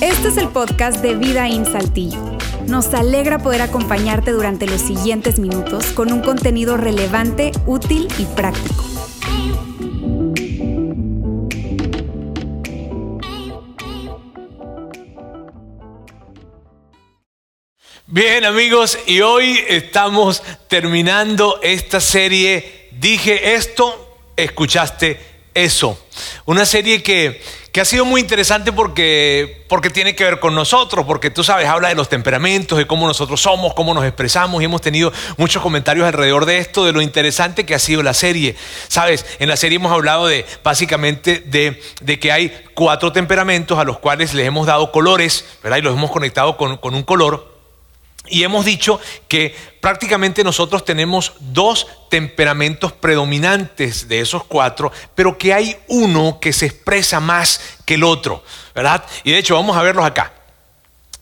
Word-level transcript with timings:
Este 0.00 0.28
es 0.28 0.36
el 0.36 0.48
podcast 0.48 1.02
de 1.02 1.14
Vida 1.14 1.48
en 1.48 1.64
Saltillo. 1.64 2.18
Nos 2.66 2.94
alegra 2.94 3.38
poder 3.38 3.62
acompañarte 3.62 4.30
durante 4.30 4.66
los 4.66 4.80
siguientes 4.80 5.38
minutos 5.38 5.86
con 5.92 6.12
un 6.12 6.20
contenido 6.20 6.76
relevante, 6.76 7.52
útil 7.66 8.08
y 8.18 8.24
práctico. 8.24 8.84
Bien 18.06 18.46
amigos, 18.46 18.98
y 19.06 19.20
hoy 19.20 19.60
estamos 19.68 20.42
terminando 20.68 21.60
esta 21.62 22.00
serie. 22.00 22.88
Dije 22.92 23.54
esto, 23.54 24.07
escuchaste 24.44 25.38
eso. 25.54 25.98
Una 26.46 26.64
serie 26.64 27.02
que, 27.02 27.42
que, 27.72 27.80
ha 27.80 27.84
sido 27.84 28.04
muy 28.04 28.20
interesante 28.20 28.72
porque, 28.72 29.64
porque 29.68 29.90
tiene 29.90 30.14
que 30.14 30.24
ver 30.24 30.40
con 30.40 30.54
nosotros, 30.54 31.04
porque 31.06 31.30
tú 31.30 31.42
sabes, 31.42 31.66
habla 31.66 31.88
de 31.88 31.94
los 31.94 32.08
temperamentos, 32.08 32.78
de 32.78 32.86
cómo 32.86 33.06
nosotros 33.06 33.40
somos, 33.40 33.74
cómo 33.74 33.94
nos 33.94 34.04
expresamos, 34.04 34.62
y 34.62 34.64
hemos 34.64 34.80
tenido 34.80 35.12
muchos 35.36 35.62
comentarios 35.62 36.06
alrededor 36.06 36.46
de 36.46 36.58
esto, 36.58 36.84
de 36.84 36.92
lo 36.92 37.02
interesante 37.02 37.66
que 37.66 37.74
ha 37.74 37.78
sido 37.78 38.02
la 38.02 38.14
serie. 38.14 38.56
Sabes, 38.88 39.26
en 39.38 39.48
la 39.48 39.56
serie 39.56 39.76
hemos 39.76 39.92
hablado 39.92 40.26
de 40.26 40.46
básicamente 40.62 41.42
de, 41.44 41.82
de 42.00 42.18
que 42.18 42.32
hay 42.32 42.64
cuatro 42.74 43.12
temperamentos 43.12 43.78
a 43.78 43.84
los 43.84 43.98
cuales 43.98 44.34
les 44.34 44.46
hemos 44.46 44.66
dado 44.66 44.92
colores, 44.92 45.44
¿verdad? 45.62 45.78
Y 45.78 45.82
los 45.82 45.94
hemos 45.94 46.10
conectado 46.10 46.56
con, 46.56 46.76
con 46.76 46.94
un 46.94 47.02
color. 47.02 47.57
Y 48.30 48.42
hemos 48.42 48.64
dicho 48.64 49.00
que 49.26 49.54
prácticamente 49.80 50.44
nosotros 50.44 50.84
tenemos 50.84 51.34
dos 51.40 51.86
temperamentos 52.08 52.92
predominantes 52.92 54.08
de 54.08 54.20
esos 54.20 54.44
cuatro, 54.44 54.92
pero 55.14 55.38
que 55.38 55.52
hay 55.52 55.76
uno 55.88 56.38
que 56.40 56.52
se 56.52 56.66
expresa 56.66 57.20
más 57.20 57.60
que 57.84 57.94
el 57.94 58.04
otro, 58.04 58.42
¿verdad? 58.74 59.04
Y 59.24 59.32
de 59.32 59.38
hecho 59.38 59.54
vamos 59.54 59.76
a 59.76 59.82
verlos 59.82 60.04
acá. 60.04 60.37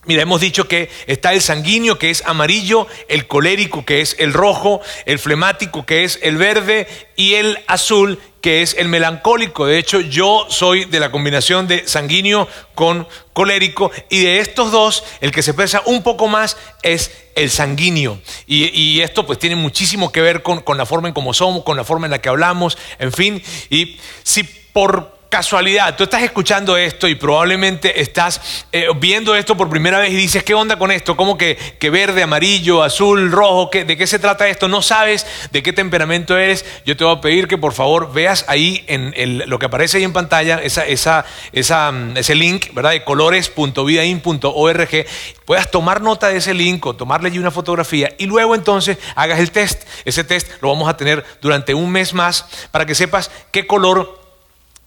Mira, 0.07 0.21
hemos 0.21 0.39
dicho 0.39 0.69
que 0.69 0.89
está 1.05 1.33
el 1.33 1.41
sanguíneo, 1.41 1.99
que 1.99 2.09
es 2.09 2.23
amarillo, 2.25 2.87
el 3.09 3.27
colérico, 3.27 3.83
que 3.83 3.99
es 3.99 4.15
el 4.19 4.31
rojo, 4.31 4.79
el 5.05 5.19
flemático, 5.19 5.85
que 5.85 6.05
es 6.05 6.17
el 6.23 6.37
verde, 6.37 6.87
y 7.17 7.33
el 7.33 7.59
azul, 7.67 8.17
que 8.39 8.61
es 8.61 8.73
el 8.75 8.87
melancólico. 8.87 9.65
De 9.65 9.77
hecho, 9.77 9.99
yo 9.99 10.45
soy 10.49 10.85
de 10.85 11.01
la 11.01 11.11
combinación 11.11 11.67
de 11.67 11.85
sanguíneo 11.85 12.47
con 12.73 13.05
colérico, 13.33 13.91
y 14.09 14.21
de 14.21 14.39
estos 14.39 14.71
dos, 14.71 15.03
el 15.19 15.31
que 15.31 15.43
se 15.43 15.51
expresa 15.51 15.81
un 15.85 16.03
poco 16.03 16.29
más 16.29 16.55
es 16.83 17.11
el 17.35 17.49
sanguíneo. 17.49 18.21
Y, 18.45 19.01
esto 19.01 19.25
pues 19.25 19.39
tiene 19.39 19.57
muchísimo 19.57 20.13
que 20.13 20.21
ver 20.21 20.41
con, 20.41 20.61
con 20.61 20.77
la 20.77 20.85
forma 20.85 21.09
en 21.09 21.13
cómo 21.13 21.33
somos, 21.33 21.63
con 21.63 21.75
la 21.75 21.83
forma 21.83 22.07
en 22.07 22.11
la 22.11 22.21
que 22.21 22.29
hablamos, 22.29 22.77
en 22.97 23.11
fin. 23.11 23.43
Y 23.69 23.99
si 24.23 24.43
por 24.43 25.16
casualidad, 25.37 25.95
tú 25.95 26.05
estás 26.05 26.23
escuchando 26.23 26.75
esto 26.75 27.07
y 27.07 27.13
probablemente 27.13 28.01
estás 28.01 28.65
eh, 28.71 28.87
viendo 28.99 29.35
esto 29.35 29.55
por 29.55 29.69
primera 29.69 29.99
vez 29.99 30.11
y 30.11 30.15
dices, 30.15 30.41
¿qué 30.41 30.55
onda 30.55 30.79
con 30.79 30.89
esto? 30.89 31.15
¿Cómo 31.15 31.37
que, 31.37 31.55
que 31.77 31.91
verde, 31.91 32.23
amarillo, 32.23 32.81
azul, 32.81 33.31
rojo? 33.31 33.69
¿qué, 33.69 33.85
¿De 33.85 33.95
qué 33.95 34.07
se 34.07 34.17
trata 34.17 34.47
esto? 34.47 34.67
No 34.67 34.81
sabes 34.81 35.27
de 35.51 35.61
qué 35.61 35.73
temperamento 35.73 36.35
eres. 36.35 36.65
Yo 36.87 36.97
te 36.97 37.03
voy 37.03 37.15
a 37.15 37.21
pedir 37.21 37.47
que 37.47 37.59
por 37.59 37.73
favor 37.73 38.11
veas 38.11 38.45
ahí 38.47 38.83
en 38.87 39.13
lo 39.47 39.59
que 39.59 39.67
aparece 39.67 39.97
ahí 39.97 40.05
en 40.05 40.11
pantalla, 40.11 40.59
esa, 40.63 40.87
esa, 40.87 41.91
mm, 41.91 42.17
ese 42.17 42.33
link, 42.33 42.73
¿verdad? 42.73 42.93
De 42.93 43.03
colores.vidain.org. 43.03 45.05
Puedas 45.45 45.69
tomar 45.69 46.01
nota 46.01 46.29
de 46.29 46.37
ese 46.37 46.55
link 46.55 46.83
o 46.83 46.95
tomarle 46.95 47.29
allí 47.29 47.37
una 47.37 47.51
fotografía 47.51 48.11
y 48.17 48.25
luego 48.25 48.55
entonces 48.55 48.97
hagas 49.13 49.37
el 49.37 49.51
test. 49.51 49.83
Ese 50.03 50.23
test 50.23 50.49
lo 50.61 50.69
vamos 50.69 50.89
a 50.89 50.97
tener 50.97 51.23
durante 51.41 51.75
un 51.75 51.91
mes 51.91 52.15
más 52.15 52.43
para 52.71 52.87
que 52.87 52.95
sepas 52.95 53.29
qué 53.51 53.67
color 53.67 54.25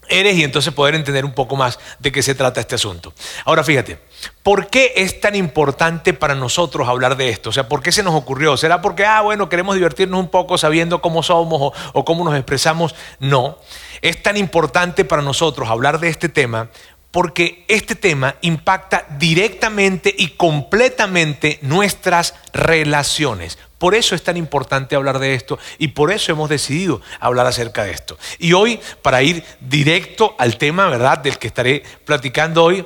eres 0.07 0.35
y 0.37 0.43
entonces 0.43 0.73
poder 0.73 0.95
entender 0.95 1.25
un 1.25 1.33
poco 1.33 1.55
más 1.55 1.79
de 1.99 2.11
qué 2.11 2.21
se 2.21 2.35
trata 2.35 2.59
este 2.59 2.75
asunto. 2.75 3.13
Ahora 3.45 3.63
fíjate, 3.63 3.99
¿por 4.43 4.67
qué 4.67 4.93
es 4.97 5.19
tan 5.19 5.35
importante 5.35 6.13
para 6.13 6.35
nosotros 6.35 6.87
hablar 6.87 7.17
de 7.17 7.29
esto? 7.29 7.49
O 7.49 7.53
sea, 7.53 7.67
¿por 7.67 7.81
qué 7.81 7.91
se 7.91 8.03
nos 8.03 8.15
ocurrió? 8.15 8.57
¿Será 8.57 8.81
porque, 8.81 9.05
ah, 9.05 9.21
bueno, 9.21 9.49
queremos 9.49 9.75
divertirnos 9.75 10.19
un 10.19 10.29
poco 10.29 10.57
sabiendo 10.57 11.01
cómo 11.01 11.23
somos 11.23 11.61
o, 11.61 11.73
o 11.93 12.05
cómo 12.05 12.23
nos 12.23 12.35
expresamos? 12.35 12.95
No, 13.19 13.57
es 14.01 14.21
tan 14.21 14.37
importante 14.37 15.05
para 15.05 15.21
nosotros 15.21 15.69
hablar 15.69 15.99
de 15.99 16.09
este 16.09 16.29
tema 16.29 16.69
porque 17.11 17.65
este 17.67 17.95
tema 17.95 18.35
impacta 18.41 19.05
directamente 19.19 20.13
y 20.17 20.29
completamente 20.29 21.59
nuestras 21.61 22.35
relaciones. 22.53 23.57
Por 23.81 23.95
eso 23.95 24.13
es 24.13 24.21
tan 24.21 24.37
importante 24.37 24.95
hablar 24.95 25.17
de 25.17 25.33
esto 25.33 25.57
y 25.79 25.87
por 25.87 26.11
eso 26.11 26.31
hemos 26.31 26.51
decidido 26.51 27.01
hablar 27.19 27.47
acerca 27.47 27.83
de 27.83 27.89
esto. 27.89 28.15
Y 28.37 28.53
hoy, 28.53 28.79
para 29.01 29.23
ir 29.23 29.43
directo 29.59 30.35
al 30.37 30.59
tema, 30.59 30.87
¿verdad?, 30.87 31.17
del 31.17 31.39
que 31.39 31.47
estaré 31.47 31.81
platicando 32.05 32.63
hoy, 32.63 32.85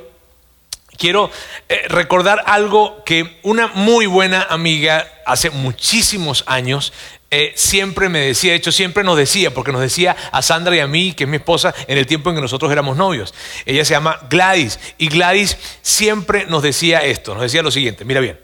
quiero 0.98 1.30
eh, 1.68 1.82
recordar 1.90 2.44
algo 2.46 3.04
que 3.04 3.42
una 3.44 3.68
muy 3.68 4.06
buena 4.06 4.44
amiga 4.50 5.06
hace 5.26 5.50
muchísimos 5.50 6.46
años 6.48 6.94
eh, 7.30 7.52
siempre 7.58 8.08
me 8.08 8.20
decía, 8.28 8.52
de 8.52 8.58
hecho 8.58 8.72
siempre 8.72 9.04
nos 9.04 9.18
decía, 9.18 9.54
porque 9.54 9.74
nos 9.74 9.82
decía 9.82 10.16
a 10.32 10.42
Sandra 10.42 10.78
y 10.78 10.80
a 10.80 10.88
mí, 10.88 11.12
que 11.12 11.26
es 11.26 11.30
mi 11.30 11.36
esposa, 11.36 11.76
en 11.90 11.98
el 11.98 12.08
tiempo 12.08 12.30
en 12.30 12.38
que 12.38 12.42
nosotros 12.42 12.72
éramos 12.72 12.96
novios. 12.96 13.34
Ella 13.66 13.84
se 13.84 13.96
llama 13.96 14.18
Gladys 14.30 14.80
y 14.98 15.10
Gladys 15.10 15.58
siempre 15.82 16.46
nos 16.46 16.64
decía 16.64 17.04
esto, 17.04 17.34
nos 17.34 17.44
decía 17.44 17.62
lo 17.62 17.72
siguiente, 17.72 18.06
mira 18.06 18.22
bien, 18.22 18.40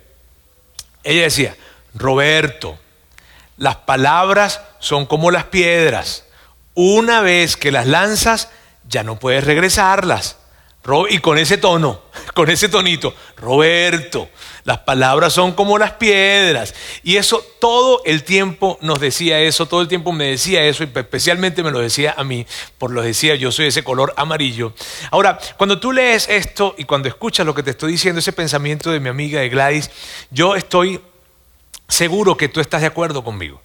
ella 1.05 1.21
decía, 1.21 1.55
Roberto, 1.93 2.77
las 3.57 3.77
palabras 3.77 4.61
son 4.79 5.05
como 5.05 5.31
las 5.31 5.45
piedras. 5.45 6.25
Una 6.73 7.21
vez 7.21 7.57
que 7.57 7.71
las 7.71 7.85
lanzas, 7.85 8.49
ya 8.87 9.03
no 9.03 9.19
puedes 9.19 9.43
regresarlas. 9.43 10.37
Y 11.09 11.19
con 11.19 11.37
ese 11.37 11.57
tono, 11.57 12.01
con 12.33 12.49
ese 12.49 12.67
tonito, 12.67 13.13
Roberto, 13.37 14.29
las 14.63 14.79
palabras 14.79 15.31
son 15.33 15.51
como 15.51 15.77
las 15.77 15.91
piedras. 15.91 16.73
Y 17.03 17.17
eso 17.17 17.45
todo 17.59 18.01
el 18.03 18.23
tiempo 18.23 18.79
nos 18.81 18.99
decía 18.99 19.39
eso, 19.41 19.67
todo 19.67 19.81
el 19.81 19.87
tiempo 19.87 20.11
me 20.11 20.25
decía 20.25 20.63
eso, 20.63 20.83
y 20.83 20.89
especialmente 20.93 21.61
me 21.61 21.69
lo 21.69 21.79
decía 21.79 22.15
a 22.17 22.23
mí, 22.23 22.47
por 22.79 22.91
lo 22.91 23.03
decía 23.03 23.35
yo 23.35 23.51
soy 23.51 23.67
ese 23.67 23.83
color 23.83 24.13
amarillo. 24.17 24.73
Ahora, 25.11 25.37
cuando 25.57 25.79
tú 25.79 25.91
lees 25.91 26.27
esto 26.27 26.73
y 26.77 26.85
cuando 26.85 27.07
escuchas 27.07 27.45
lo 27.45 27.53
que 27.53 27.63
te 27.63 27.71
estoy 27.71 27.91
diciendo, 27.91 28.19
ese 28.19 28.33
pensamiento 28.33 28.91
de 28.91 28.99
mi 28.99 29.09
amiga 29.09 29.39
de 29.39 29.49
Gladys, 29.49 29.91
yo 30.31 30.55
estoy 30.55 30.99
seguro 31.91 32.37
que 32.37 32.47
tú 32.47 32.59
estás 32.59 32.81
de 32.81 32.87
acuerdo 32.87 33.23
conmigo. 33.23 33.61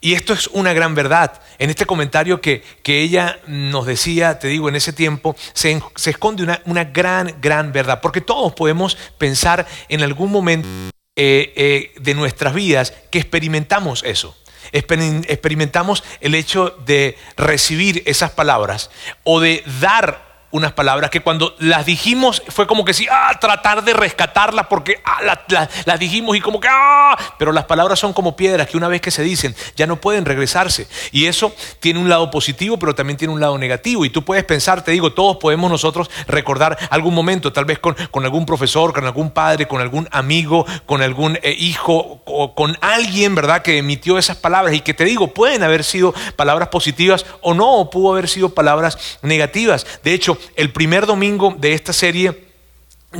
Y 0.00 0.14
esto 0.14 0.32
es 0.32 0.48
una 0.48 0.72
gran 0.72 0.94
verdad. 0.94 1.40
En 1.58 1.70
este 1.70 1.86
comentario 1.86 2.40
que, 2.40 2.62
que 2.82 3.00
ella 3.00 3.40
nos 3.46 3.86
decía, 3.86 4.38
te 4.38 4.48
digo, 4.48 4.68
en 4.68 4.76
ese 4.76 4.92
tiempo, 4.92 5.34
se, 5.54 5.80
se 5.96 6.10
esconde 6.10 6.42
una, 6.42 6.60
una, 6.66 6.84
gran, 6.84 7.36
gran 7.40 7.72
verdad. 7.72 8.00
Porque 8.02 8.20
todos 8.20 8.52
podemos 8.52 8.96
pensar 9.16 9.66
en 9.88 10.02
algún 10.02 10.30
momento 10.30 10.68
eh, 11.16 11.52
eh, 11.56 11.92
de 12.00 12.14
nuestras 12.14 12.54
vidas 12.54 12.92
que 13.10 13.18
experimentamos 13.18 14.02
eso. 14.04 14.36
Experimentamos 14.72 16.02
el 16.20 16.34
hecho 16.34 16.76
de 16.84 17.16
recibir 17.36 18.02
esas 18.06 18.30
palabras 18.30 18.90
o 19.22 19.40
de 19.40 19.62
dar 19.80 20.23
unas 20.54 20.72
palabras 20.72 21.10
que 21.10 21.20
cuando 21.20 21.56
las 21.58 21.84
dijimos 21.84 22.40
fue 22.46 22.68
como 22.68 22.84
que 22.84 22.94
sí, 22.94 23.08
ah, 23.10 23.36
tratar 23.40 23.82
de 23.82 23.92
rescatarlas 23.92 24.68
porque 24.68 25.00
ah, 25.04 25.36
las 25.84 25.98
dijimos 25.98 26.36
y 26.36 26.40
como 26.40 26.60
que, 26.60 26.68
ah, 26.70 27.18
pero 27.40 27.50
las 27.50 27.64
palabras 27.64 27.98
son 27.98 28.12
como 28.12 28.36
piedras 28.36 28.68
que 28.68 28.76
una 28.76 28.86
vez 28.86 29.00
que 29.00 29.10
se 29.10 29.24
dicen 29.24 29.56
ya 29.74 29.88
no 29.88 29.96
pueden 29.96 30.24
regresarse. 30.24 30.86
Y 31.10 31.26
eso 31.26 31.52
tiene 31.80 31.98
un 31.98 32.08
lado 32.08 32.30
positivo, 32.30 32.78
pero 32.78 32.94
también 32.94 33.16
tiene 33.16 33.34
un 33.34 33.40
lado 33.40 33.58
negativo. 33.58 34.04
Y 34.04 34.10
tú 34.10 34.24
puedes 34.24 34.44
pensar, 34.44 34.84
te 34.84 34.92
digo, 34.92 35.12
todos 35.12 35.38
podemos 35.38 35.68
nosotros 35.72 36.08
recordar 36.28 36.78
algún 36.88 37.14
momento, 37.14 37.52
tal 37.52 37.64
vez 37.64 37.80
con, 37.80 37.96
con 38.12 38.24
algún 38.24 38.46
profesor, 38.46 38.92
con 38.92 39.06
algún 39.06 39.32
padre, 39.32 39.66
con 39.66 39.80
algún 39.80 40.08
amigo, 40.12 40.66
con 40.86 41.02
algún 41.02 41.36
eh, 41.42 41.52
hijo, 41.58 42.20
o 42.26 42.54
con 42.54 42.78
alguien, 42.80 43.34
¿verdad?, 43.34 43.62
que 43.62 43.78
emitió 43.78 44.18
esas 44.18 44.36
palabras 44.36 44.74
y 44.74 44.82
que 44.82 44.94
te 44.94 45.04
digo, 45.04 45.34
pueden 45.34 45.64
haber 45.64 45.82
sido 45.82 46.14
palabras 46.36 46.68
positivas 46.68 47.26
o 47.40 47.54
no, 47.54 47.72
o 47.72 47.90
pudo 47.90 48.12
haber 48.12 48.28
sido 48.28 48.50
palabras 48.50 49.18
negativas. 49.22 49.84
De 50.04 50.14
hecho, 50.14 50.38
el 50.56 50.72
primer 50.72 51.06
domingo 51.06 51.54
de 51.58 51.72
esta 51.72 51.92
serie, 51.92 52.48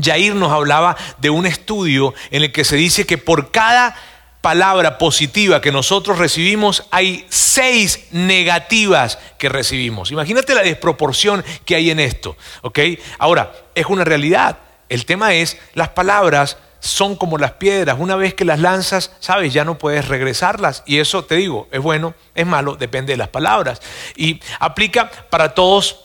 Jair 0.00 0.34
nos 0.34 0.52
hablaba 0.52 0.96
de 1.18 1.30
un 1.30 1.46
estudio 1.46 2.14
en 2.30 2.42
el 2.42 2.52
que 2.52 2.64
se 2.64 2.76
dice 2.76 3.06
que 3.06 3.18
por 3.18 3.50
cada 3.50 3.96
palabra 4.44 4.98
positiva 4.98 5.62
que 5.62 5.72
nosotros 5.72 6.18
recibimos, 6.18 6.84
hay 6.90 7.24
seis 7.30 8.08
negativas 8.10 9.18
que 9.38 9.48
recibimos. 9.48 10.10
Imagínate 10.10 10.54
la 10.54 10.62
desproporción 10.62 11.42
que 11.64 11.76
hay 11.76 11.90
en 11.90 11.98
esto, 11.98 12.36
¿ok? 12.60 12.78
Ahora, 13.18 13.54
es 13.74 13.86
una 13.86 14.04
realidad. 14.04 14.58
El 14.90 15.06
tema 15.06 15.32
es, 15.32 15.56
las 15.72 15.88
palabras 15.88 16.58
son 16.78 17.16
como 17.16 17.38
las 17.38 17.52
piedras. 17.52 17.96
Una 17.98 18.16
vez 18.16 18.34
que 18.34 18.44
las 18.44 18.60
lanzas, 18.60 19.12
sabes, 19.18 19.54
ya 19.54 19.64
no 19.64 19.78
puedes 19.78 20.08
regresarlas. 20.08 20.82
Y 20.84 20.98
eso, 20.98 21.24
te 21.24 21.36
digo, 21.36 21.66
es 21.72 21.80
bueno, 21.80 22.12
es 22.34 22.46
malo, 22.46 22.76
depende 22.76 23.14
de 23.14 23.16
las 23.16 23.28
palabras. 23.28 23.80
Y 24.14 24.42
aplica 24.60 25.10
para 25.30 25.54
todos 25.54 26.03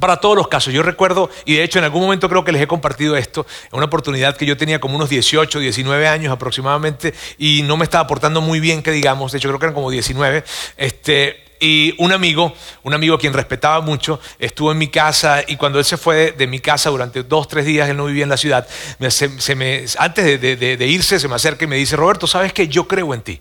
para 0.00 0.16
todos 0.16 0.36
los 0.36 0.48
casos. 0.48 0.72
Yo 0.72 0.82
recuerdo, 0.82 1.30
y 1.44 1.54
de 1.54 1.62
hecho 1.62 1.78
en 1.78 1.84
algún 1.84 2.02
momento 2.02 2.28
creo 2.28 2.44
que 2.44 2.52
les 2.52 2.62
he 2.62 2.66
compartido 2.66 3.16
esto, 3.16 3.46
una 3.72 3.84
oportunidad 3.86 4.36
que 4.36 4.46
yo 4.46 4.56
tenía 4.56 4.80
como 4.80 4.96
unos 4.96 5.08
18, 5.08 5.60
19 5.60 6.08
años 6.08 6.32
aproximadamente, 6.32 7.14
y 7.38 7.62
no 7.62 7.76
me 7.76 7.84
estaba 7.84 8.06
portando 8.06 8.40
muy 8.40 8.60
bien, 8.60 8.82
que 8.82 8.90
digamos, 8.90 9.32
de 9.32 9.38
hecho 9.38 9.48
creo 9.48 9.58
que 9.58 9.66
eran 9.66 9.74
como 9.74 9.90
19, 9.90 10.44
este, 10.76 11.44
y 11.60 11.94
un 11.98 12.10
amigo, 12.12 12.54
un 12.82 12.94
amigo 12.94 13.18
quien 13.18 13.34
respetaba 13.34 13.80
mucho, 13.82 14.18
estuvo 14.38 14.72
en 14.72 14.78
mi 14.78 14.88
casa 14.88 15.44
y 15.46 15.56
cuando 15.56 15.78
él 15.78 15.84
se 15.84 15.98
fue 15.98 16.32
de, 16.32 16.46
mi 16.46 16.58
casa 16.58 16.88
durante 16.88 17.22
dos, 17.22 17.48
tres 17.48 17.66
días, 17.66 17.88
él 17.90 17.98
no 17.98 18.06
vivía 18.06 18.22
en 18.22 18.30
la 18.30 18.38
ciudad, 18.38 18.66
se, 19.10 19.54
me, 19.54 19.84
antes 19.98 20.40
de, 20.40 20.56
de 20.56 20.86
irse 20.86 21.20
se 21.20 21.28
me 21.28 21.34
acerca 21.34 21.64
y 21.64 21.68
me 21.68 21.76
dice, 21.76 21.96
Roberto, 21.96 22.26
¿sabes 22.26 22.52
que 22.52 22.66
Yo 22.68 22.88
creo 22.88 23.12
en 23.12 23.20
ti 23.20 23.40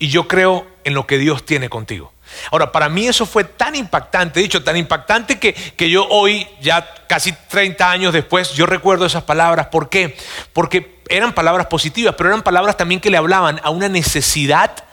y 0.00 0.08
yo 0.08 0.28
creo 0.28 0.66
en 0.84 0.94
lo 0.94 1.06
que 1.06 1.18
Dios 1.18 1.44
tiene 1.44 1.68
contigo. 1.68 2.12
Ahora, 2.50 2.72
para 2.72 2.88
mí 2.88 3.06
eso 3.06 3.26
fue 3.26 3.44
tan 3.44 3.74
impactante, 3.74 4.40
dicho, 4.40 4.62
tan 4.62 4.76
impactante 4.76 5.38
que, 5.38 5.54
que, 5.54 5.90
yo 5.90 6.06
hoy, 6.08 6.46
ya 6.60 6.86
casi 7.06 7.32
30 7.32 7.90
años 7.90 8.12
después, 8.12 8.52
yo 8.52 8.66
recuerdo 8.66 9.06
esas 9.06 9.24
palabras. 9.24 9.66
¿Por 9.68 9.88
qué? 9.88 10.16
Porque 10.52 10.98
eran 11.08 11.32
palabras 11.32 11.66
positivas, 11.66 12.14
pero 12.16 12.30
eran 12.30 12.42
palabras 12.42 12.76
también 12.76 13.00
que 13.00 13.10
le 13.10 13.16
hablaban 13.16 13.60
a 13.62 13.70
una 13.70 13.88
necesidad 13.88 14.87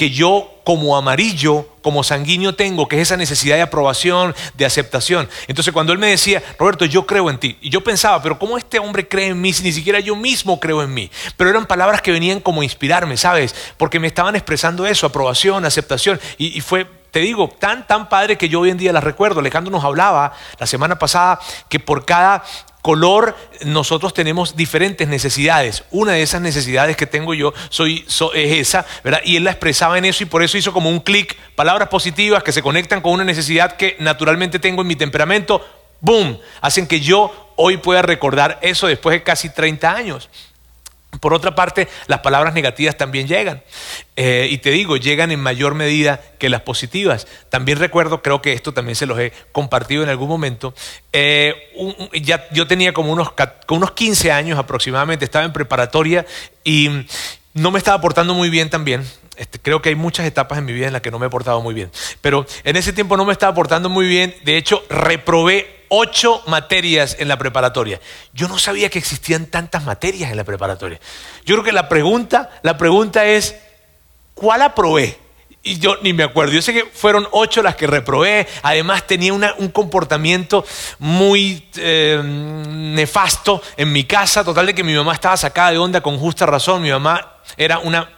que 0.00 0.08
yo 0.08 0.62
como 0.64 0.96
amarillo, 0.96 1.68
como 1.82 2.02
sanguíneo 2.02 2.54
tengo, 2.54 2.88
que 2.88 2.96
es 2.96 3.02
esa 3.02 3.18
necesidad 3.18 3.56
de 3.56 3.60
aprobación, 3.60 4.34
de 4.54 4.64
aceptación. 4.64 5.28
Entonces 5.46 5.74
cuando 5.74 5.92
él 5.92 5.98
me 5.98 6.06
decía, 6.06 6.42
Roberto, 6.58 6.86
yo 6.86 7.04
creo 7.04 7.28
en 7.28 7.36
ti, 7.36 7.58
y 7.60 7.68
yo 7.68 7.84
pensaba, 7.84 8.22
pero 8.22 8.38
¿cómo 8.38 8.56
este 8.56 8.78
hombre 8.78 9.06
cree 9.06 9.26
en 9.26 9.38
mí 9.38 9.52
si 9.52 9.62
ni 9.62 9.72
siquiera 9.72 10.00
yo 10.00 10.16
mismo 10.16 10.58
creo 10.58 10.82
en 10.82 10.94
mí? 10.94 11.10
Pero 11.36 11.50
eran 11.50 11.66
palabras 11.66 12.00
que 12.00 12.12
venían 12.12 12.40
como 12.40 12.62
a 12.62 12.64
inspirarme, 12.64 13.18
¿sabes? 13.18 13.54
Porque 13.76 14.00
me 14.00 14.06
estaban 14.06 14.36
expresando 14.36 14.86
eso, 14.86 15.06
aprobación, 15.06 15.66
aceptación, 15.66 16.18
y, 16.38 16.56
y 16.56 16.62
fue 16.62 16.86
te 17.10 17.18
digo, 17.18 17.48
tan, 17.48 17.86
tan 17.86 18.08
padre 18.08 18.38
que 18.38 18.48
yo 18.48 18.60
hoy 18.60 18.70
en 18.70 18.78
día 18.78 18.92
las 18.92 19.04
recuerdo. 19.04 19.40
Alejandro 19.40 19.70
nos 19.72 19.84
hablaba 19.84 20.32
la 20.58 20.66
semana 20.66 20.96
pasada 20.96 21.40
que 21.68 21.80
por 21.80 22.06
cada 22.06 22.44
color 22.82 23.36
nosotros 23.64 24.14
tenemos 24.14 24.56
diferentes 24.56 25.08
necesidades. 25.08 25.84
Una 25.90 26.12
de 26.12 26.22
esas 26.22 26.40
necesidades 26.40 26.96
que 26.96 27.06
tengo 27.06 27.34
yo 27.34 27.52
soy, 27.68 28.04
es 28.34 28.58
esa, 28.58 28.86
¿verdad? 29.04 29.20
Y 29.24 29.36
él 29.36 29.44
la 29.44 29.50
expresaba 29.50 29.98
en 29.98 30.04
eso 30.04 30.22
y 30.22 30.26
por 30.26 30.42
eso 30.42 30.56
hizo 30.58 30.72
como 30.72 30.88
un 30.88 31.00
clic, 31.00 31.36
palabras 31.54 31.88
positivas 31.88 32.42
que 32.42 32.52
se 32.52 32.62
conectan 32.62 33.00
con 33.00 33.12
una 33.12 33.24
necesidad 33.24 33.76
que 33.76 33.96
naturalmente 33.98 34.58
tengo 34.58 34.82
en 34.82 34.88
mi 34.88 34.96
temperamento, 34.96 35.64
¡boom! 36.00 36.38
Hacen 36.60 36.86
que 36.86 37.00
yo 37.00 37.52
hoy 37.56 37.76
pueda 37.76 38.02
recordar 38.02 38.58
eso 38.62 38.86
después 38.86 39.14
de 39.14 39.22
casi 39.22 39.50
30 39.50 39.90
años. 39.90 40.30
Por 41.20 41.34
otra 41.34 41.54
parte, 41.54 41.86
las 42.06 42.20
palabras 42.20 42.54
negativas 42.54 42.96
también 42.96 43.28
llegan. 43.28 43.62
Eh, 44.16 44.48
y 44.50 44.58
te 44.58 44.70
digo, 44.70 44.96
llegan 44.96 45.30
en 45.30 45.40
mayor 45.40 45.74
medida 45.74 46.20
que 46.38 46.48
las 46.48 46.62
positivas. 46.62 47.26
También 47.50 47.78
recuerdo, 47.78 48.22
creo 48.22 48.42
que 48.42 48.54
esto 48.54 48.72
también 48.72 48.96
se 48.96 49.06
los 49.06 49.18
he 49.18 49.32
compartido 49.52 50.02
en 50.02 50.08
algún 50.08 50.28
momento. 50.28 50.74
Eh, 51.12 51.54
yo 52.52 52.66
tenía 52.66 52.92
como 52.92 53.12
unos, 53.12 53.32
unos 53.68 53.92
15 53.92 54.32
años 54.32 54.58
aproximadamente, 54.58 55.24
estaba 55.24 55.44
en 55.44 55.52
preparatoria 55.52 56.26
y 56.64 57.06
no 57.54 57.70
me 57.70 57.78
estaba 57.78 58.00
portando 58.00 58.34
muy 58.34 58.50
bien 58.50 58.70
también. 58.70 59.06
Este, 59.36 59.58
creo 59.58 59.80
que 59.80 59.88
hay 59.88 59.94
muchas 59.94 60.26
etapas 60.26 60.58
en 60.58 60.66
mi 60.66 60.72
vida 60.72 60.86
en 60.86 60.92
las 60.92 61.02
que 61.02 61.10
no 61.10 61.18
me 61.18 61.26
he 61.26 61.30
portado 61.30 61.62
muy 61.62 61.74
bien. 61.74 61.90
Pero 62.20 62.46
en 62.64 62.76
ese 62.76 62.92
tiempo 62.92 63.16
no 63.16 63.24
me 63.24 63.32
estaba 63.32 63.54
portando 63.54 63.88
muy 63.88 64.06
bien. 64.06 64.34
De 64.44 64.56
hecho, 64.56 64.84
reprobé 64.90 65.79
ocho 65.90 66.42
materias 66.46 67.16
en 67.18 67.28
la 67.28 67.36
preparatoria. 67.36 68.00
Yo 68.32 68.48
no 68.48 68.58
sabía 68.58 68.88
que 68.88 68.98
existían 68.98 69.46
tantas 69.46 69.84
materias 69.84 70.30
en 70.30 70.38
la 70.38 70.44
preparatoria. 70.44 70.98
Yo 71.44 71.56
creo 71.56 71.64
que 71.64 71.72
la 71.72 71.88
pregunta, 71.88 72.50
la 72.62 72.78
pregunta 72.78 73.26
es, 73.26 73.56
¿cuál 74.34 74.62
aprobé? 74.62 75.18
Y 75.62 75.78
yo 75.78 75.96
ni 76.00 76.14
me 76.14 76.22
acuerdo. 76.22 76.54
Yo 76.54 76.62
sé 76.62 76.72
que 76.72 76.86
fueron 76.86 77.28
ocho 77.32 77.62
las 77.62 77.76
que 77.76 77.86
reprobé. 77.86 78.48
Además 78.62 79.06
tenía 79.06 79.34
un 79.34 79.68
comportamiento 79.68 80.64
muy 80.98 81.68
eh, 81.76 82.18
nefasto 82.24 83.60
en 83.76 83.92
mi 83.92 84.04
casa. 84.04 84.42
Total 84.42 84.64
de 84.64 84.74
que 84.74 84.82
mi 84.82 84.94
mamá 84.94 85.12
estaba 85.12 85.36
sacada 85.36 85.72
de 85.72 85.78
onda 85.78 86.00
con 86.00 86.18
justa 86.18 86.46
razón. 86.46 86.80
Mi 86.80 86.90
mamá 86.90 87.34
era 87.58 87.78
una 87.78 88.08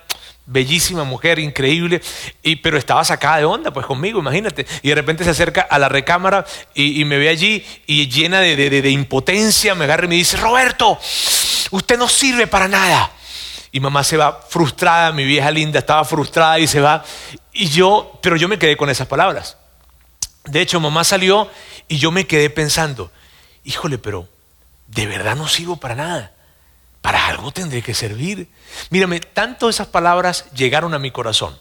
bellísima 0.46 1.04
mujer, 1.04 1.38
increíble, 1.38 2.02
y, 2.42 2.56
pero 2.56 2.76
estaba 2.76 3.04
sacada 3.04 3.38
de 3.38 3.44
onda 3.44 3.72
pues 3.72 3.86
conmigo, 3.86 4.20
imagínate. 4.20 4.66
Y 4.82 4.88
de 4.88 4.94
repente 4.94 5.24
se 5.24 5.30
acerca 5.30 5.62
a 5.62 5.78
la 5.78 5.88
recámara 5.88 6.44
y, 6.74 7.04
me 7.04 7.18
ve 7.18 7.28
allí 7.28 7.64
y 7.86 8.08
llena 8.08 8.40
de, 8.40 8.56
de, 8.56 8.90
impotencia, 8.90 9.74
me 9.74 9.84
agarra 9.84 10.06
y 10.06 10.08
me 10.08 10.14
dice, 10.16 10.36
Roberto, 10.36 10.98
usted 11.70 11.98
no 11.98 12.08
sirve 12.08 12.46
para 12.46 12.68
nada. 12.68 13.10
Y 13.70 13.80
mamá 13.80 14.04
se 14.04 14.18
va 14.18 14.40
frustrada, 14.48 15.12
mi 15.12 15.24
vieja 15.24 15.50
linda 15.50 15.78
estaba 15.78 16.04
frustrada 16.04 16.58
y 16.58 16.66
se 16.66 16.80
va. 16.80 17.04
Y 17.52 17.68
yo, 17.68 18.18
pero 18.22 18.36
yo 18.36 18.48
me 18.48 18.58
quedé 18.58 18.76
con 18.76 18.90
esas 18.90 19.06
palabras. 19.06 19.56
De 20.44 20.60
hecho, 20.60 20.80
mamá 20.80 21.04
salió 21.04 21.48
y 21.88 21.98
yo 21.98 22.10
me 22.10 22.26
quedé 22.26 22.50
pensando, 22.50 23.10
híjole, 23.64 23.96
pero 23.96 24.28
de 24.88 25.06
verdad 25.06 25.36
no 25.36 25.48
sirvo 25.48 25.76
para 25.76 25.94
nada. 25.94 26.32
Para 27.02 27.26
algo 27.26 27.52
tendré 27.52 27.82
que 27.82 27.92
servir. 27.92 28.48
Mírame, 28.88 29.20
tanto 29.20 29.68
esas 29.68 29.88
palabras 29.88 30.46
llegaron 30.54 30.94
a 30.94 30.98
mi 30.98 31.10
corazón 31.10 31.60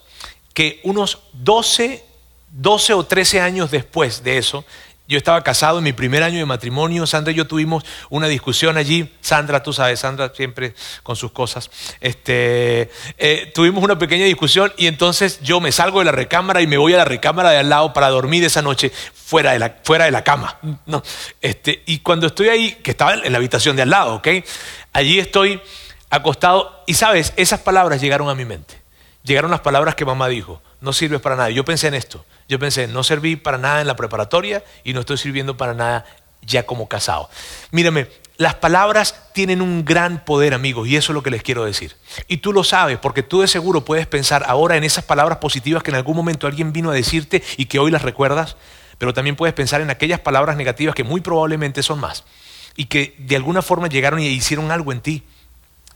que 0.54 0.80
unos 0.84 1.20
12, 1.34 2.04
12 2.52 2.94
o 2.94 3.06
13 3.06 3.42
años 3.42 3.72
después 3.72 4.24
de 4.24 4.38
eso, 4.38 4.66
yo 5.12 5.18
estaba 5.18 5.44
casado 5.44 5.80
en 5.80 5.84
mi 5.84 5.92
primer 5.92 6.24
año 6.24 6.38
de 6.38 6.46
matrimonio, 6.46 7.06
Sandra 7.06 7.34
y 7.34 7.36
yo 7.36 7.46
tuvimos 7.46 7.84
una 8.10 8.28
discusión 8.28 8.78
allí, 8.78 9.14
Sandra, 9.20 9.62
tú 9.62 9.74
sabes, 9.74 10.00
Sandra 10.00 10.32
siempre 10.34 10.74
con 11.04 11.18
sus 11.18 11.34
cosas, 11.34 11.70
este, 12.00 12.90
eh, 13.18 13.52
tuvimos 13.54 13.84
una 13.84 14.00
pequeña 14.00 14.24
discusión 14.24 14.72
y 14.78 14.88
entonces 14.88 15.42
yo 15.42 15.60
me 15.60 15.74
salgo 15.74 16.00
de 16.00 16.06
la 16.06 16.14
recámara 16.14 16.62
y 16.62 16.68
me 16.68 16.78
voy 16.78 16.94
a 16.94 16.98
la 16.98 17.04
recámara 17.04 17.50
de 17.50 17.58
al 17.58 17.68
lado 17.68 17.92
para 17.92 18.08
dormir 18.08 18.46
esa 18.46 18.62
noche 18.62 18.90
fuera 19.14 19.52
de 19.52 19.60
la, 19.60 19.76
fuera 19.84 20.06
de 20.06 20.12
la 20.12 20.24
cama. 20.24 20.58
Este, 21.42 21.84
y 21.88 22.00
cuando 22.00 22.28
estoy 22.28 22.48
ahí, 22.48 22.72
que 22.82 22.92
estaba 22.92 23.16
en 23.16 23.32
la 23.34 23.38
habitación 23.38 23.76
de 23.76 23.82
al 23.82 23.90
lado, 23.90 24.16
¿ok? 24.16 24.30
Allí 24.94 25.20
estoy 25.20 25.60
acostado 26.10 26.84
y 26.88 26.94
sabes, 26.94 27.34
esas 27.36 27.60
palabras 27.60 28.00
llegaron 28.00 28.30
a 28.30 28.36
mi 28.36 28.46
mente. 28.46 28.80
Llegaron 29.24 29.52
las 29.52 29.60
palabras 29.60 29.96
que 29.96 30.06
mamá 30.06 30.30
dijo, 30.30 30.62
no 30.80 30.94
sirves 30.94 31.20
para 31.20 31.36
nada. 31.36 31.50
Yo 31.50 31.66
pensé 31.66 31.88
en 31.88 31.96
esto, 31.96 32.26
yo 32.52 32.60
pensé, 32.60 32.86
no 32.86 33.02
serví 33.02 33.38
para 33.38 33.58
nada 33.58 33.80
en 33.80 33.88
la 33.88 33.96
preparatoria 33.96 34.62
y 34.84 34.92
no 34.92 35.00
estoy 35.00 35.18
sirviendo 35.18 35.56
para 35.56 35.74
nada 35.74 36.06
ya 36.42 36.66
como 36.66 36.90
casado. 36.90 37.30
Mírame, 37.72 38.08
las 38.36 38.56
palabras 38.56 39.30
tienen 39.32 39.62
un 39.62 39.86
gran 39.86 40.26
poder, 40.26 40.54
amigos, 40.54 40.86
y 40.86 40.98
eso 40.98 41.14
es 41.14 41.16
lo 41.16 41.24
que 41.24 41.30
les 41.30 41.44
quiero 41.44 41.64
decir. 41.64 41.96
Y 42.28 42.38
tú 42.38 42.52
lo 42.52 42.66
sabes, 42.66 42.98
porque 42.98 43.24
tú 43.24 43.40
de 43.40 43.48
seguro 43.48 43.86
puedes 43.86 44.06
pensar 44.06 44.44
ahora 44.46 44.76
en 44.76 44.84
esas 44.84 45.06
palabras 45.06 45.38
positivas 45.38 45.82
que 45.82 45.92
en 45.92 45.96
algún 45.96 46.18
momento 46.18 46.46
alguien 46.46 46.74
vino 46.74 46.92
a 46.92 46.94
decirte 46.94 47.42
y 47.56 47.68
que 47.68 47.80
hoy 47.80 47.90
las 47.90 48.02
recuerdas, 48.02 48.58
pero 48.98 49.14
también 49.14 49.38
puedes 49.38 49.56
pensar 49.56 49.80
en 49.80 49.90
aquellas 49.90 50.20
palabras 50.20 50.58
negativas 50.58 50.94
que 50.94 51.06
muy 51.06 51.22
probablemente 51.22 51.84
son 51.84 52.02
más 52.02 52.26
y 52.76 52.88
que 52.88 53.16
de 53.18 53.38
alguna 53.38 53.62
forma 53.62 53.88
llegaron 53.88 54.20
y 54.20 54.28
hicieron 54.28 54.72
algo 54.72 54.92
en 54.92 55.00
ti. 55.00 55.24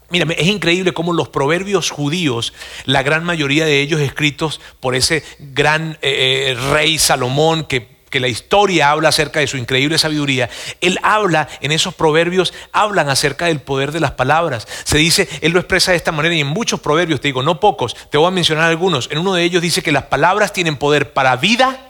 Mírame, 0.09 0.35
es 0.37 0.47
increíble 0.47 0.93
cómo 0.93 1.13
los 1.13 1.29
proverbios 1.29 1.89
judíos, 1.89 2.53
la 2.85 3.01
gran 3.01 3.23
mayoría 3.23 3.65
de 3.65 3.81
ellos 3.81 4.01
escritos 4.01 4.61
por 4.79 4.95
ese 4.95 5.23
gran 5.39 5.97
eh, 6.01 6.51
eh, 6.51 6.71
rey 6.71 6.99
Salomón 6.99 7.63
que, 7.63 7.87
que 8.11 8.19
la 8.19 8.27
historia 8.27 8.91
habla 8.91 9.09
acerca 9.09 9.39
de 9.39 9.47
su 9.47 9.57
increíble 9.57 9.97
sabiduría, 9.97 10.49
él 10.79 10.99
habla 11.01 11.47
en 11.59 11.71
esos 11.71 11.95
proverbios, 11.95 12.53
hablan 12.71 13.09
acerca 13.09 13.47
del 13.47 13.61
poder 13.61 13.91
de 13.91 13.99
las 13.99 14.11
palabras. 14.11 14.67
Se 14.83 14.99
dice, 14.99 15.27
él 15.41 15.53
lo 15.53 15.59
expresa 15.59 15.91
de 15.91 15.97
esta 15.97 16.11
manera 16.11 16.35
y 16.35 16.41
en 16.41 16.47
muchos 16.47 16.79
proverbios, 16.79 17.19
te 17.19 17.29
digo, 17.29 17.41
no 17.41 17.59
pocos, 17.59 17.95
te 18.11 18.19
voy 18.19 18.27
a 18.27 18.31
mencionar 18.31 18.69
algunos. 18.69 19.09
En 19.11 19.17
uno 19.17 19.33
de 19.33 19.43
ellos 19.43 19.61
dice 19.61 19.81
que 19.81 19.91
las 19.91 20.03
palabras 20.03 20.53
tienen 20.53 20.77
poder 20.77 21.13
para 21.13 21.35
vida, 21.35 21.89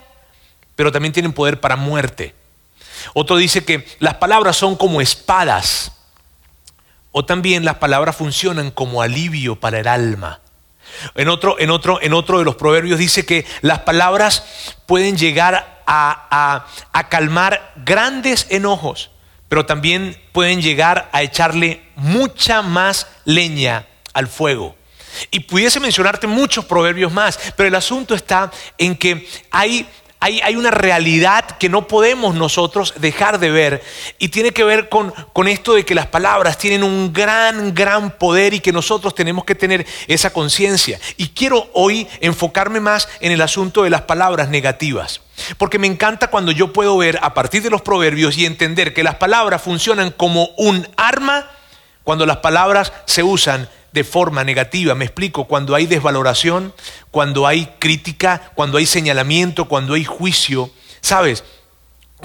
pero 0.74 0.90
también 0.90 1.12
tienen 1.12 1.34
poder 1.34 1.60
para 1.60 1.76
muerte. 1.76 2.34
Otro 3.12 3.36
dice 3.36 3.64
que 3.64 3.86
las 3.98 4.14
palabras 4.14 4.56
son 4.56 4.74
como 4.74 5.02
espadas 5.02 5.92
o 7.18 7.24
también 7.24 7.64
las 7.64 7.76
palabras 7.76 8.14
funcionan 8.14 8.70
como 8.70 9.00
alivio 9.00 9.58
para 9.58 9.80
el 9.80 9.88
alma. 9.88 10.40
En 11.14 11.30
otro, 11.30 11.58
en 11.58 11.70
otro, 11.70 11.98
en 12.02 12.12
otro 12.12 12.40
de 12.40 12.44
los 12.44 12.56
proverbios 12.56 12.98
dice 12.98 13.24
que 13.24 13.46
las 13.62 13.78
palabras 13.78 14.44
pueden 14.84 15.16
llegar 15.16 15.82
a, 15.86 16.66
a 16.92 17.08
calmar 17.08 17.72
grandes 17.86 18.46
enojos, 18.50 19.12
pero 19.48 19.64
también 19.64 20.20
pueden 20.32 20.60
llegar 20.60 21.08
a 21.10 21.22
echarle 21.22 21.88
mucha 21.94 22.60
más 22.60 23.06
leña 23.24 23.86
al 24.12 24.26
fuego. 24.26 24.76
Y 25.30 25.40
pudiese 25.40 25.80
mencionarte 25.80 26.26
muchos 26.26 26.66
proverbios 26.66 27.10
más, 27.12 27.40
pero 27.56 27.66
el 27.66 27.76
asunto 27.76 28.14
está 28.14 28.50
en 28.76 28.94
que 28.94 29.26
hay 29.50 29.88
hay, 30.20 30.56
una 30.56 30.70
realidad 30.70 31.44
que 31.58 31.68
no 31.68 31.86
podemos 31.86 32.34
nosotros 32.34 32.94
dejar 32.96 33.38
de 33.38 33.50
ver 33.50 33.82
y 34.18 34.28
tiene 34.28 34.52
que 34.52 34.64
ver 34.64 34.88
con, 34.88 35.12
con 35.32 35.46
esto 35.46 35.74
de 35.74 35.84
que 35.84 35.94
las 35.94 36.06
palabras 36.06 36.58
tienen 36.58 36.82
un 36.82 37.12
gran, 37.12 37.74
gran 37.74 38.10
poder 38.10 38.54
y 38.54 38.60
que 38.60 38.72
nosotros 38.72 39.14
tenemos 39.14 39.44
que 39.44 39.54
tener 39.54 39.86
esa 40.08 40.32
conciencia. 40.32 40.98
Y 41.16 41.28
quiero 41.28 41.68
hoy 41.74 42.08
enfocarme 42.20 42.80
más 42.80 43.08
en 43.20 43.32
el 43.32 43.40
asunto 43.40 43.82
de 43.82 43.90
las 43.90 44.02
palabras 44.02 44.48
negativas. 44.48 45.20
Porque 45.58 45.78
me 45.78 45.86
encanta 45.86 46.28
cuando 46.28 46.50
yo 46.50 46.72
puedo 46.72 46.96
ver 46.96 47.18
a 47.22 47.34
partir 47.34 47.62
de 47.62 47.70
los 47.70 47.82
proverbios 47.82 48.38
y 48.38 48.46
entender 48.46 48.94
que 48.94 49.04
las 49.04 49.16
palabras 49.16 49.62
funcionan 49.62 50.10
como 50.10 50.48
un 50.56 50.88
arma 50.96 51.50
cuando 52.04 52.24
las 52.24 52.38
palabras 52.38 52.92
se 53.04 53.22
usan 53.22 53.68
de 53.96 54.04
forma 54.04 54.44
negativa. 54.44 54.94
Me 54.94 55.06
explico, 55.06 55.46
cuando 55.46 55.74
hay 55.74 55.86
desvaloración, 55.86 56.74
cuando 57.10 57.46
hay 57.46 57.66
crítica, 57.78 58.52
cuando 58.54 58.76
hay 58.76 58.84
señalamiento, 58.84 59.64
cuando 59.64 59.94
hay 59.94 60.04
juicio. 60.04 60.70
¿Sabes? 61.00 61.42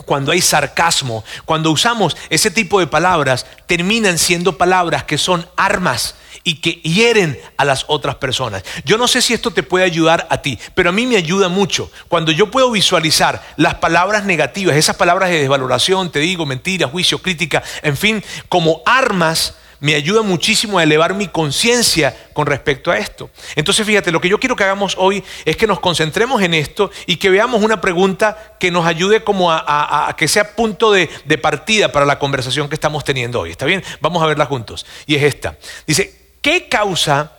cuando 0.05 0.31
hay 0.31 0.41
sarcasmo, 0.41 1.23
cuando 1.43 1.69
usamos 1.69 2.15
ese 2.29 2.49
tipo 2.49 2.79
de 2.79 2.87
palabras, 2.87 3.45
terminan 3.67 4.17
siendo 4.17 4.57
palabras 4.57 5.03
que 5.03 5.17
son 5.17 5.45
armas 5.57 6.15
y 6.45 6.55
que 6.55 6.75
hieren 6.81 7.37
a 7.57 7.65
las 7.65 7.83
otras 7.87 8.15
personas. 8.15 8.63
Yo 8.85 8.97
no 8.97 9.07
sé 9.09 9.21
si 9.21 9.33
esto 9.33 9.51
te 9.51 9.63
puede 9.63 9.83
ayudar 9.83 10.27
a 10.31 10.41
ti, 10.41 10.57
pero 10.75 10.89
a 10.89 10.93
mí 10.93 11.05
me 11.05 11.17
ayuda 11.17 11.49
mucho. 11.49 11.91
Cuando 12.07 12.31
yo 12.31 12.49
puedo 12.49 12.71
visualizar 12.71 13.43
las 13.57 13.75
palabras 13.75 14.23
negativas, 14.23 14.77
esas 14.77 14.95
palabras 14.95 15.29
de 15.29 15.39
desvaloración, 15.39 16.09
te 16.09 16.19
digo, 16.19 16.45
mentira, 16.45 16.87
juicio, 16.87 17.19
crítica, 17.19 17.61
en 17.83 17.97
fin, 17.97 18.23
como 18.47 18.81
armas 18.85 19.55
me 19.81 19.95
ayuda 19.95 20.21
muchísimo 20.21 20.77
a 20.77 20.83
elevar 20.83 21.15
mi 21.15 21.27
conciencia 21.27 22.15
con 22.33 22.45
respecto 22.45 22.91
a 22.91 22.99
esto. 22.99 23.31
Entonces, 23.55 23.85
fíjate, 23.85 24.11
lo 24.11 24.21
que 24.21 24.29
yo 24.29 24.39
quiero 24.39 24.55
que 24.55 24.63
hagamos 24.63 24.95
hoy 24.97 25.23
es 25.43 25.57
que 25.57 25.65
nos 25.65 25.79
concentremos 25.79 26.39
en 26.43 26.53
esto 26.53 26.91
y 27.07 27.17
que 27.17 27.31
veamos 27.31 27.63
una 27.63 27.81
pregunta 27.81 28.55
que 28.59 28.69
nos 28.69 28.85
ayude 28.85 29.23
como 29.23 29.51
a, 29.51 30.15
que 30.15 30.27
sea 30.27 30.55
punto 30.55 30.91
de, 30.91 31.07
partida 31.41 31.91
para 31.91 32.05
la 32.05 32.19
conversación 32.19 32.69
que 32.69 32.75
estamos 32.75 33.03
teniendo 33.03 33.39
hoy. 33.39 33.49
¿Está 33.49 33.65
bien? 33.65 33.83
Vamos 34.01 34.21
a 34.21 34.27
verla 34.27 34.45
juntos. 34.45 34.85
Y 35.07 35.15
es 35.15 35.23
esta. 35.23 35.57
Dice, 35.87 36.15
¿qué 36.43 36.69
causa 36.69 37.31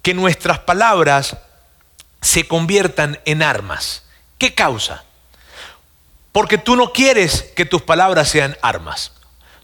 que 0.00 0.14
nuestras 0.14 0.60
palabras 0.60 1.38
se 2.22 2.46
conviertan 2.46 3.18
en 3.24 3.42
armas? 3.42 4.04
¿Qué 4.38 4.54
causa? 4.54 5.02
Porque 6.30 6.56
tú 6.56 6.76
no 6.76 6.92
quieres 6.92 7.50
que 7.56 7.64
tus 7.64 7.82
palabras 7.82 8.28
sean 8.28 8.56
armas. 8.62 9.10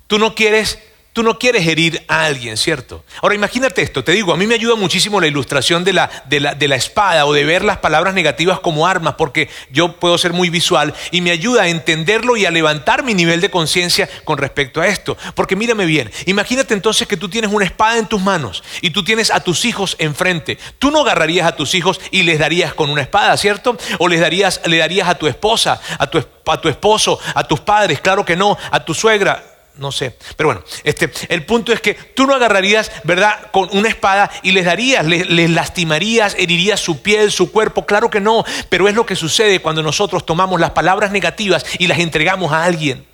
Tú 0.08 0.18
no 0.18 0.34
quieres 0.34 0.80
Tú 1.16 1.22
no 1.22 1.38
quieres 1.38 1.66
herir 1.66 2.04
a 2.08 2.26
alguien, 2.26 2.58
¿cierto? 2.58 3.02
Ahora 3.22 3.34
imagínate 3.34 3.80
esto, 3.80 4.04
te 4.04 4.12
digo, 4.12 4.34
a 4.34 4.36
mí 4.36 4.46
me 4.46 4.54
ayuda 4.54 4.74
muchísimo 4.74 5.18
la 5.18 5.26
ilustración 5.26 5.82
de 5.82 5.94
la, 5.94 6.10
de, 6.26 6.40
la, 6.40 6.54
de 6.54 6.68
la, 6.68 6.76
espada 6.76 7.24
o 7.24 7.32
de 7.32 7.42
ver 7.46 7.64
las 7.64 7.78
palabras 7.78 8.12
negativas 8.12 8.60
como 8.60 8.86
armas, 8.86 9.14
porque 9.14 9.48
yo 9.70 9.94
puedo 9.94 10.18
ser 10.18 10.34
muy 10.34 10.50
visual 10.50 10.92
y 11.12 11.22
me 11.22 11.30
ayuda 11.30 11.62
a 11.62 11.68
entenderlo 11.68 12.36
y 12.36 12.44
a 12.44 12.50
levantar 12.50 13.02
mi 13.02 13.14
nivel 13.14 13.40
de 13.40 13.48
conciencia 13.48 14.10
con 14.24 14.36
respecto 14.36 14.82
a 14.82 14.88
esto. 14.88 15.16
Porque 15.34 15.56
mírame 15.56 15.86
bien, 15.86 16.10
imagínate 16.26 16.74
entonces 16.74 17.08
que 17.08 17.16
tú 17.16 17.30
tienes 17.30 17.50
una 17.50 17.64
espada 17.64 17.96
en 17.96 18.08
tus 18.08 18.20
manos 18.20 18.62
y 18.82 18.90
tú 18.90 19.02
tienes 19.02 19.30
a 19.30 19.40
tus 19.40 19.64
hijos 19.64 19.96
enfrente. 19.98 20.58
Tú 20.78 20.90
no 20.90 21.00
agarrarías 21.00 21.46
a 21.46 21.56
tus 21.56 21.74
hijos 21.74 21.98
y 22.10 22.24
les 22.24 22.38
darías 22.38 22.74
con 22.74 22.90
una 22.90 23.00
espada, 23.00 23.38
¿cierto? 23.38 23.78
O 24.00 24.06
les 24.06 24.20
darías, 24.20 24.60
le 24.66 24.76
darías 24.76 25.08
a 25.08 25.14
tu 25.14 25.28
esposa, 25.28 25.80
a 25.98 26.08
tu, 26.08 26.22
a 26.44 26.60
tu 26.60 26.68
esposo, 26.68 27.18
a 27.34 27.42
tus 27.44 27.60
padres, 27.60 28.02
claro 28.02 28.22
que 28.22 28.36
no, 28.36 28.58
a 28.70 28.84
tu 28.84 28.92
suegra 28.92 29.55
no 29.78 29.92
sé. 29.92 30.16
Pero 30.36 30.48
bueno, 30.48 30.62
este, 30.84 31.10
el 31.28 31.44
punto 31.44 31.72
es 31.72 31.80
que 31.80 31.94
tú 31.94 32.26
no 32.26 32.34
agarrarías, 32.34 32.90
¿verdad?, 33.04 33.50
con 33.50 33.68
una 33.72 33.88
espada 33.88 34.30
y 34.42 34.52
les 34.52 34.64
darías, 34.64 35.04
les, 35.06 35.50
lastimarías, 35.50 36.34
herirías 36.38 36.80
su 36.80 37.02
piel, 37.02 37.30
su 37.30 37.52
cuerpo. 37.52 37.86
Claro 37.86 38.10
que 38.10 38.20
no, 38.20 38.44
pero 38.68 38.88
es 38.88 38.94
lo 38.94 39.06
que 39.06 39.16
sucede 39.16 39.60
cuando 39.60 39.82
nosotros 39.82 40.24
tomamos 40.26 40.60
las 40.60 40.70
palabras 40.70 41.10
negativas 41.10 41.64
y 41.78 41.86
las 41.86 41.98
entregamos 41.98 42.52
a 42.52 42.64
alguien. 42.64 43.06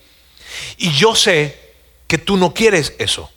Y 0.77 0.93
yo 0.93 1.15
sé 1.15 1.59
que 2.07 2.19
tú 2.19 2.37
no 2.37 2.55
quieres 2.55 2.95
eso. 2.99 3.31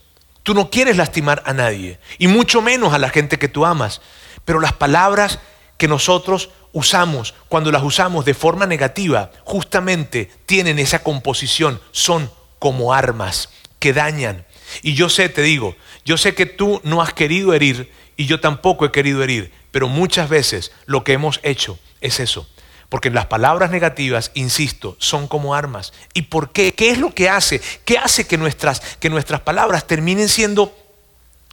Tú 0.44 0.53
no 0.53 0.70
quieres 0.70 0.98
lastimar 0.98 1.41
a 1.48 1.53
nadie, 1.53 1.98
y 2.20 2.27
mucho 2.27 2.62
menos 2.62 2.94
a 2.94 3.00
la 3.00 3.10
gente 3.10 3.39
que 3.39 3.48
tú 3.48 3.65
amas. 3.65 4.01
Pero 4.46 4.60
las 4.60 4.74
palabras 4.74 5.39
que 5.77 5.88
nosotros 5.88 6.51
usamos, 6.72 7.34
cuando 7.48 7.72
las 7.72 7.82
usamos 7.82 8.25
de 8.25 8.36
forma 8.36 8.67
negativa, 8.67 9.32
justamente 9.44 10.29
tienen 10.46 10.77
esa 10.77 11.00
composición, 11.00 11.82
son 11.91 12.29
como 12.65 12.95
armas 12.95 13.50
que 13.77 13.93
dañan. 13.93 14.43
Y 14.81 14.95
yo 14.95 15.07
sé, 15.07 15.29
te 15.29 15.43
digo, 15.43 15.75
yo 16.03 16.17
sé 16.17 16.34
que 16.34 16.48
tú 16.48 16.81
no 16.84 17.00
has 17.00 17.13
querido 17.13 17.53
herir 17.53 17.91
y 18.17 18.25
yo 18.25 18.39
tampoco 18.39 18.86
he 18.86 18.91
querido 18.91 19.22
herir, 19.22 19.51
pero 19.69 19.88
muchas 19.88 20.29
veces 20.29 20.72
lo 20.88 21.03
que 21.03 21.13
hemos 21.13 21.39
hecho 21.43 21.77
es 22.01 22.19
eso. 22.19 22.50
Porque 22.89 23.12
las 23.12 23.27
palabras 23.27 23.69
negativas, 23.69 24.31
insisto, 24.34 24.98
son 24.98 25.27
como 25.27 25.53
armas. 25.53 25.93
¿Y 26.15 26.24
por 26.24 26.53
qué? 26.53 26.74
¿Qué 26.74 26.89
es 26.89 26.98
lo 26.98 27.13
que 27.13 27.29
hace? 27.29 27.62
¿Qué 27.86 28.00
hace 28.00 28.25
que 28.25 28.39
nuestras, 28.39 28.79
que 29.00 29.12
nuestras 29.12 29.41
palabras 29.41 29.86
terminen 29.86 30.27
siendo 30.27 30.75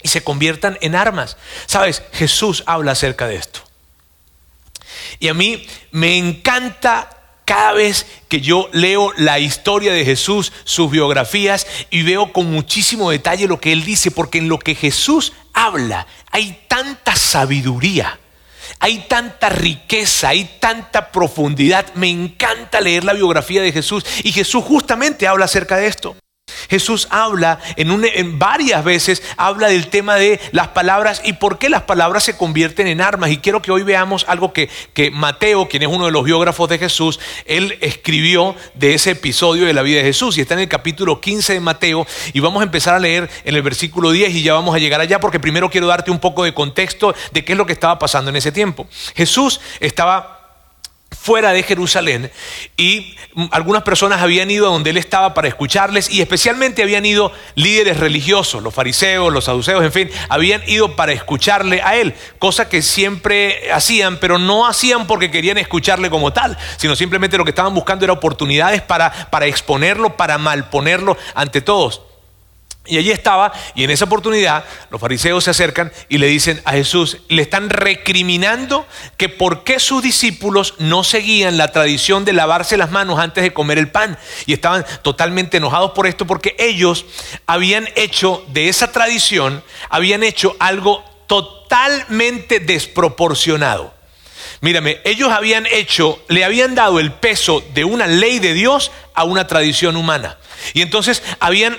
y 0.02 0.08
se 0.08 0.24
conviertan 0.24 0.78
en 0.80 0.94
armas? 0.94 1.36
Sabes, 1.66 2.02
Jesús 2.12 2.62
habla 2.64 2.92
acerca 2.92 3.26
de 3.26 3.36
esto. 3.36 3.60
Y 5.20 5.28
a 5.28 5.34
mí 5.34 5.66
me 5.90 6.16
encanta 6.16 7.21
cada 7.44 7.72
vez 7.72 8.06
que 8.28 8.40
yo 8.40 8.68
leo 8.72 9.12
la 9.16 9.38
historia 9.38 9.92
de 9.92 10.04
Jesús, 10.04 10.52
sus 10.64 10.90
biografías, 10.90 11.66
y 11.90 12.02
veo 12.02 12.32
con 12.32 12.50
muchísimo 12.50 13.10
detalle 13.10 13.48
lo 13.48 13.60
que 13.60 13.72
él 13.72 13.84
dice, 13.84 14.10
porque 14.10 14.38
en 14.38 14.48
lo 14.48 14.58
que 14.58 14.74
Jesús 14.74 15.32
habla 15.52 16.06
hay 16.30 16.64
tanta 16.68 17.14
sabiduría, 17.16 18.18
hay 18.78 19.04
tanta 19.08 19.48
riqueza, 19.48 20.30
hay 20.30 20.56
tanta 20.58 21.12
profundidad. 21.12 21.92
Me 21.94 22.08
encanta 22.08 22.80
leer 22.80 23.04
la 23.04 23.12
biografía 23.12 23.62
de 23.62 23.72
Jesús 23.72 24.04
y 24.22 24.32
Jesús 24.32 24.64
justamente 24.64 25.26
habla 25.26 25.44
acerca 25.44 25.76
de 25.76 25.86
esto. 25.86 26.16
Jesús 26.68 27.08
habla 27.10 27.58
en, 27.76 28.38
varias 28.38 28.84
veces, 28.84 29.22
habla 29.36 29.68
del 29.68 29.88
tema 29.88 30.16
de 30.16 30.40
las 30.52 30.68
palabras 30.68 31.22
y 31.24 31.34
por 31.34 31.58
qué 31.58 31.68
las 31.68 31.82
palabras 31.82 32.24
se 32.24 32.36
convierten 32.36 32.86
en 32.86 33.00
armas. 33.00 33.30
Y 33.30 33.38
quiero 33.38 33.62
que 33.62 33.72
hoy 33.72 33.82
veamos 33.82 34.24
algo 34.28 34.52
que, 34.52 34.68
que 34.94 35.10
Mateo, 35.10 35.68
quien 35.68 35.82
es 35.82 35.88
uno 35.88 36.06
de 36.06 36.12
los 36.12 36.24
biógrafos 36.24 36.68
de 36.68 36.78
Jesús, 36.78 37.20
él 37.46 37.78
escribió 37.80 38.54
de 38.74 38.94
ese 38.94 39.12
episodio 39.12 39.66
de 39.66 39.72
la 39.72 39.82
vida 39.82 39.98
de 39.98 40.04
Jesús. 40.04 40.38
Y 40.38 40.42
está 40.42 40.54
en 40.54 40.60
el 40.60 40.68
capítulo 40.68 41.20
15 41.20 41.54
de 41.54 41.60
Mateo. 41.60 42.06
Y 42.32 42.40
vamos 42.40 42.60
a 42.60 42.64
empezar 42.64 42.94
a 42.94 42.98
leer 42.98 43.28
en 43.44 43.54
el 43.54 43.62
versículo 43.62 44.10
10 44.10 44.34
y 44.34 44.42
ya 44.42 44.54
vamos 44.54 44.74
a 44.74 44.78
llegar 44.78 45.00
allá 45.00 45.20
porque 45.20 45.40
primero 45.40 45.70
quiero 45.70 45.86
darte 45.86 46.10
un 46.10 46.18
poco 46.18 46.44
de 46.44 46.54
contexto 46.54 47.14
de 47.32 47.44
qué 47.44 47.52
es 47.52 47.58
lo 47.58 47.66
que 47.66 47.72
estaba 47.72 47.98
pasando 47.98 48.30
en 48.30 48.36
ese 48.36 48.52
tiempo. 48.52 48.86
Jesús 49.14 49.60
estaba 49.80 50.41
fuera 51.22 51.52
de 51.52 51.62
Jerusalén 51.62 52.32
y 52.76 53.16
algunas 53.52 53.84
personas 53.84 54.20
habían 54.22 54.50
ido 54.50 54.66
a 54.66 54.72
donde 54.72 54.90
él 54.90 54.96
estaba 54.96 55.34
para 55.34 55.46
escucharles 55.46 56.10
y 56.10 56.20
especialmente 56.20 56.82
habían 56.82 57.06
ido 57.06 57.30
líderes 57.54 57.98
religiosos, 57.98 58.60
los 58.60 58.74
fariseos, 58.74 59.32
los 59.32 59.44
saduceos, 59.44 59.84
en 59.84 59.92
fin, 59.92 60.10
habían 60.28 60.62
ido 60.66 60.96
para 60.96 61.12
escucharle 61.12 61.80
a 61.80 61.96
él, 61.96 62.14
cosa 62.40 62.68
que 62.68 62.82
siempre 62.82 63.72
hacían, 63.72 64.18
pero 64.18 64.38
no 64.38 64.66
hacían 64.66 65.06
porque 65.06 65.30
querían 65.30 65.58
escucharle 65.58 66.10
como 66.10 66.32
tal, 66.32 66.58
sino 66.76 66.96
simplemente 66.96 67.38
lo 67.38 67.44
que 67.44 67.50
estaban 67.50 67.74
buscando 67.74 68.04
era 68.04 68.12
oportunidades 68.12 68.82
para, 68.82 69.12
para 69.30 69.46
exponerlo, 69.46 70.16
para 70.16 70.38
malponerlo 70.38 71.16
ante 71.34 71.60
todos. 71.60 72.02
Y 72.84 72.98
allí 72.98 73.12
estaba, 73.12 73.52
y 73.76 73.84
en 73.84 73.90
esa 73.90 74.06
oportunidad 74.06 74.64
los 74.90 75.00
fariseos 75.00 75.44
se 75.44 75.50
acercan 75.50 75.92
y 76.08 76.18
le 76.18 76.26
dicen 76.26 76.60
a 76.64 76.72
Jesús, 76.72 77.18
le 77.28 77.42
están 77.42 77.70
recriminando 77.70 78.86
que 79.16 79.28
por 79.28 79.62
qué 79.62 79.78
sus 79.78 80.02
discípulos 80.02 80.74
no 80.78 81.04
seguían 81.04 81.58
la 81.58 81.70
tradición 81.70 82.24
de 82.24 82.32
lavarse 82.32 82.76
las 82.76 82.90
manos 82.90 83.20
antes 83.20 83.44
de 83.44 83.52
comer 83.52 83.78
el 83.78 83.92
pan. 83.92 84.18
Y 84.46 84.52
estaban 84.52 84.84
totalmente 85.02 85.58
enojados 85.58 85.92
por 85.92 86.08
esto 86.08 86.26
porque 86.26 86.56
ellos 86.58 87.06
habían 87.46 87.88
hecho 87.94 88.44
de 88.48 88.68
esa 88.68 88.90
tradición, 88.90 89.62
habían 89.88 90.24
hecho 90.24 90.56
algo 90.58 91.04
totalmente 91.28 92.58
desproporcionado. 92.58 93.94
Mírame, 94.60 95.00
ellos 95.04 95.30
habían 95.30 95.66
hecho, 95.66 96.20
le 96.28 96.44
habían 96.44 96.74
dado 96.74 96.98
el 96.98 97.12
peso 97.12 97.64
de 97.74 97.84
una 97.84 98.08
ley 98.08 98.40
de 98.40 98.54
Dios 98.54 98.90
a 99.14 99.22
una 99.22 99.46
tradición 99.46 99.96
humana. 99.96 100.38
Y 100.74 100.82
entonces 100.82 101.22
habían 101.38 101.78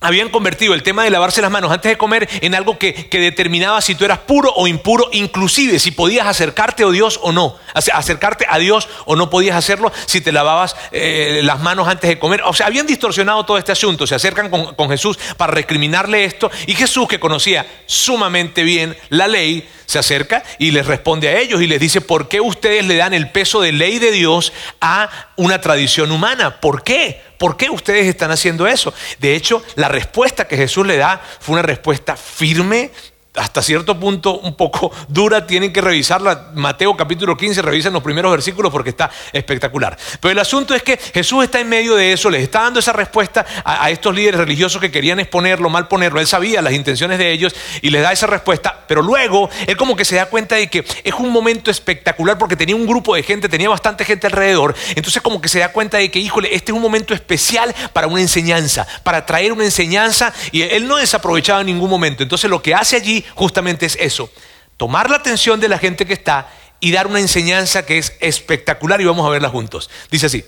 habían 0.00 0.28
convertido 0.28 0.74
el 0.74 0.82
tema 0.82 1.04
de 1.04 1.10
lavarse 1.10 1.40
las 1.40 1.50
manos 1.50 1.72
antes 1.72 1.90
de 1.90 1.96
comer 1.96 2.28
en 2.42 2.54
algo 2.54 2.78
que, 2.78 3.08
determinaba 3.10 3.80
si 3.80 3.94
tú 3.94 4.04
eras 4.04 4.18
puro 4.20 4.52
o 4.54 4.66
impuro, 4.66 5.08
inclusive 5.12 5.78
si 5.78 5.90
podías 5.90 6.26
acercarte 6.26 6.84
a 6.84 6.90
Dios 6.90 7.18
o 7.22 7.32
no, 7.32 7.56
acercarte 7.74 8.46
a 8.48 8.58
Dios 8.58 8.88
o 9.06 9.16
no 9.16 9.30
podías 9.30 9.56
hacerlo 9.56 9.90
si 10.04 10.20
te 10.20 10.32
lavabas 10.32 10.76
eh, 10.92 11.40
las 11.42 11.60
manos 11.60 11.88
antes 11.88 12.08
de 12.08 12.18
comer. 12.18 12.42
O 12.44 12.52
sea, 12.52 12.66
habían 12.66 12.86
distorsionado 12.86 13.44
todo 13.44 13.58
este 13.58 13.72
asunto, 13.72 14.06
se 14.06 14.14
acercan 14.14 14.50
con, 14.50 14.74
con 14.74 14.90
Jesús 14.90 15.18
para 15.36 15.52
recriminarle 15.52 16.24
esto. 16.24 16.50
Y 16.66 16.74
Jesús, 16.74 17.08
que 17.08 17.18
conocía 17.18 17.66
sumamente 17.86 18.62
bien 18.64 18.96
la 19.08 19.28
ley, 19.28 19.66
se 19.86 19.98
acerca 19.98 20.42
y 20.58 20.70
les 20.72 20.86
responde 20.86 21.28
a 21.28 21.38
ellos 21.38 21.62
y 21.62 21.66
les 21.66 21.80
dice, 21.80 22.00
¿por 22.00 22.28
qué 22.28 22.40
ustedes 22.40 22.86
le 22.86 22.96
dan 22.96 23.14
el 23.14 23.30
peso 23.30 23.60
de 23.60 23.72
ley 23.72 23.98
de 23.98 24.10
Dios 24.12 24.52
a 24.80 25.08
una 25.36 25.60
tradición 25.60 26.12
humana? 26.12 26.60
¿Por 26.60 26.82
qué? 26.82 27.22
¿Por 27.38 27.56
qué 27.56 27.70
ustedes 27.70 28.06
están 28.06 28.30
haciendo 28.30 28.66
eso? 28.66 28.92
De 29.18 29.34
hecho, 29.34 29.62
la 29.76 29.88
respuesta 29.88 30.48
que 30.48 30.56
Jesús 30.56 30.86
le 30.86 30.96
da 30.96 31.20
fue 31.40 31.54
una 31.54 31.62
respuesta 31.62 32.16
firme, 32.16 32.90
hasta 33.36 33.62
cierto 33.62 33.98
punto 33.98 34.38
un 34.38 34.54
poco 34.54 34.92
dura, 35.08 35.46
tienen 35.46 35.72
que 35.72 35.80
revisarla. 35.80 36.50
Mateo 36.54 36.96
capítulo 36.96 37.36
15, 37.36 37.62
revisen 37.62 37.92
los 37.92 38.02
primeros 38.02 38.30
versículos 38.32 38.72
porque 38.72 38.90
está 38.90 39.10
espectacular. 39.32 39.96
Pero 40.20 40.32
el 40.32 40.38
asunto 40.38 40.74
es 40.74 40.82
que 40.82 40.96
Jesús 40.96 41.44
está 41.44 41.60
en 41.60 41.68
medio 41.68 41.94
de 41.94 42.12
eso, 42.12 42.30
les 42.30 42.42
está 42.42 42.62
dando 42.62 42.80
esa 42.80 42.92
respuesta 42.92 43.44
a, 43.64 43.90
estos 43.90 44.14
líderes 44.14 44.40
religiosos 44.40 44.80
que 44.80 44.90
querían 44.90 45.20
exponerlo, 45.20 45.68
mal 45.68 45.88
ponerlo. 45.88 46.20
Él 46.20 46.26
sabía 46.26 46.62
las 46.62 46.72
intenciones 46.72 47.18
de 47.18 47.30
ellos 47.30 47.54
y 47.82 47.90
les 47.90 48.02
da 48.02 48.12
esa 48.12 48.26
respuesta, 48.26 48.84
pero 48.86 49.02
luego 49.02 49.48
él 49.66 49.76
como 49.76 49.96
que 49.96 50.04
se 50.04 50.16
da 50.16 50.26
cuenta 50.26 50.56
de 50.56 50.68
que 50.68 50.84
es 51.04 51.14
un 51.14 51.30
momento 51.30 51.70
espectacular 51.70 52.38
porque 52.38 52.56
tenía 52.56 52.76
un 52.76 52.86
grupo 52.86 53.14
de 53.14 53.22
gente, 53.22 53.48
tenía 53.48 53.68
bastante 53.68 54.04
gente 54.04 54.26
alrededor. 54.26 54.74
Entonces 54.94 55.22
como 55.22 55.40
que 55.40 55.48
se 55.48 55.58
da 55.58 55.72
cuenta 55.72 55.98
de 55.98 56.10
que, 56.10 56.18
híjole, 56.18 56.54
este 56.54 56.72
es 56.72 56.76
un 56.76 56.82
momento 56.82 57.14
especial 57.14 57.74
para 57.92 58.06
una 58.06 58.20
enseñanza, 58.20 58.86
para 59.02 59.26
traer 59.26 59.52
una 59.52 59.64
enseñanza 59.64 60.32
y 60.52 60.62
él 60.62 60.86
no 60.88 60.96
desaprovechaba 60.96 61.60
en 61.60 61.66
ningún 61.66 61.90
momento. 61.90 62.22
Entonces 62.22 62.48
lo 62.50 62.62
que 62.62 62.74
hace 62.74 62.96
allí 62.96 63.24
justamente 63.34 63.86
es 63.86 63.96
eso, 64.00 64.30
tomar 64.76 65.10
la 65.10 65.16
atención 65.16 65.60
de 65.60 65.68
la 65.68 65.78
gente 65.78 66.06
que 66.06 66.12
está 66.12 66.48
y 66.80 66.92
dar 66.92 67.06
una 67.06 67.20
enseñanza 67.20 67.86
que 67.86 67.98
es 67.98 68.14
espectacular 68.20 69.00
y 69.00 69.04
vamos 69.04 69.26
a 69.26 69.30
verla 69.30 69.48
juntos. 69.48 69.90
Dice 70.10 70.26
así, 70.26 70.44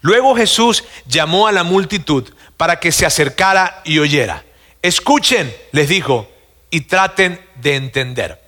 Luego 0.00 0.36
Jesús 0.36 0.84
llamó 1.06 1.46
a 1.46 1.52
la 1.52 1.64
multitud 1.64 2.32
para 2.56 2.80
que 2.80 2.92
se 2.92 3.06
acercara 3.06 3.82
y 3.84 3.98
oyera. 3.98 4.44
Escuchen, 4.82 5.54
les 5.72 5.88
dijo, 5.88 6.30
y 6.70 6.82
traten 6.82 7.40
de 7.56 7.76
entender. 7.76 8.40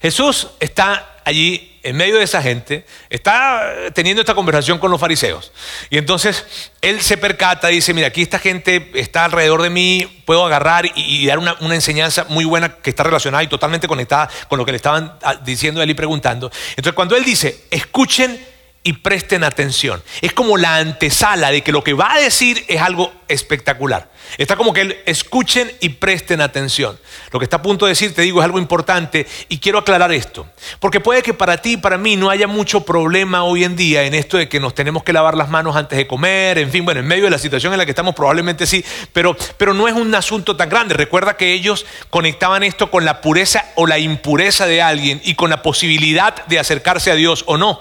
Jesús 0.00 0.48
está 0.60 1.20
allí 1.24 1.75
en 1.86 1.96
medio 1.96 2.16
de 2.16 2.24
esa 2.24 2.42
gente, 2.42 2.84
está 3.10 3.62
teniendo 3.94 4.20
esta 4.20 4.34
conversación 4.34 4.78
con 4.78 4.90
los 4.90 5.00
fariseos. 5.00 5.52
Y 5.88 5.98
entonces 5.98 6.70
él 6.82 7.00
se 7.00 7.16
percata 7.16 7.68
dice, 7.68 7.94
mira, 7.94 8.08
aquí 8.08 8.22
esta 8.22 8.40
gente 8.40 8.90
está 8.94 9.24
alrededor 9.24 9.62
de 9.62 9.70
mí, 9.70 10.22
puedo 10.24 10.44
agarrar 10.44 10.84
y, 10.96 11.26
dar 11.26 11.38
una, 11.38 11.56
enseñanza 11.60 12.26
muy 12.28 12.44
buena 12.44 12.74
que 12.76 12.90
está 12.90 13.04
relacionada 13.04 13.44
y 13.44 13.46
totalmente 13.46 13.86
conectada 13.86 14.28
con 14.48 14.58
lo 14.58 14.64
que 14.64 14.72
le 14.72 14.76
estaban 14.76 15.16
ah, 15.22 15.36
diciendo 15.36 15.80
él 15.80 15.88
y 15.88 15.94
preguntando. 15.94 16.50
Entonces 16.70 16.94
cuando 16.94 17.14
él 17.14 17.24
dice, 17.24 17.66
escuchen 17.70 18.44
y 18.86 18.92
presten 18.92 19.42
atención. 19.42 20.00
Es 20.22 20.32
como 20.32 20.56
la 20.56 20.76
antesala 20.76 21.50
de 21.50 21.62
que 21.62 21.72
lo 21.72 21.82
que 21.82 21.92
va 21.92 22.14
a 22.14 22.20
decir 22.20 22.64
es 22.68 22.80
algo 22.80 23.12
espectacular. 23.26 24.08
Está 24.38 24.54
como 24.54 24.72
que 24.72 25.02
escuchen 25.06 25.72
y 25.80 25.88
presten 25.88 26.40
atención. 26.40 26.96
Lo 27.32 27.40
que 27.40 27.46
está 27.46 27.56
a 27.56 27.62
punto 27.62 27.86
de 27.86 27.90
decir, 27.90 28.14
te 28.14 28.22
digo, 28.22 28.40
es 28.40 28.44
algo 28.44 28.60
importante 28.60 29.26
y 29.48 29.58
quiero 29.58 29.80
aclarar 29.80 30.12
esto. 30.12 30.46
Porque 30.78 31.00
puede 31.00 31.24
que 31.24 31.34
para 31.34 31.56
ti 31.56 31.72
y 31.72 31.76
para 31.78 31.98
mí 31.98 32.14
no 32.14 32.30
haya 32.30 32.46
mucho 32.46 32.84
problema 32.84 33.42
hoy 33.42 33.64
en 33.64 33.74
día 33.74 34.04
en 34.04 34.14
esto 34.14 34.36
de 34.36 34.48
que 34.48 34.60
nos 34.60 34.72
tenemos 34.72 35.02
que 35.02 35.12
lavar 35.12 35.36
las 35.36 35.48
manos 35.48 35.74
antes 35.74 35.98
de 35.98 36.06
comer, 36.06 36.56
en 36.58 36.70
fin, 36.70 36.84
bueno, 36.84 37.00
en 37.00 37.08
medio 37.08 37.24
de 37.24 37.30
la 37.30 37.38
situación 37.38 37.72
en 37.72 37.80
la 37.80 37.86
que 37.86 37.90
estamos 37.90 38.14
probablemente 38.14 38.68
sí, 38.68 38.84
pero, 39.12 39.36
pero 39.56 39.74
no 39.74 39.88
es 39.88 39.94
un 39.94 40.14
asunto 40.14 40.54
tan 40.54 40.68
grande. 40.68 40.94
Recuerda 40.94 41.36
que 41.36 41.52
ellos 41.52 41.86
conectaban 42.08 42.62
esto 42.62 42.88
con 42.88 43.04
la 43.04 43.20
pureza 43.20 43.64
o 43.74 43.88
la 43.88 43.98
impureza 43.98 44.64
de 44.64 44.80
alguien 44.80 45.20
y 45.24 45.34
con 45.34 45.50
la 45.50 45.62
posibilidad 45.62 46.46
de 46.46 46.60
acercarse 46.60 47.10
a 47.10 47.16
Dios 47.16 47.42
o 47.48 47.56
no 47.56 47.80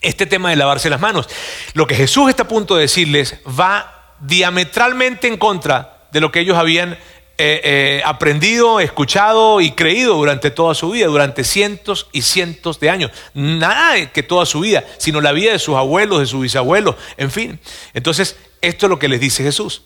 este 0.00 0.26
tema 0.26 0.50
de 0.50 0.56
lavarse 0.56 0.90
las 0.90 1.00
manos. 1.00 1.28
Lo 1.74 1.86
que 1.86 1.94
Jesús 1.94 2.28
está 2.28 2.44
a 2.44 2.48
punto 2.48 2.76
de 2.76 2.82
decirles 2.82 3.36
va 3.48 4.14
diametralmente 4.20 5.26
en 5.26 5.36
contra 5.36 6.06
de 6.10 6.20
lo 6.20 6.32
que 6.32 6.40
ellos 6.40 6.56
habían 6.56 6.98
eh, 7.40 7.60
eh, 7.62 8.02
aprendido, 8.04 8.80
escuchado 8.80 9.60
y 9.60 9.70
creído 9.70 10.14
durante 10.14 10.50
toda 10.50 10.74
su 10.74 10.90
vida, 10.90 11.06
durante 11.06 11.44
cientos 11.44 12.08
y 12.10 12.22
cientos 12.22 12.80
de 12.80 12.90
años. 12.90 13.12
Nada 13.32 14.10
que 14.10 14.24
toda 14.24 14.44
su 14.44 14.60
vida, 14.60 14.84
sino 14.98 15.20
la 15.20 15.30
vida 15.30 15.52
de 15.52 15.60
sus 15.60 15.76
abuelos, 15.76 16.18
de 16.18 16.26
sus 16.26 16.42
bisabuelos, 16.42 16.96
en 17.16 17.30
fin. 17.30 17.60
Entonces, 17.94 18.36
esto 18.60 18.86
es 18.86 18.90
lo 18.90 18.98
que 18.98 19.08
les 19.08 19.20
dice 19.20 19.44
Jesús. 19.44 19.82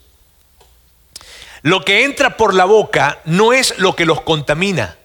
Lo 1.60 1.84
que 1.84 2.04
entra 2.04 2.38
por 2.38 2.54
la 2.54 2.64
boca 2.64 3.20
no 3.26 3.52
es 3.52 3.78
lo 3.78 3.94
que 3.94 4.06
los 4.06 4.22
contamina. 4.22 4.96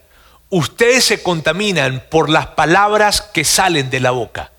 Ustedes 0.49 1.03
se 1.03 1.21
contaminan 1.21 2.05
por 2.09 2.29
las 2.29 2.47
palabras 2.47 3.21
que 3.21 3.43
salen 3.43 3.89
de 3.89 3.99
la 3.99 4.11
boca. 4.11 4.51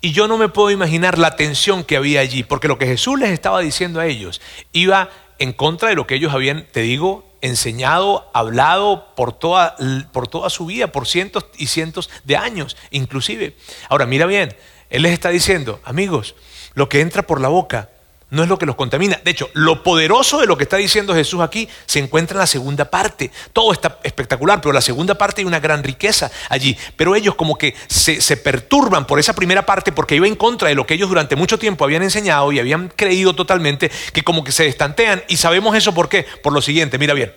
Y 0.00 0.12
yo 0.12 0.28
no 0.28 0.38
me 0.38 0.48
puedo 0.48 0.70
imaginar 0.70 1.18
la 1.18 1.36
tensión 1.36 1.84
que 1.84 1.96
había 1.96 2.20
allí, 2.20 2.42
porque 2.42 2.68
lo 2.68 2.78
que 2.78 2.86
Jesús 2.86 3.18
les 3.18 3.30
estaba 3.30 3.60
diciendo 3.60 4.00
a 4.00 4.06
ellos 4.06 4.40
iba 4.72 5.10
en 5.38 5.52
contra 5.52 5.88
de 5.88 5.94
lo 5.94 6.06
que 6.06 6.14
ellos 6.14 6.32
habían, 6.32 6.66
te 6.70 6.80
digo, 6.80 7.24
enseñado, 7.40 8.30
hablado 8.32 9.14
por 9.14 9.32
toda, 9.32 9.76
por 10.12 10.28
toda 10.28 10.48
su 10.50 10.66
vida, 10.66 10.92
por 10.92 11.06
cientos 11.06 11.46
y 11.56 11.66
cientos 11.66 12.08
de 12.24 12.36
años, 12.36 12.76
inclusive. 12.90 13.56
Ahora, 13.88 14.06
mira 14.06 14.26
bien, 14.26 14.56
Él 14.90 15.02
les 15.02 15.12
está 15.12 15.30
diciendo, 15.30 15.80
amigos, 15.84 16.34
lo 16.74 16.88
que 16.88 17.00
entra 17.00 17.22
por 17.22 17.40
la 17.40 17.48
boca 17.48 17.90
no 18.34 18.42
es 18.42 18.48
lo 18.48 18.58
que 18.58 18.66
los 18.66 18.76
contamina. 18.76 19.20
De 19.24 19.30
hecho, 19.30 19.48
lo 19.54 19.82
poderoso 19.82 20.40
de 20.40 20.46
lo 20.46 20.56
que 20.56 20.64
está 20.64 20.76
diciendo 20.76 21.14
Jesús 21.14 21.40
aquí 21.40 21.68
se 21.86 22.00
encuentra 22.00 22.34
en 22.34 22.40
la 22.40 22.46
segunda 22.46 22.90
parte. 22.90 23.30
Todo 23.52 23.72
está 23.72 23.98
espectacular, 24.02 24.60
pero 24.60 24.72
la 24.72 24.80
segunda 24.80 25.14
parte 25.14 25.40
hay 25.40 25.46
una 25.46 25.60
gran 25.60 25.82
riqueza 25.82 26.30
allí. 26.48 26.76
Pero 26.96 27.14
ellos 27.14 27.34
como 27.36 27.56
que 27.56 27.74
se, 27.86 28.36
perturban 28.36 29.06
por 29.06 29.18
esa 29.18 29.34
primera 29.34 29.64
parte 29.64 29.92
porque 29.92 30.16
iba 30.16 30.26
en 30.26 30.36
contra 30.36 30.68
de 30.68 30.74
lo 30.74 30.86
que 30.86 30.94
ellos 30.94 31.08
durante 31.08 31.36
mucho 31.36 31.58
tiempo 31.58 31.84
habían 31.84 32.02
enseñado 32.02 32.50
y 32.52 32.58
habían 32.58 32.88
creído 32.88 33.34
totalmente, 33.34 33.90
que 34.12 34.22
como 34.22 34.44
que 34.44 34.52
se 34.52 34.66
estantean. 34.66 35.22
Y 35.28 35.36
sabemos 35.36 35.76
eso 35.76 35.94
por 35.94 36.08
qué. 36.08 36.26
Por 36.42 36.52
lo 36.52 36.60
siguiente, 36.60 36.98
mira 36.98 37.14
bien. 37.14 37.32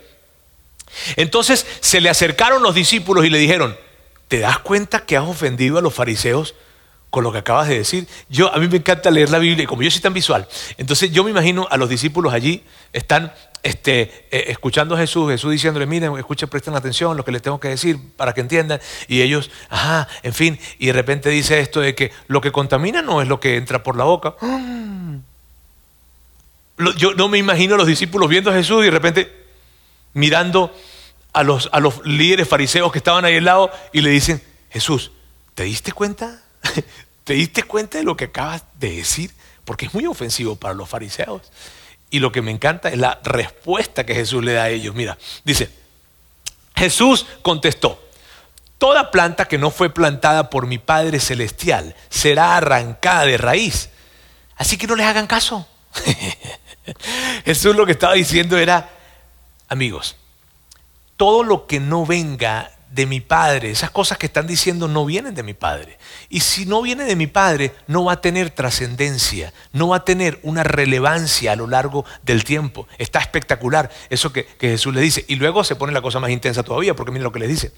Entonces 1.16 1.66
se 1.80 2.02
le 2.02 2.10
acercaron 2.10 2.64
los 2.64 2.74
discípulos 2.74 3.26
y 3.26 3.30
le 3.30 3.38
dijeron, 3.38 3.78
¿te 4.28 4.40
das 4.40 4.60
cuenta 4.60 5.06
que 5.06 5.16
has 5.16 5.28
ofendido 5.28 5.78
a 5.78 5.82
los 5.82 5.94
fariseos? 5.94 6.56
Con 7.10 7.24
lo 7.24 7.32
que 7.32 7.40
acabas 7.40 7.68
de 7.68 7.78
decir. 7.78 8.08
Yo, 8.30 8.54
a 8.54 8.60
mí 8.60 8.68
me 8.68 8.78
encanta 8.78 9.10
leer 9.12 9.30
la 9.30 9.40
Biblia 9.40 9.64
y 9.64 9.68
como 9.68 9.82
yo 9.82 9.92
soy 9.92 10.02
tan 10.02 10.14
visual, 10.14 10.48
entonces 10.78 11.12
yo 11.12 11.24
me 11.24 11.32
imagino 11.32 11.68
a 11.70 11.78
los 11.78 11.90
discípulos 11.90 12.34
allí, 12.34 12.64
están 12.94 13.34
este, 13.64 14.02
eh, 14.32 14.46
escuchando 14.48 14.96
a 14.96 14.98
Jesús, 14.98 15.30
Jesús 15.30 15.52
diciéndole, 15.52 15.86
miren, 15.86 16.18
escuchen, 16.18 16.48
presten 16.48 16.76
atención 16.76 17.18
lo 17.18 17.26
que 17.26 17.32
les 17.32 17.42
tengo 17.42 17.60
que 17.60 17.68
decir 17.70 18.00
para 18.16 18.34
que 18.34 18.42
entiendan. 18.42 18.80
Y 19.08 19.22
ellos, 19.22 19.52
ajá, 19.70 20.08
en 20.24 20.34
fin, 20.34 20.60
y 20.80 20.88
de 20.88 20.94
repente 20.94 21.30
dice 21.30 21.60
esto 21.60 21.82
de 21.82 21.94
que 21.96 22.12
lo 22.28 22.40
que 22.40 22.52
contamina 22.52 23.02
no 23.02 23.22
es 23.22 23.28
lo 23.28 23.40
que 23.40 23.58
entra 23.58 23.84
por 23.84 23.98
la 23.98 24.06
boca. 24.06 24.36
Yo 26.98 27.16
no 27.16 27.28
me 27.28 27.40
imagino 27.40 27.74
a 27.74 27.78
los 27.78 27.88
discípulos 27.88 28.30
viendo 28.30 28.52
a 28.52 28.54
Jesús 28.54 28.84
y 28.84 28.86
de 28.86 28.92
repente 28.92 29.34
mirando 30.14 30.72
a 31.34 31.44
los, 31.44 31.70
a 31.72 31.80
los 31.80 32.06
líderes 32.06 32.48
fariseos 32.48 32.92
que 32.92 33.00
estaban 33.00 33.26
ahí 33.26 33.38
al 33.38 33.46
lado 33.46 33.72
y 33.92 34.02
le 34.02 34.12
dicen, 34.12 34.42
Jesús, 34.70 35.12
¿te 35.56 35.64
diste 35.64 35.92
cuenta? 35.92 36.44
¿Te 37.24 37.34
diste 37.34 37.64
cuenta 37.64 37.98
de 37.98 38.04
lo 38.04 38.16
que 38.16 38.26
acabas 38.26 38.64
de 38.80 38.92
decir? 38.92 39.32
Porque 39.66 39.88
es 39.88 39.94
muy 39.94 40.06
ofensivo 40.06 40.56
para 40.56 40.74
los 40.74 40.88
fariseos. 40.88 41.42
Y 42.10 42.20
lo 42.20 42.32
que 42.32 42.42
me 42.42 42.52
encanta 42.52 42.90
es 42.90 42.98
la 42.98 43.20
respuesta 43.24 44.06
que 44.06 44.16
Jesús 44.16 44.44
le 44.44 44.54
da 44.54 44.64
a 44.64 44.70
ellos. 44.70 44.96
Mira, 44.96 45.18
dice, 45.44 45.70
Jesús 46.76 47.26
contestó, 47.42 48.02
toda 48.78 49.12
planta 49.12 49.46
que 49.46 49.58
no 49.58 49.72
fue 49.72 49.90
plantada 49.90 50.50
por 50.50 50.68
mi 50.68 50.78
Padre 50.78 51.20
Celestial 51.20 51.96
será 52.10 52.56
arrancada 52.56 53.26
de 53.26 53.38
raíz. 53.38 53.90
Así 54.56 54.78
que 54.78 54.88
no 54.88 54.96
les 54.96 55.06
hagan 55.06 55.28
caso. 55.28 55.68
Jesús 57.46 57.76
lo 57.76 57.86
que 57.86 57.92
estaba 57.92 58.14
diciendo 58.14 58.58
era, 58.58 58.90
amigos, 59.68 60.16
todo 61.18 61.44
lo 61.44 61.68
que 61.68 61.80
no 61.80 62.06
venga 62.06 62.72
de 62.92 63.06
mi 63.06 63.22
Padre. 63.22 63.72
Esas 63.72 63.92
cosas 63.92 64.18
que 64.18 64.28
están 64.28 64.48
diciendo 64.48 64.88
no 64.88 65.06
vienen 65.06 65.36
de 65.36 65.44
mi 65.44 65.54
Padre. 65.54 65.98
Y 66.30 66.40
si 66.42 66.66
no 66.66 66.82
viene 66.82 67.06
de 67.06 67.16
mi 67.16 67.28
Padre, 67.28 67.74
no 67.88 68.06
va 68.06 68.14
a 68.14 68.22
tener 68.22 68.50
trascendencia, 68.50 69.54
no 69.74 69.90
va 69.90 69.98
a 69.98 70.06
tener 70.06 70.40
una 70.44 70.64
relevancia 70.64 71.52
a 71.52 71.56
lo 71.56 71.68
largo 71.68 72.06
del 72.24 72.44
tiempo. 72.44 72.88
Está 72.98 73.20
espectacular 73.20 73.90
eso 74.10 74.32
que, 74.32 74.48
Jesús 74.60 74.94
le 74.94 75.02
dice. 75.02 75.26
Y 75.28 75.36
luego 75.36 75.64
se 75.64 75.76
pone 75.76 75.94
la 75.94 76.02
cosa 76.02 76.20
más 76.20 76.30
intensa 76.30 76.64
todavía, 76.64 76.96
porque 76.96 77.12
mira 77.12 77.24
lo 77.24 77.32
que 77.32 77.40
le 77.40 77.48
dice. 77.48 77.72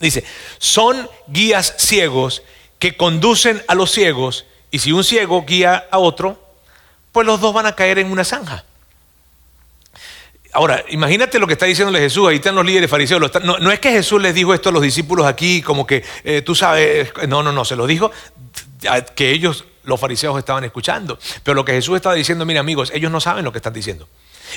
Dice, 0.00 0.24
son 0.58 1.08
guías 1.28 1.74
ciegos 1.78 2.42
que 2.78 2.96
conducen 2.96 3.62
a 3.68 3.74
los 3.74 3.90
ciegos, 3.90 4.46
y 4.70 4.78
si 4.78 4.92
un 4.92 5.04
ciego 5.04 5.44
guía 5.44 5.86
a 5.90 5.98
otro, 5.98 6.54
pues 7.12 7.26
los 7.26 7.40
dos 7.40 7.52
van 7.52 7.66
a 7.66 7.74
caer 7.74 7.98
en 7.98 8.10
una 8.10 8.24
zanja. 8.24 8.64
Ahora, 10.52 10.84
imagínate 10.88 11.38
lo 11.38 11.46
que 11.46 11.52
está 11.52 11.66
diciéndole 11.66 12.00
Jesús, 12.00 12.28
ahí 12.28 12.36
están 12.36 12.54
los 12.54 12.66
líderes 12.66 12.90
fariseos. 12.90 13.20
No, 13.44 13.70
es 13.70 13.78
que 13.78 13.90
Jesús 13.90 14.20
les 14.20 14.34
dijo 14.34 14.52
esto 14.52 14.70
a 14.70 14.72
los 14.72 14.82
discípulos 14.82 15.26
aquí, 15.26 15.62
como 15.62 15.86
que 15.86 16.04
eh, 16.24 16.42
tú 16.42 16.54
sabes, 16.54 17.12
no, 17.28 17.42
no, 17.42 17.52
no, 17.52 17.64
se 17.64 17.76
lo 17.76 17.86
dijo 17.86 18.10
que 19.14 19.30
ellos, 19.30 19.64
los 19.84 20.00
fariseos, 20.00 20.38
estaban 20.38 20.64
escuchando. 20.64 21.18
Pero 21.44 21.54
lo 21.54 21.64
que 21.64 21.72
Jesús 21.72 21.96
estaba 21.96 22.14
diciendo, 22.14 22.44
mira 22.44 22.60
amigos, 22.60 22.90
ellos 22.94 23.12
no 23.12 23.20
saben 23.20 23.44
lo 23.44 23.52
que 23.52 23.58
están 23.58 23.72
diciendo. 23.72 24.08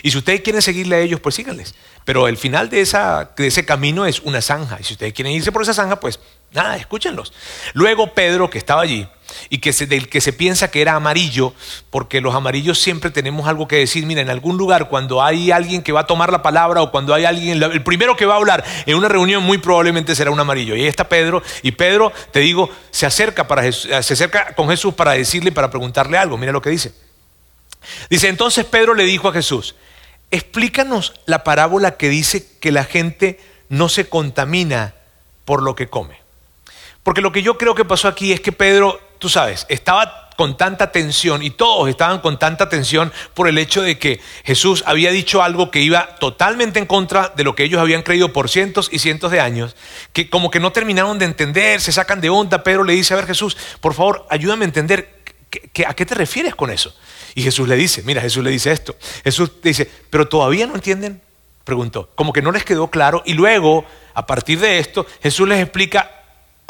Y 0.01 0.11
si 0.11 0.17
ustedes 0.17 0.41
quieren 0.41 0.61
seguirle 0.61 0.95
a 0.95 0.99
ellos, 0.99 1.19
pues 1.19 1.35
síganles. 1.35 1.75
Pero 2.05 2.27
el 2.27 2.37
final 2.37 2.69
de, 2.69 2.81
esa, 2.81 3.31
de 3.37 3.47
ese 3.47 3.65
camino 3.65 4.05
es 4.05 4.21
una 4.21 4.41
zanja. 4.41 4.77
Y 4.79 4.83
si 4.83 4.93
ustedes 4.93 5.13
quieren 5.13 5.33
irse 5.33 5.51
por 5.51 5.61
esa 5.61 5.73
zanja, 5.73 5.99
pues 5.99 6.19
nada, 6.53 6.77
escúchenlos. 6.77 7.33
Luego 7.73 8.13
Pedro, 8.13 8.49
que 8.49 8.57
estaba 8.57 8.81
allí, 8.81 9.07
y 9.49 9.59
que 9.59 9.71
del 9.85 10.09
que 10.09 10.21
se 10.21 10.33
piensa 10.33 10.69
que 10.69 10.81
era 10.81 10.93
amarillo, 10.93 11.53
porque 11.89 12.21
los 12.21 12.35
amarillos 12.35 12.79
siempre 12.79 13.11
tenemos 13.11 13.47
algo 13.47 13.67
que 13.67 13.77
decir. 13.77 14.05
Mira, 14.05 14.21
en 14.21 14.29
algún 14.29 14.57
lugar, 14.57 14.89
cuando 14.89 15.23
hay 15.23 15.51
alguien 15.51 15.81
que 15.81 15.91
va 15.91 16.01
a 16.01 16.07
tomar 16.07 16.31
la 16.31 16.41
palabra 16.41 16.81
o 16.81 16.91
cuando 16.91 17.13
hay 17.13 17.25
alguien, 17.25 17.61
el 17.61 17.83
primero 17.83 18.15
que 18.15 18.25
va 18.25 18.35
a 18.35 18.37
hablar 18.37 18.63
en 18.85 18.95
una 18.95 19.07
reunión 19.07 19.43
muy 19.43 19.57
probablemente 19.57 20.15
será 20.15 20.31
un 20.31 20.39
amarillo. 20.39 20.75
Y 20.75 20.81
ahí 20.81 20.87
está 20.87 21.09
Pedro, 21.09 21.41
y 21.61 21.71
Pedro, 21.71 22.11
te 22.31 22.39
digo, 22.39 22.69
se 22.91 23.05
acerca, 23.05 23.47
para 23.47 23.71
se 23.71 23.95
acerca 23.95 24.53
con 24.55 24.69
Jesús 24.69 24.93
para 24.93 25.11
decirle, 25.13 25.51
para 25.51 25.69
preguntarle 25.69 26.17
algo. 26.17 26.37
Mira 26.37 26.51
lo 26.51 26.61
que 26.61 26.69
dice. 26.69 26.93
Dice, 28.09 28.29
entonces 28.29 28.65
Pedro 28.65 28.93
le 28.93 29.03
dijo 29.03 29.27
a 29.27 29.33
Jesús, 29.33 29.75
explícanos 30.31 31.13
la 31.25 31.43
parábola 31.43 31.97
que 31.97 32.09
dice 32.09 32.47
que 32.59 32.71
la 32.71 32.85
gente 32.85 33.39
no 33.69 33.89
se 33.89 34.07
contamina 34.07 34.95
por 35.45 35.61
lo 35.61 35.75
que 35.75 35.87
come. 35.87 36.22
Porque 37.03 37.21
lo 37.21 37.31
que 37.31 37.43
yo 37.43 37.57
creo 37.57 37.75
que 37.75 37.85
pasó 37.85 38.07
aquí 38.07 38.31
es 38.31 38.39
que 38.39 38.51
Pedro, 38.51 38.99
tú 39.19 39.29
sabes, 39.29 39.65
estaba 39.69 40.23
con 40.35 40.57
tanta 40.57 40.91
tensión 40.91 41.43
y 41.43 41.51
todos 41.51 41.89
estaban 41.89 42.19
con 42.19 42.39
tanta 42.39 42.69
tensión 42.69 43.11
por 43.33 43.47
el 43.47 43.57
hecho 43.57 43.81
de 43.81 43.99
que 43.99 44.19
Jesús 44.43 44.83
había 44.85 45.11
dicho 45.11 45.43
algo 45.43 45.71
que 45.71 45.81
iba 45.81 46.15
totalmente 46.15 46.79
en 46.79 46.85
contra 46.85 47.29
de 47.35 47.43
lo 47.43 47.55
que 47.55 47.63
ellos 47.63 47.81
habían 47.81 48.03
creído 48.03 48.33
por 48.33 48.49
cientos 48.49 48.89
y 48.91 48.99
cientos 48.99 49.31
de 49.31 49.39
años, 49.39 49.75
que 50.11 50.29
como 50.29 50.49
que 50.49 50.59
no 50.59 50.71
terminaron 50.71 51.19
de 51.19 51.25
entender, 51.25 51.81
se 51.81 51.91
sacan 51.91 52.21
de 52.21 52.29
onda. 52.29 52.63
Pedro 52.63 52.83
le 52.83 52.93
dice, 52.93 53.13
a 53.13 53.17
ver 53.17 53.27
Jesús, 53.27 53.57
por 53.79 53.93
favor, 53.93 54.25
ayúdame 54.29 54.65
a 54.65 54.67
entender 54.67 55.23
a 55.85 55.93
qué 55.93 56.05
te 56.05 56.15
refieres 56.15 56.55
con 56.55 56.71
eso. 56.71 56.95
Y 57.35 57.43
Jesús 57.43 57.67
le 57.67 57.75
dice, 57.75 58.01
mira, 58.03 58.21
Jesús 58.21 58.43
le 58.43 58.49
dice 58.49 58.71
esto. 58.71 58.95
Jesús 59.23 59.51
dice, 59.61 59.89
pero 60.09 60.27
todavía 60.27 60.67
no 60.67 60.75
entienden, 60.75 61.21
preguntó, 61.63 62.09
como 62.15 62.33
que 62.33 62.41
no 62.41 62.51
les 62.51 62.63
quedó 62.63 62.89
claro. 62.89 63.23
Y 63.25 63.33
luego, 63.33 63.85
a 64.13 64.25
partir 64.25 64.59
de 64.59 64.79
esto, 64.79 65.05
Jesús 65.21 65.47
les 65.47 65.61
explica 65.61 66.22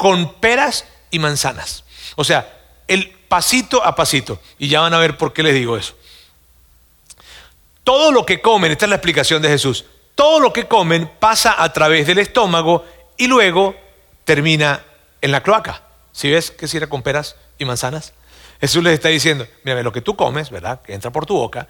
con 0.04 0.34
peras 0.34 0.84
y 1.10 1.18
manzanas. 1.18 1.82
O 2.14 2.24
sea, 2.24 2.60
el 2.88 3.08
pasito 3.26 3.82
a 3.82 3.96
pasito. 3.96 4.38
Y 4.58 4.68
ya 4.68 4.80
van 4.80 4.92
a 4.92 4.98
ver 4.98 5.16
por 5.16 5.32
qué 5.32 5.42
les 5.42 5.54
digo 5.54 5.78
eso. 5.78 5.94
Todo 7.84 8.12
lo 8.12 8.26
que 8.26 8.42
comen, 8.42 8.70
esta 8.70 8.84
es 8.84 8.90
la 8.90 8.96
explicación 8.96 9.40
de 9.40 9.48
Jesús, 9.48 9.86
todo 10.14 10.40
lo 10.40 10.52
que 10.52 10.68
comen 10.68 11.10
pasa 11.18 11.54
a 11.56 11.72
través 11.72 12.06
del 12.06 12.18
estómago 12.18 12.84
y 13.16 13.28
luego 13.28 13.74
termina 14.26 14.84
en 15.22 15.32
la 15.32 15.42
cloaca. 15.42 15.80
Si 16.12 16.30
ves 16.30 16.50
que 16.50 16.68
si 16.68 16.76
era 16.76 16.86
con 16.86 17.02
peras 17.02 17.36
y 17.56 17.64
manzanas, 17.64 18.12
Jesús 18.60 18.84
les 18.84 18.92
está 18.92 19.08
diciendo, 19.08 19.46
mira, 19.62 19.82
lo 19.82 19.90
que 19.90 20.02
tú 20.02 20.16
comes, 20.16 20.50
¿verdad? 20.50 20.82
Que 20.82 20.92
entra 20.92 21.12
por 21.12 21.24
tu 21.24 21.34
boca, 21.34 21.66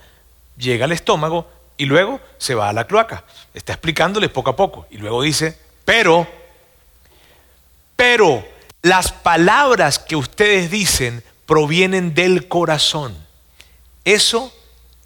llega 0.57 0.87
al 0.87 0.93
estómago 0.93 1.49
y 1.77 1.85
luego 1.85 2.19
se 2.39 2.57
va 2.57 2.69
a 2.69 2.73
la 2.73 2.89
cloaca. 2.89 3.23
Está 3.55 3.75
explicándoles 3.75 4.31
poco 4.31 4.51
a 4.51 4.57
poco. 4.57 4.89
Y 4.91 4.97
luego 4.97 5.23
dice, 5.23 5.57
pero, 5.85 6.27
pero 8.07 8.47
las 8.83 9.13
palabras 9.13 9.99
que 9.99 10.15
ustedes 10.15 10.71
dicen 10.71 11.25
provienen 11.47 12.13
del 12.13 12.49
corazón. 12.49 13.17
Eso 14.05 14.53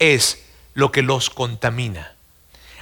es 0.01 0.43
lo 0.75 0.91
que 0.91 1.03
los 1.03 1.31
contamina. 1.31 2.17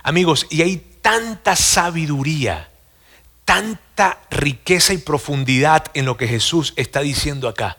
Amigos, 0.03 0.47
y 0.49 0.63
hay 0.63 0.79
tanta 1.03 1.55
sabiduría, 1.55 2.71
tanta 3.45 4.19
riqueza 4.31 4.95
y 4.95 4.99
profundidad 4.99 5.85
en 5.93 6.07
lo 6.07 6.17
que 6.17 6.29
Jesús 6.29 6.73
está 6.77 7.01
diciendo 7.01 7.47
acá. 7.47 7.77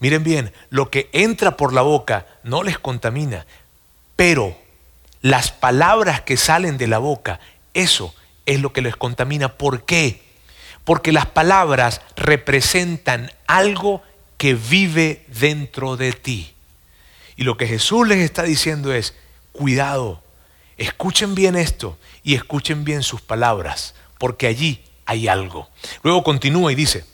Miren 0.00 0.24
bien, 0.24 0.52
lo 0.70 0.90
que 0.90 1.08
entra 1.12 1.56
por 1.56 1.72
la 1.72 1.82
boca 1.82 2.26
no 2.42 2.64
les 2.64 2.80
contamina, 2.80 3.46
pero 4.16 4.58
las 5.22 5.52
palabras 5.52 6.20
que 6.22 6.36
salen 6.36 6.78
de 6.78 6.88
la 6.88 6.98
boca, 6.98 7.38
eso 7.74 8.12
es 8.44 8.60
lo 8.60 8.72
que 8.72 8.82
les 8.82 8.96
contamina. 8.96 9.56
¿Por 9.56 9.84
qué? 9.84 10.23
Porque 10.84 11.12
las 11.12 11.26
palabras 11.26 12.00
representan 12.16 13.30
algo 13.46 14.02
que 14.36 14.54
vive 14.54 15.24
dentro 15.28 15.96
de 15.96 16.12
ti. 16.12 16.54
Y 17.36 17.44
lo 17.44 17.56
que 17.56 17.66
Jesús 17.66 18.06
les 18.06 18.18
está 18.18 18.42
diciendo 18.42 18.92
es, 18.92 19.14
cuidado, 19.52 20.22
escuchen 20.76 21.34
bien 21.34 21.56
esto 21.56 21.98
y 22.22 22.34
escuchen 22.34 22.84
bien 22.84 23.02
sus 23.02 23.20
palabras, 23.20 23.94
porque 24.18 24.46
allí 24.46 24.82
hay 25.06 25.28
algo. 25.28 25.68
Luego 26.02 26.22
continúa 26.22 26.72
y 26.72 26.74
dice, 26.74 27.04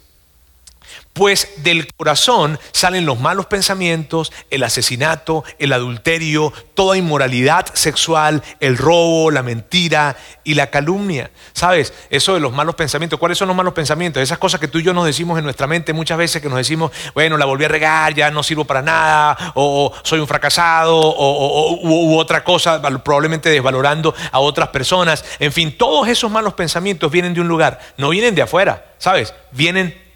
pues 1.12 1.48
del 1.58 1.92
corazón 1.94 2.58
salen 2.72 3.04
los 3.04 3.18
malos 3.18 3.46
pensamientos, 3.46 4.32
el 4.48 4.62
asesinato, 4.62 5.44
el 5.58 5.72
adulterio, 5.72 6.52
toda 6.74 6.96
inmoralidad 6.96 7.66
sexual, 7.74 8.42
el 8.60 8.78
robo, 8.78 9.30
la 9.30 9.42
mentira 9.42 10.16
y 10.44 10.54
la 10.54 10.70
calumnia. 10.70 11.30
¿Sabes? 11.52 11.92
Eso 12.10 12.34
de 12.34 12.40
los 12.40 12.52
malos 12.52 12.74
pensamientos. 12.74 13.18
¿Cuáles 13.18 13.38
son 13.38 13.48
los 13.48 13.56
malos 13.56 13.74
pensamientos? 13.74 14.22
Esas 14.22 14.38
cosas 14.38 14.60
que 14.60 14.68
tú 14.68 14.78
y 14.78 14.82
yo 14.82 14.94
nos 14.94 15.04
decimos 15.04 15.38
en 15.38 15.44
nuestra 15.44 15.66
mente 15.66 15.92
muchas 15.92 16.16
veces 16.16 16.40
que 16.40 16.48
nos 16.48 16.58
decimos, 16.58 16.92
bueno, 17.14 17.36
la 17.36 17.44
volví 17.44 17.64
a 17.64 17.68
regar, 17.68 18.14
ya 18.14 18.30
no 18.30 18.42
sirvo 18.42 18.64
para 18.64 18.82
nada, 18.82 19.52
o, 19.54 19.92
soy 20.02 20.20
un 20.20 20.26
fracasado, 20.26 20.96
o, 20.96 21.80
u 21.82 22.18
otra 22.18 22.44
cosa, 22.44 22.80
probablemente 23.02 23.50
desvalorando 23.50 24.14
a 24.32 24.38
otras 24.38 24.68
personas. 24.68 25.24
En 25.38 25.52
fin, 25.52 25.76
todos 25.76 26.08
esos 26.08 26.30
malos 26.30 26.54
pensamientos 26.54 27.10
vienen 27.10 27.34
de 27.34 27.40
un 27.40 27.48
lugar, 27.48 27.80
no 27.96 28.10
vienen 28.10 28.34
de 28.34 28.42
afuera, 28.42 28.94
¿sabes? 28.98 29.34
Vienen 29.50 30.09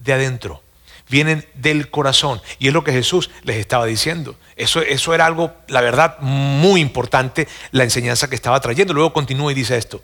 de 0.00 0.12
adentro, 0.12 0.62
vienen 1.08 1.46
del 1.54 1.90
corazón. 1.90 2.42
Y 2.58 2.68
es 2.68 2.74
lo 2.74 2.84
que 2.84 2.92
Jesús 2.92 3.30
les 3.42 3.56
estaba 3.56 3.86
diciendo. 3.86 4.36
Eso, 4.56 4.80
eso 4.82 5.14
era 5.14 5.26
algo, 5.26 5.52
la 5.68 5.80
verdad, 5.80 6.18
muy 6.20 6.80
importante, 6.80 7.48
la 7.70 7.84
enseñanza 7.84 8.28
que 8.28 8.34
estaba 8.34 8.60
trayendo. 8.60 8.92
Luego 8.92 9.12
continúa 9.12 9.52
y 9.52 9.54
dice 9.54 9.76
esto. 9.76 10.02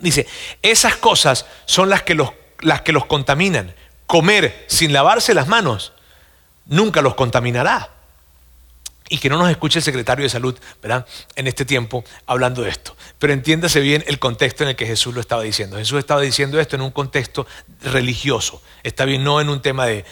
Dice, 0.00 0.26
esas 0.62 0.96
cosas 0.96 1.46
son 1.66 1.88
las 1.88 2.02
que 2.02 2.14
los, 2.14 2.30
las 2.60 2.82
que 2.82 2.92
los 2.92 3.06
contaminan. 3.06 3.74
Comer 4.06 4.64
sin 4.68 4.92
lavarse 4.92 5.34
las 5.34 5.48
manos 5.48 5.92
nunca 6.66 7.02
los 7.02 7.14
contaminará 7.14 7.93
y 9.14 9.18
que 9.18 9.28
no 9.28 9.38
nos 9.38 9.48
escuche 9.48 9.78
el 9.78 9.84
secretario 9.84 10.24
de 10.24 10.28
salud, 10.28 10.58
¿verdad? 10.82 11.06
En 11.36 11.46
este 11.46 11.64
tiempo 11.64 12.02
hablando 12.26 12.62
de 12.62 12.70
esto. 12.70 12.96
Pero 13.20 13.32
entiéndase 13.32 13.78
bien 13.78 14.02
el 14.08 14.18
contexto 14.18 14.64
en 14.64 14.70
el 14.70 14.76
que 14.76 14.86
Jesús 14.86 15.14
lo 15.14 15.20
estaba 15.20 15.42
diciendo. 15.42 15.76
Jesús 15.76 16.00
estaba 16.00 16.20
diciendo 16.20 16.58
esto 16.58 16.74
en 16.74 16.82
un 16.82 16.90
contexto 16.90 17.46
religioso. 17.80 18.60
Está 18.82 19.04
bien, 19.04 19.22
no 19.22 19.40
en 19.40 19.50
un 19.50 19.62
tema 19.62 19.86
de, 19.86 20.04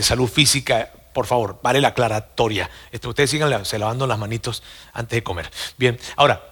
salud 0.00 0.26
física. 0.26 0.90
Por 1.12 1.26
favor, 1.26 1.60
vale 1.62 1.82
la 1.82 1.88
aclaratoria. 1.88 2.70
Esto, 2.92 3.10
ustedes 3.10 3.28
sigan 3.28 3.66
se 3.66 3.78
lavando 3.78 4.06
las 4.06 4.18
manitos 4.18 4.62
antes 4.94 5.18
de 5.18 5.22
comer. 5.22 5.50
Bien, 5.76 6.00
ahora, 6.16 6.42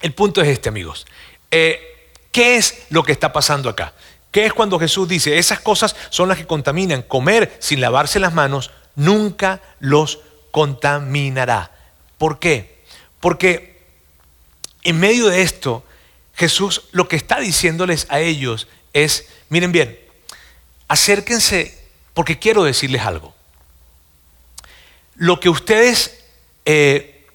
el 0.00 0.14
punto 0.14 0.40
es 0.40 0.48
este, 0.48 0.70
amigos. 0.70 1.06
Eh, 1.50 2.12
¿Qué 2.32 2.56
es 2.56 2.86
lo 2.88 3.02
que 3.02 3.12
está 3.12 3.30
pasando 3.30 3.68
acá? 3.68 3.92
¿Qué 4.30 4.46
es 4.46 4.54
cuando 4.54 4.78
Jesús 4.78 5.06
dice, 5.06 5.36
esas 5.36 5.60
cosas 5.60 5.94
son 6.08 6.30
las 6.30 6.38
que 6.38 6.46
contaminan? 6.46 7.02
Comer 7.02 7.54
sin 7.58 7.82
lavarse 7.82 8.18
las 8.18 8.32
manos 8.32 8.70
nunca 8.98 9.60
los 9.80 10.20
contaminará. 10.50 11.70
¿Por 12.18 12.38
qué? 12.38 12.82
Porque 13.20 13.78
en 14.82 14.98
medio 15.00 15.28
de 15.28 15.42
esto, 15.42 15.84
Jesús 16.34 16.84
lo 16.92 17.08
que 17.08 17.16
está 17.16 17.40
diciéndoles 17.40 18.06
a 18.10 18.20
ellos 18.20 18.68
es, 18.92 19.26
miren 19.48 19.72
bien, 19.72 19.98
acérquense 20.86 21.78
porque 22.14 22.38
quiero 22.38 22.64
decirles 22.64 23.02
algo. 23.02 23.34
Lo 25.16 25.40
que 25.40 25.48
ustedes 25.48 26.24
eh, 26.64 27.26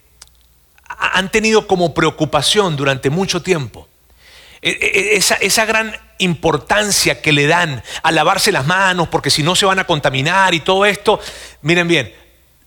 han 0.87 1.31
tenido 1.31 1.67
como 1.67 1.93
preocupación 1.93 2.75
durante 2.75 3.09
mucho 3.09 3.41
tiempo, 3.41 3.87
e, 4.61 4.69
e, 4.69 5.17
esa, 5.17 5.35
esa, 5.35 5.65
gran 5.65 5.93
importancia 6.19 7.21
que 7.21 7.33
le 7.33 7.47
dan 7.47 7.83
a 8.01 8.11
lavarse 8.13 8.53
las 8.53 8.65
manos 8.65 9.09
porque 9.09 9.29
si 9.29 9.43
no 9.43 9.55
se 9.55 9.65
van 9.65 9.79
a 9.79 9.85
contaminar 9.85 10.53
y 10.53 10.61
todo 10.61 10.85
esto, 10.85 11.19
miren 11.61 11.87
bien, 11.89 12.13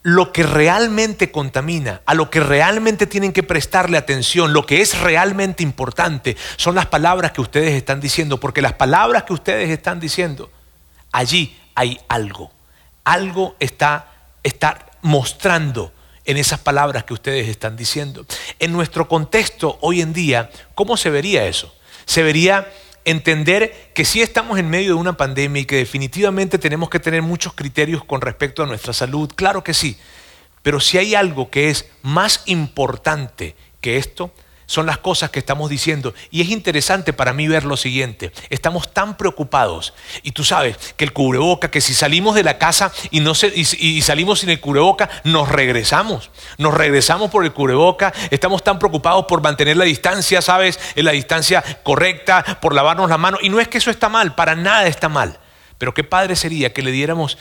lo 0.07 0.33
que 0.33 0.45
realmente 0.45 1.33
contamina, 1.33 2.01
a 2.07 2.15
lo 2.15 2.31
que 2.31 2.39
realmente 2.39 3.09
tienen 3.09 3.33
que 3.33 3.43
prestarle 3.43 3.99
atención, 3.99 4.53
lo 4.53 4.65
que 4.65 4.81
es 4.81 5.01
realmente 5.01 5.65
importante, 5.65 6.37
son 6.57 6.77
las 6.77 6.87
palabras 6.87 7.33
que 7.33 7.41
ustedes 7.41 7.75
están 7.75 8.01
diciendo, 8.01 8.39
porque 8.39 8.63
las 8.63 8.75
palabras 8.75 9.25
que 9.25 9.33
ustedes 9.33 9.69
están 9.69 9.99
diciendo, 9.99 10.49
allí 11.11 11.59
hay 11.75 11.99
algo. 12.07 12.53
Algo 13.03 13.57
está, 13.59 14.13
mostrando 15.03 15.93
en 16.25 16.37
esas 16.37 16.61
palabras 16.61 17.03
que 17.03 17.15
ustedes 17.15 17.49
están 17.49 17.77
diciendo. 17.77 18.25
En 18.61 18.71
nuestro 18.71 19.09
contexto 19.09 19.77
hoy 19.81 20.03
en 20.03 20.13
día, 20.13 20.51
¿cómo 20.77 20.97
se 20.97 21.11
vería 21.11 21.47
eso? 21.47 21.75
Se 22.05 22.23
vería 22.23 22.73
entender 23.07 23.91
que 23.95 24.05
sí 24.05 24.21
estamos 24.21 24.59
en 24.59 24.69
medio 24.69 24.89
de 24.89 25.01
una 25.01 25.17
pandemia 25.17 25.63
y 25.63 25.65
que 25.65 25.77
definitivamente 25.77 26.59
tenemos 26.59 26.91
que 26.91 27.01
tener 27.01 27.23
muchos 27.23 27.55
criterios 27.55 28.05
con 28.05 28.21
respecto 28.21 28.63
a 28.63 28.67
nuestra 28.67 28.93
salud, 28.93 29.33
claro 29.35 29.65
que 29.65 29.73
sí, 29.73 29.97
pero 30.63 30.81
si 30.81 30.99
hay 30.99 31.15
algo 31.15 31.49
que 31.49 31.71
es 31.71 31.89
más 32.03 32.43
importante 32.47 33.55
que 33.81 33.97
esto, 33.97 34.33
son 34.67 34.87
las 34.87 34.99
cosas 34.99 35.31
que 35.31 35.39
estamos 35.39 35.71
diciendo. 35.71 36.13
Y 36.31 36.43
es 36.43 36.51
interesante 36.51 37.13
para 37.13 37.33
mí 37.33 37.49
ver 37.49 37.65
lo 37.65 37.77
siguiente. 37.77 38.33
Estamos 38.51 38.93
tan 38.93 39.17
preocupados. 39.17 39.95
Y 40.23 40.33
tú 40.33 40.45
sabes 40.45 40.77
que 40.97 41.05
el 41.05 41.13
cubreboca, 41.13 41.71
que 41.71 41.81
si 41.81 41.95
salimos 41.95 42.35
de 42.35 42.43
la 42.43 42.59
casa 42.59 42.93
y, 43.11 43.21
no 43.21 43.33
y, 43.55 44.03
salimos 44.03 44.41
sin 44.41 44.51
el 44.51 44.61
cubreboca, 44.61 45.09
nos 45.25 45.49
regresamos. 45.49 46.31
Nos 46.59 46.75
regresamos 46.75 47.31
por 47.31 47.45
el 47.45 47.53
cubreboca. 47.53 48.13
Estamos 48.31 48.63
tan 48.63 48.79
preocupados 48.79 49.27
por 49.27 49.41
mantener 49.41 49.77
la 49.77 49.85
distancia, 49.85 50.43
¿sabes? 50.43 50.79
En 50.97 51.05
la 51.05 51.13
distancia 51.13 51.63
correcta, 51.83 52.45
por 52.61 52.75
lavarnos 52.75 53.09
la 53.09 53.19
mano. 53.19 53.39
Y 53.41 53.49
no 53.49 53.61
es 53.61 53.69
que 53.69 53.79
eso 53.79 53.91
está 53.91 54.09
mal, 54.09 54.35
para 54.35 54.57
nada 54.57 54.87
está 54.87 55.09
mal. 55.09 55.39
Pero 55.79 55.95
qué 55.95 56.05
padre 56.05 56.37
sería 56.37 56.73
que 56.73 56.83
le 56.83 56.91
diéramos 56.91 57.39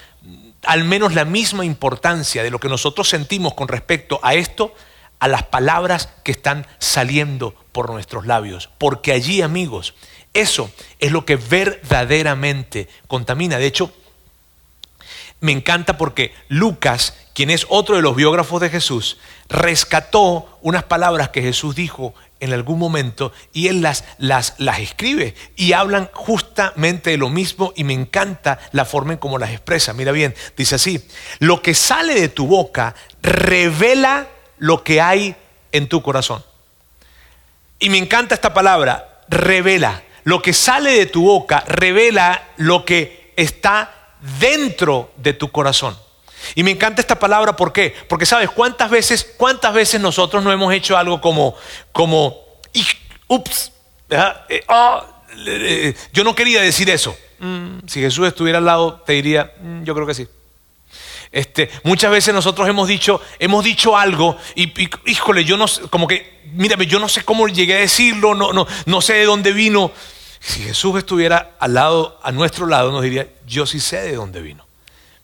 al 0.64 0.84
menos 0.84 1.14
la 1.14 1.26
misma 1.26 1.64
importancia 1.64 2.44
de 2.44 2.50
lo 2.50 2.60
que 2.60 2.70
nosotros 2.70 3.08
sentimos 3.08 3.54
con 3.54 3.68
respecto 3.68 4.20
a 4.24 4.34
esto 4.34 4.74
a 5.20 5.28
las 5.28 5.44
palabras 5.44 6.10
que 6.24 6.32
están 6.32 6.68
saliendo 6.80 7.56
por 7.72 7.90
nuestros 7.90 8.26
labios. 8.26 8.70
Porque 8.78 9.12
allí, 9.12 9.42
amigos, 9.42 9.94
eso 10.34 10.70
es 11.00 11.12
lo 11.12 11.26
que 11.26 11.38
verdaderamente 11.38 12.90
contamina. 13.08 13.58
De 13.58 13.68
hecho, 13.68 13.92
me 15.40 15.52
encanta 15.52 15.98
porque 15.98 16.34
Lucas, 16.48 17.14
quien 17.34 17.50
es 17.50 17.66
otro 17.70 17.96
de 17.96 18.02
los 18.02 18.16
biógrafos 18.16 18.62
de 18.62 18.70
Jesús, 18.70 19.18
rescató 19.48 20.58
unas 20.62 20.84
palabras 20.84 21.30
que 21.30 21.42
Jesús 21.42 21.76
dijo 21.76 22.14
en 22.40 22.54
algún 22.54 22.80
momento 22.80 23.32
y 23.54 23.68
él 23.68 23.82
las, 23.82 24.04
las, 24.18 24.56
las 24.58 24.80
escribe 24.80 25.36
y 25.56 25.74
hablan 25.74 26.10
justamente 26.14 27.12
de 27.12 27.18
lo 27.18 27.30
mismo 27.30 27.74
y 27.76 27.84
me 27.84 27.94
encanta 27.94 28.60
la 28.72 28.86
forma 28.86 29.14
en 29.14 29.20
cómo 29.20 29.38
las 29.38 29.52
expresa. 29.52 29.94
Mira 29.94 30.12
bien, 30.12 30.36
dice 30.58 30.76
así, 30.76 31.06
lo 31.40 31.62
que 31.62 31.74
sale 31.74 32.20
de 32.20 32.30
tu 32.30 32.48
boca 32.48 32.96
revela 33.22 34.28
lo 34.66 34.84
que 34.84 35.00
hay 35.00 35.36
en 35.72 35.88
tu 35.88 36.02
corazón. 36.02 36.44
Y 37.78 37.90
me 37.90 38.00
encanta 38.00 38.34
esta 38.34 38.52
palabra, 38.52 39.22
revela. 39.28 40.02
Lo 40.24 40.42
que 40.42 40.54
sale 40.54 40.92
de 40.92 41.06
tu 41.06 41.24
boca 41.24 41.64
revela 41.68 42.50
lo 42.58 42.84
que 42.84 43.32
está 43.38 43.94
dentro 44.40 45.12
de 45.18 45.34
tu 45.34 45.52
corazón. 45.52 45.96
Y 46.56 46.64
me 46.64 46.72
encanta 46.72 47.00
esta 47.00 47.20
palabra, 47.20 47.56
¿por 47.56 47.72
qué? 47.72 47.94
Porque 48.10 48.26
sabes 48.26 48.50
cuántas 48.50 48.90
veces, 48.90 49.36
cuántas 49.38 49.72
veces 49.72 50.02
nosotros 50.02 50.44
no 50.44 50.52
hemos 50.52 50.74
hecho 50.74 50.98
algo 50.98 51.22
como, 51.22 51.56
como, 51.92 52.36
ups, 53.28 53.72
oh, 54.68 55.04
yo 56.12 56.24
no 56.24 56.34
quería 56.34 56.62
decir 56.62 56.90
eso. 56.90 57.16
mm, 57.38 57.86
si 57.86 58.02
Jesús 58.02 58.28
estuviera 58.28 58.58
al 58.58 58.66
lado, 58.66 59.02
te 59.06 59.14
diría, 59.14 59.54
mm, 59.62 59.84
yo 59.84 59.94
creo 59.94 60.08
que 60.08 60.16
sí. 60.16 60.28
Este, 61.32 61.70
muchas 61.84 62.12
veces 62.12 62.34
nosotros 62.34 62.68
hemos 62.68 62.88
dicho, 62.88 63.22
hemos 63.40 63.64
dicho 63.64 63.98
algo 63.98 64.38
y, 64.56 64.74
híjole, 65.06 65.44
yo 65.44 65.58
no 65.58 65.68
sé, 65.68 65.82
como 65.90 66.08
que, 66.08 66.42
mírame, 66.54 66.86
yo 66.86 67.00
no 67.00 67.10
sé 67.10 67.24
cómo 67.24 67.48
llegué 67.48 67.76
a 67.76 67.80
decirlo, 67.80 68.36
no, 68.36 68.54
no, 68.54 68.68
no 68.86 69.02
sé 69.02 69.14
de 69.14 69.26
dónde 69.26 69.52
vino. 69.52 69.92
Si 70.40 70.62
Jesús 70.62 70.98
estuviera 70.98 71.56
al 71.60 71.74
lado, 71.74 72.20
a 72.24 72.32
nuestro 72.32 72.68
lado, 72.68 72.92
nos 72.92 73.04
diría, 73.04 73.28
yo 73.48 73.66
sí 73.66 73.80
sé 73.80 74.02
de 74.02 74.16
dónde 74.16 74.42
vino. 74.42 74.66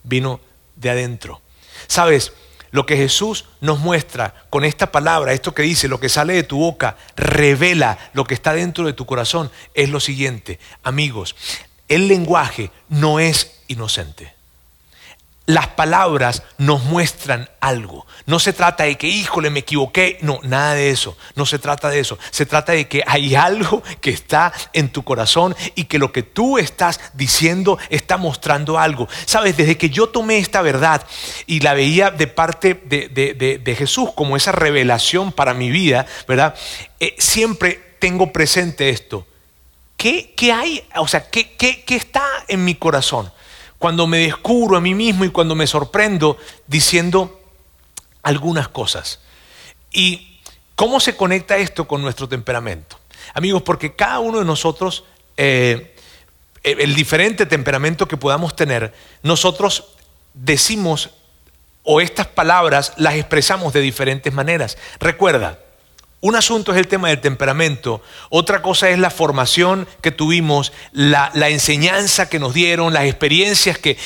Vino 0.04 0.40
de 0.76 0.90
adentro. 0.90 1.42
Sabes, 1.88 2.34
lo 2.72 2.86
que 2.86 2.98
Jesús 2.98 3.46
nos 3.60 3.80
muestra 3.80 4.34
con 4.50 4.64
esta 4.64 4.92
palabra, 4.92 5.34
esto 5.34 5.54
que 5.54 5.62
dice, 5.62 5.88
lo 5.88 6.00
que 6.00 6.10
sale 6.10 6.34
de 6.34 6.44
tu 6.44 6.58
boca, 6.58 6.98
revela 7.16 7.98
lo 8.14 8.24
que 8.24 8.34
está 8.34 8.54
dentro 8.54 8.86
de 8.86 8.94
tu 8.94 9.06
corazón, 9.06 9.52
es 9.74 9.90
lo 9.90 10.00
siguiente. 10.00 10.60
Amigos, 10.84 11.36
el 11.88 12.08
lenguaje 12.08 12.72
no 12.90 13.20
es 13.20 13.62
inocente 13.68 14.41
las 15.52 15.68
palabras 15.68 16.44
nos 16.58 16.84
muestran 16.84 17.50
algo. 17.60 18.06
No 18.26 18.40
se 18.40 18.54
trata 18.54 18.86
de 18.86 18.98
que, 18.98 19.08
híjole, 19.08 19.50
me 19.50 19.60
equivoqué. 19.60 20.18
No, 20.22 20.40
nada 20.44 20.76
de 20.76 20.92
eso. 20.92 21.18
No 21.36 21.46
se 21.46 21.60
trata 21.60 21.90
de 21.90 22.00
eso. 22.00 22.18
Se 22.32 22.46
trata 22.46 22.72
de 22.72 22.88
que 22.88 23.04
hay 23.06 23.36
algo 23.36 23.84
que 24.00 24.12
está 24.12 24.54
en 24.72 24.90
tu 24.90 25.04
corazón 25.04 25.56
y 25.76 25.86
que 25.86 26.00
lo 26.00 26.14
que 26.14 26.24
tú 26.24 26.58
estás 26.58 27.02
diciendo 27.14 27.78
está 27.90 28.16
mostrando 28.16 28.80
algo. 28.80 29.10
Sabes, 29.26 29.58
desde 29.58 29.78
que 29.78 29.90
yo 29.90 30.08
tomé 30.08 30.38
esta 30.38 30.62
verdad 30.62 31.06
y 31.48 31.60
la 31.60 31.74
veía 31.74 32.12
de 32.12 32.28
parte 32.28 32.74
de, 32.74 33.76
Jesús 33.78 34.10
como 34.16 34.38
esa 34.38 34.54
revelación 34.54 35.34
para 35.34 35.54
mi 35.54 35.70
vida, 35.70 36.06
¿verdad? 36.28 36.56
Eh, 37.00 37.16
siempre 37.18 37.96
tengo 38.00 38.32
presente 38.32 38.90
esto. 38.90 39.28
¿Qué, 39.98 40.34
hay? 40.54 40.84
O 40.96 41.08
sea, 41.08 41.30
¿qué, 41.30 41.52
qué, 41.58 41.84
qué 41.84 41.96
está 41.96 42.26
en 42.48 42.64
mi 42.64 42.76
corazón? 42.76 43.32
Cuando 43.82 44.06
me 44.06 44.20
descubro 44.20 44.78
a 44.78 44.80
mí 44.80 44.94
mismo 44.94 45.26
y 45.26 45.30
cuando 45.30 45.56
me 45.56 45.66
sorprendo 45.66 46.38
diciendo 46.68 47.42
algunas 48.22 48.68
cosas. 48.68 49.22
¿Y 49.92 50.38
cómo 50.76 51.00
se 51.00 51.18
conecta 51.18 51.58
esto 51.58 51.88
con 51.88 52.04
nuestro 52.04 52.30
temperamento? 52.30 53.00
Amigos, 53.34 53.64
porque 53.64 53.96
cada 53.96 54.20
uno 54.20 54.38
de 54.38 54.46
nosotros, 54.46 55.04
eh, 55.36 55.96
el 56.62 56.94
diferente 56.94 57.48
temperamento 57.48 58.08
que 58.08 58.18
podamos 58.18 58.56
tener, 58.56 58.94
nosotros 59.24 59.86
decimos 60.36 61.10
o 61.82 62.02
estas 62.02 62.28
palabras 62.28 62.94
las 62.98 63.16
expresamos 63.16 63.74
de 63.74 63.82
diferentes 63.82 64.32
maneras. 64.32 64.78
Recuerda, 65.00 65.58
un 66.24 66.36
asunto 66.36 66.72
es 66.72 66.78
el 66.78 66.88
tema 66.88 67.10
del 67.10 67.20
temperamento, 67.20 68.04
otra 68.30 68.62
cosa 68.62 68.92
es 68.92 69.00
la 69.00 69.10
formación 69.10 69.88
que 70.02 70.12
tuvimos, 70.12 70.72
la, 70.92 71.32
enseñanza 71.50 72.30
que 72.30 72.38
nos 72.38 72.54
dieron, 72.54 72.94
las 72.94 73.06
experiencias 73.06 73.80
que, 73.80 73.98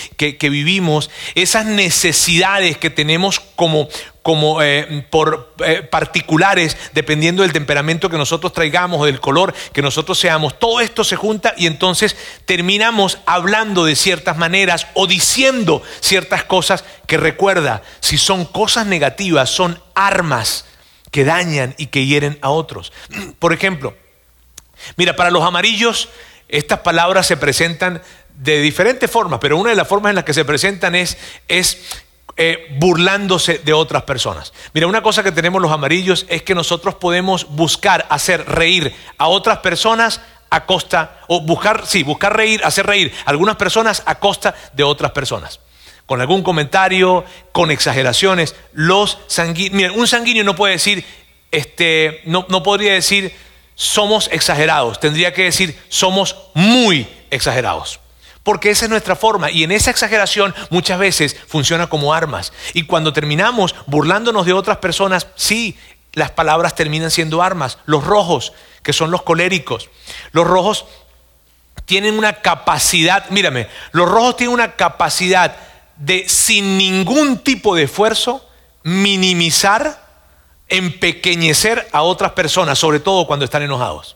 vivimos, 0.49 1.09
esas 1.35 1.65
necesidades 1.65 2.77
que 2.77 2.89
tenemos 2.89 3.41
como, 3.41 3.89
como 4.21 4.61
eh, 4.61 5.05
por 5.09 5.53
eh, 5.65 5.81
particulares, 5.81 6.77
dependiendo 6.93 7.43
del 7.43 7.51
temperamento 7.51 8.09
que 8.09 8.17
nosotros 8.17 8.53
traigamos 8.53 9.01
o 9.01 9.05
del 9.05 9.19
color 9.19 9.53
que 9.73 9.81
nosotros 9.81 10.17
seamos. 10.17 10.57
Todo 10.57 10.79
esto 10.79 11.03
se 11.03 11.17
junta 11.17 11.53
y 11.57 11.67
entonces 11.67 12.15
terminamos 12.45 13.17
hablando 13.25 13.83
de 13.83 13.97
ciertas 13.97 14.37
maneras 14.37 14.87
o 14.93 15.05
diciendo 15.05 15.83
ciertas 15.99 16.45
cosas 16.45 16.85
que 17.07 17.17
recuerda, 17.17 17.83
si 17.99 18.17
son 18.17 18.45
cosas 18.45 18.85
negativas, 18.85 19.49
son 19.49 19.81
armas 19.95 20.63
que 21.15 21.23
dañan 21.23 21.73
y 21.77 21.87
que 21.87 22.05
hieren 22.05 22.37
a 22.41 22.49
otros. 22.49 22.91
Por 23.39 23.53
ejemplo, 23.53 23.93
mira, 24.97 25.15
para 25.15 25.31
los 25.31 25.43
amarillos 25.43 26.09
estas 26.49 26.79
palabras 26.79 27.25
se 27.25 27.37
presentan 27.37 28.01
de 28.35 28.59
diferentes 28.59 29.09
formas, 29.09 29.39
pero 29.39 29.55
una 29.55 29.69
de 29.69 29.77
las 29.77 29.87
formas 29.87 30.09
en 30.09 30.17
las 30.17 30.25
que 30.25 30.33
se 30.33 30.43
presentan 30.43 30.93
es, 30.93 31.17
es 31.47 32.03
eh, 32.35 32.67
burlándose 32.79 33.59
de 33.59 33.71
otras 33.71 34.03
personas. 34.03 34.51
Mira, 34.73 34.87
una 34.87 35.01
cosa 35.01 35.23
que 35.23 35.31
tenemos 35.31 35.61
los 35.61 35.71
amarillos 35.71 36.25
es 36.27 36.41
que 36.43 36.53
nosotros 36.53 36.95
podemos 36.95 37.47
buscar 37.47 38.05
hacer 38.09 38.45
reír 38.45 38.93
a 39.17 39.29
otras 39.29 39.59
personas 39.59 40.19
a 40.49 40.65
costa, 40.65 41.21
o 41.29 41.39
buscar, 41.39 41.87
sí, 41.87 42.03
buscar 42.03 42.35
reír, 42.35 42.59
hacer 42.65 42.85
reír 42.85 43.13
a 43.25 43.29
algunas 43.29 43.55
personas 43.55 44.03
a 44.05 44.15
costa 44.15 44.53
de 44.73 44.83
otras 44.83 45.11
personas 45.11 45.61
con 46.05 46.21
algún 46.21 46.43
comentario, 46.43 47.25
con 47.51 47.71
exageraciones. 47.71 48.55
Los 48.73 49.17
sanguíneos, 49.27 49.95
un 49.95 50.07
sanguíneo 50.07 50.43
no 50.43 50.55
puede 50.55 50.73
decir, 50.73 51.05
este, 51.51 52.21
no, 52.25 52.45
no 52.49 52.63
podría 52.63 52.93
decir 52.93 53.33
somos 53.75 54.29
exagerados, 54.31 54.99
tendría 54.99 55.33
que 55.33 55.43
decir 55.43 55.79
somos 55.89 56.35
muy 56.53 57.07
exagerados. 57.29 57.99
Porque 58.43 58.69
esa 58.69 58.85
es 58.85 58.91
nuestra 58.91 59.15
forma 59.15 59.49
y 59.49 59.63
en 59.63 59.71
esa 59.71 59.89
exageración 59.89 60.53
muchas 60.69 60.99
veces 60.99 61.35
funciona 61.47 61.87
como 61.87 62.13
armas. 62.13 62.53
Y 62.73 62.83
cuando 62.83 63.11
terminamos 63.11 63.73
burlándonos 63.87 64.45
de 64.45 64.53
otras 64.53 64.77
personas, 64.77 65.27
sí, 65.35 65.77
las 66.13 66.29
palabras 66.29 66.75
terminan 66.75 67.09
siendo 67.09 67.41
armas. 67.41 67.79
Los 67.85 68.03
rojos, 68.03 68.53
que 68.83 68.93
son 68.93 69.09
los 69.09 69.23
coléricos. 69.23 69.89
Los 70.31 70.45
rojos 70.45 70.85
tienen 71.85 72.17
una 72.17 72.33
capacidad, 72.33 73.27
mírame, 73.29 73.67
los 73.91 74.07
rojos 74.07 74.37
tienen 74.37 74.53
una 74.53 74.75
capacidad 74.75 75.57
de 75.97 76.27
sin 76.27 76.77
ningún 76.77 77.39
tipo 77.39 77.75
de 77.75 77.83
esfuerzo 77.83 78.47
minimizar, 78.83 80.05
empequeñecer 80.69 81.87
a 81.91 82.03
otras 82.03 82.33
personas, 82.33 82.77
sobre 82.77 82.99
todo 82.99 83.25
cuando 83.25 83.45
están 83.45 83.63
enojados. 83.63 84.15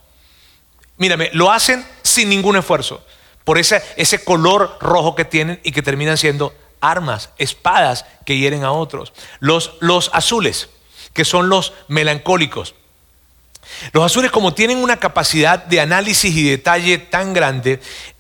Mírame, 0.98 1.30
lo 1.34 1.52
hacen 1.52 1.86
sin 2.04 2.30
ningún 2.30 2.56
esfuerzo, 2.56 3.04
por 3.44 3.58
ese, 3.58 3.82
ese 3.96 4.24
color 4.24 4.78
rojo 4.80 5.16
que 5.16 5.26
tienen 5.26 5.60
y 5.64 5.72
que 5.72 5.82
terminan 5.82 6.18
siendo 6.18 6.54
armas, 6.82 7.30
espadas 7.38 8.06
que 8.26 8.38
hieren 8.38 8.64
a 8.64 8.72
otros. 8.72 9.14
Los, 9.40 9.74
los 9.80 10.12
azules, 10.14 10.70
que 11.14 11.26
son 11.26 11.50
los 11.50 11.74
melancólicos. 11.88 12.76
Los 13.92 14.04
azules 14.04 14.32
como 14.32 14.54
tienen 14.54 14.78
una 14.78 14.98
capacidad 14.98 15.64
de 15.64 15.82
análisis 15.82 16.36
y 16.36 16.50
detalle 16.50 16.98
tan 16.98 17.34
grande, 17.34 17.80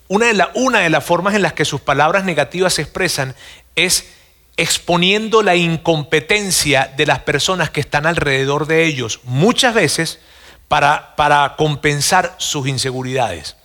una 0.10 0.26
de, 0.26 0.46
una 0.56 0.80
de 0.80 0.90
las 0.90 1.06
formas 1.06 1.36
en 1.36 1.42
las 1.42 1.54
que 1.54 1.64
sus 1.64 1.80
palabras 1.80 2.26
negativas 2.26 2.74
se 2.74 2.82
expresan 2.82 3.36
es 3.76 4.10
exponiendo 4.58 5.42
la 5.42 5.56
incompetencia 5.56 6.92
de 6.98 7.06
las 7.06 7.20
personas 7.20 7.70
que 7.70 7.80
están 7.80 8.06
alrededor 8.06 8.68
de 8.68 8.84
ellos, 8.84 9.22
muchas 9.24 9.74
veces 9.74 10.20
para, 10.68 11.16
para 11.16 11.56
compensar 11.56 12.36
sus 12.40 12.68
inseguridades. 12.68 13.56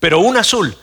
Pero 0.00 0.18
un 0.18 0.36
azul 0.36 0.76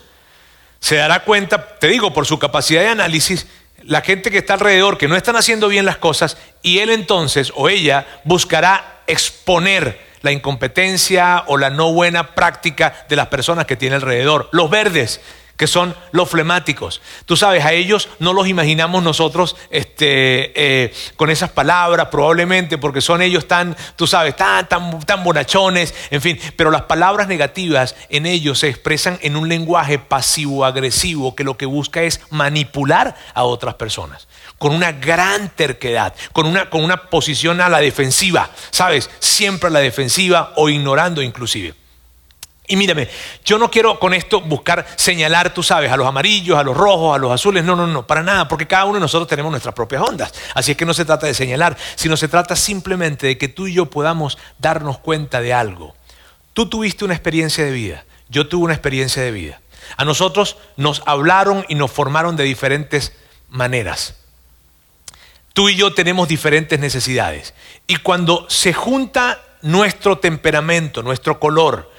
se 0.80 0.96
dará 0.96 1.22
cuenta, 1.22 1.78
te 1.78 1.86
digo, 1.86 2.12
por 2.12 2.26
su 2.26 2.40
capacidad 2.40 2.80
de 2.80 2.88
análisis, 2.88 3.46
la 3.84 4.00
gente 4.00 4.30
que 4.30 4.38
está 4.38 4.54
alrededor, 4.54 4.98
que 4.98 5.06
no 5.06 5.16
están 5.16 5.36
haciendo 5.36 5.68
bien 5.68 5.84
las 5.84 5.98
cosas, 5.98 6.36
y 6.62 6.78
él 6.78 6.90
entonces 6.90 7.52
o 7.54 7.68
ella 7.68 8.06
buscará 8.24 9.02
exponer 9.06 10.00
la 10.22 10.32
incompetencia 10.32 11.44
o 11.46 11.56
la 11.56 11.70
no 11.70 11.92
buena 11.92 12.34
práctica 12.34 13.04
de 13.08 13.16
las 13.16 13.26
personas 13.28 13.66
que 13.66 13.76
tiene 13.76 13.96
alrededor. 13.96 14.48
Los 14.52 14.70
verdes, 14.70 15.20
que 15.62 15.68
son 15.68 15.94
los 16.10 16.28
flemáticos. 16.28 17.00
Tú 17.24 17.36
sabes, 17.36 17.64
a 17.64 17.72
ellos 17.72 18.08
no 18.18 18.32
los 18.32 18.48
imaginamos 18.48 19.00
nosotros 19.00 19.54
este, 19.70 20.50
eh, 20.56 20.92
con 21.14 21.30
esas 21.30 21.50
palabras, 21.50 22.08
probablemente 22.08 22.78
porque 22.78 23.00
son 23.00 23.22
ellos 23.22 23.46
tan, 23.46 23.76
tú 23.94 24.08
sabes, 24.08 24.34
tan, 24.34 24.68
tan, 24.68 24.98
tan 25.02 25.22
bonachones, 25.22 25.94
en 26.10 26.20
fin, 26.20 26.36
pero 26.56 26.72
las 26.72 26.82
palabras 26.82 27.28
negativas 27.28 27.94
en 28.08 28.26
ellos 28.26 28.58
se 28.58 28.70
expresan 28.70 29.20
en 29.22 29.36
un 29.36 29.48
lenguaje 29.48 30.00
pasivo-agresivo 30.00 31.36
que 31.36 31.44
lo 31.44 31.56
que 31.56 31.66
busca 31.66 32.02
es 32.02 32.22
manipular 32.30 33.14
a 33.32 33.44
otras 33.44 33.76
personas 33.76 34.26
con 34.58 34.74
una 34.74 34.90
gran 34.90 35.48
terquedad, 35.50 36.12
con 36.32 36.46
una, 36.46 36.70
con 36.70 36.82
una 36.82 37.08
posición 37.08 37.60
a 37.60 37.68
la 37.68 37.78
defensiva, 37.78 38.50
¿sabes? 38.72 39.10
Siempre 39.20 39.68
a 39.68 39.70
la 39.70 39.78
defensiva 39.78 40.54
o 40.56 40.68
ignorando 40.68 41.22
inclusive. 41.22 41.81
Y 42.72 42.76
mírame, 42.76 43.06
yo 43.44 43.58
no 43.58 43.70
quiero 43.70 44.00
con 44.00 44.14
esto 44.14 44.40
buscar 44.40 44.86
señalar, 44.96 45.52
tú 45.52 45.62
sabes, 45.62 45.92
a 45.92 45.96
los 45.98 46.06
amarillos, 46.06 46.56
a 46.56 46.62
los 46.62 46.74
rojos, 46.74 47.14
a 47.14 47.18
los 47.18 47.30
azules, 47.30 47.62
no, 47.62 47.76
no, 47.76 47.86
no, 47.86 48.06
para 48.06 48.22
nada, 48.22 48.48
porque 48.48 48.66
cada 48.66 48.86
uno 48.86 48.94
de 48.94 49.00
nosotros 49.00 49.28
tenemos 49.28 49.50
nuestras 49.50 49.74
propias 49.74 50.00
ondas. 50.00 50.32
Así 50.54 50.70
es 50.70 50.78
que 50.78 50.86
no 50.86 50.94
se 50.94 51.04
trata 51.04 51.26
de 51.26 51.34
señalar, 51.34 51.76
sino 51.96 52.16
se 52.16 52.28
trata 52.28 52.56
simplemente 52.56 53.26
de 53.26 53.36
que 53.36 53.48
tú 53.48 53.66
y 53.66 53.74
yo 53.74 53.90
podamos 53.90 54.38
darnos 54.58 54.96
cuenta 54.96 55.42
de 55.42 55.52
algo. 55.52 55.94
Tú 56.54 56.66
tuviste 56.66 57.04
una 57.04 57.12
experiencia 57.12 57.62
de 57.62 57.72
vida, 57.72 58.06
yo 58.30 58.48
tuve 58.48 58.64
una 58.64 58.72
experiencia 58.72 59.22
de 59.22 59.32
vida. 59.32 59.60
A 59.98 60.06
nosotros 60.06 60.56
nos 60.78 61.02
hablaron 61.04 61.66
y 61.68 61.74
nos 61.74 61.90
formaron 61.90 62.36
de 62.36 62.44
diferentes 62.44 63.12
maneras. 63.50 64.14
Tú 65.52 65.68
y 65.68 65.76
yo 65.76 65.92
tenemos 65.92 66.26
diferentes 66.26 66.80
necesidades. 66.80 67.52
Y 67.86 67.96
cuando 67.96 68.46
se 68.48 68.72
junta 68.72 69.42
nuestro 69.60 70.16
temperamento, 70.16 71.02
nuestro 71.02 71.38
color, 71.38 71.91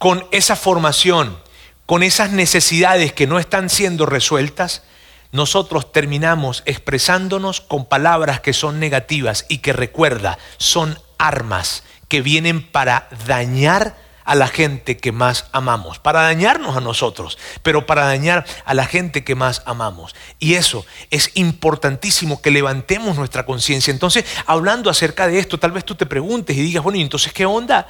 con 0.00 0.26
esa 0.30 0.56
formación, 0.56 1.38
con 1.84 2.02
esas 2.02 2.30
necesidades 2.30 3.12
que 3.12 3.26
no 3.26 3.38
están 3.38 3.68
siendo 3.68 4.06
resueltas, 4.06 4.82
nosotros 5.30 5.92
terminamos 5.92 6.62
expresándonos 6.64 7.60
con 7.60 7.84
palabras 7.84 8.40
que 8.40 8.54
son 8.54 8.80
negativas 8.80 9.44
y 9.50 9.58
que 9.58 9.74
recuerda, 9.74 10.38
son 10.56 10.98
armas 11.18 11.82
que 12.08 12.22
vienen 12.22 12.66
para 12.66 13.10
dañar 13.26 13.94
a 14.24 14.34
la 14.36 14.48
gente 14.48 14.96
que 14.96 15.12
más 15.12 15.44
amamos, 15.52 15.98
para 15.98 16.22
dañarnos 16.22 16.78
a 16.78 16.80
nosotros, 16.80 17.36
pero 17.62 17.84
para 17.84 18.06
dañar 18.06 18.46
a 18.64 18.72
la 18.72 18.86
gente 18.86 19.22
que 19.22 19.34
más 19.34 19.62
amamos. 19.66 20.14
Y 20.38 20.54
eso 20.54 20.86
es 21.10 21.30
importantísimo 21.34 22.40
que 22.40 22.50
levantemos 22.50 23.18
nuestra 23.18 23.44
conciencia. 23.44 23.90
Entonces, 23.90 24.24
hablando 24.46 24.88
acerca 24.88 25.26
de 25.26 25.38
esto, 25.38 25.58
tal 25.58 25.72
vez 25.72 25.84
tú 25.84 25.94
te 25.94 26.06
preguntes 26.06 26.56
y 26.56 26.62
digas, 26.62 26.82
bueno, 26.82 26.98
¿y 26.98 27.02
entonces 27.02 27.34
qué 27.34 27.44
onda? 27.44 27.86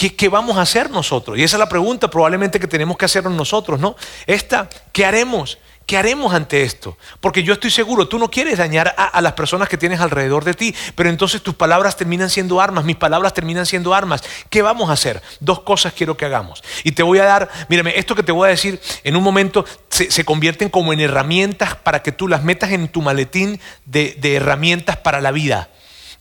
¿Qué, 0.00 0.16
¿Qué, 0.16 0.30
vamos 0.30 0.56
a 0.56 0.62
hacer 0.62 0.88
nosotros? 0.88 1.36
Y 1.36 1.42
esa 1.42 1.56
es 1.56 1.58
la 1.58 1.68
pregunta 1.68 2.08
probablemente 2.08 2.58
que 2.58 2.66
tenemos 2.66 2.96
que 2.96 3.04
hacernos 3.04 3.34
nosotros, 3.34 3.78
¿no? 3.78 3.96
Esta, 4.26 4.66
¿qué 4.92 5.04
haremos? 5.04 5.58
¿Qué 5.84 5.98
haremos 5.98 6.32
ante 6.32 6.62
esto? 6.62 6.96
Porque 7.20 7.42
yo 7.42 7.52
estoy 7.52 7.70
seguro, 7.70 8.08
tú 8.08 8.18
no 8.18 8.30
quieres 8.30 8.56
dañar 8.56 8.94
a, 8.96 9.20
las 9.20 9.34
personas 9.34 9.68
que 9.68 9.76
tienes 9.76 10.00
alrededor 10.00 10.42
de 10.42 10.54
ti, 10.54 10.74
pero 10.94 11.10
entonces 11.10 11.42
tus 11.42 11.54
palabras 11.54 11.98
terminan 11.98 12.30
siendo 12.30 12.62
armas, 12.62 12.86
mis 12.86 12.96
palabras 12.96 13.34
terminan 13.34 13.66
siendo 13.66 13.92
armas. 13.92 14.22
¿Qué 14.48 14.62
vamos 14.62 14.88
a 14.88 14.94
hacer? 14.94 15.20
Dos 15.38 15.60
cosas 15.60 15.92
quiero 15.92 16.16
que 16.16 16.24
hagamos. 16.24 16.62
Y 16.82 16.92
te 16.92 17.02
voy 17.02 17.18
a 17.18 17.24
dar, 17.24 17.50
mírame, 17.68 17.98
esto 17.98 18.14
que 18.14 18.22
te 18.22 18.32
voy 18.32 18.46
a 18.46 18.52
decir 18.52 18.80
en 19.04 19.16
un 19.16 19.22
momento 19.22 19.66
se, 19.90 20.10
se 20.10 20.24
convierten 20.24 20.70
como 20.70 20.94
en 20.94 21.00
herramientas 21.00 21.74
para 21.74 22.02
que 22.02 22.10
tú 22.10 22.26
las 22.26 22.42
metas 22.42 22.70
en 22.70 22.88
tu 22.88 23.02
maletín 23.02 23.60
de, 23.84 24.16
de 24.18 24.36
herramientas 24.36 24.96
para 24.96 25.20
la 25.20 25.30
vida 25.30 25.68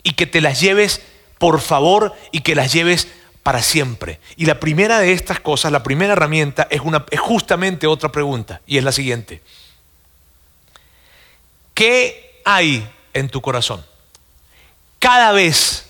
y 0.04 0.15
que 0.15 0.26
te 0.26 0.42
las 0.42 0.60
lleves, 0.60 1.02
por 1.38 1.62
favor, 1.62 2.13
y 2.34 2.42
que 2.42 2.56
las 2.56 2.74
lleves 2.74 3.08
para 3.49 3.63
siempre. 3.63 4.19
Y 4.35 4.45
la 4.45 4.59
primera 4.59 4.99
de 4.99 5.12
estas 5.12 5.39
cosas, 5.39 5.71
la 5.71 5.81
primera 5.81 6.13
herramienta, 6.13 6.67
es, 6.69 6.81
una, 6.81 7.03
es 7.09 7.19
justamente 7.19 7.88
otra 7.88 8.12
pregunta, 8.12 8.62
y 8.67 8.77
es 8.77 8.83
la 8.83 8.91
siguiente. 8.91 9.41
¿Qué 11.73 12.41
hay 12.45 12.88
en 13.12 13.27
tu 13.27 13.41
corazón? 13.41 13.83
Cada 14.99 15.31
vez 15.31 15.88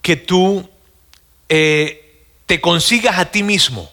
que 0.00 0.16
tú 0.16 0.66
eh, 1.50 2.24
te 2.46 2.62
consigas 2.62 3.18
a 3.18 3.30
ti 3.30 3.42
mismo 3.42 3.92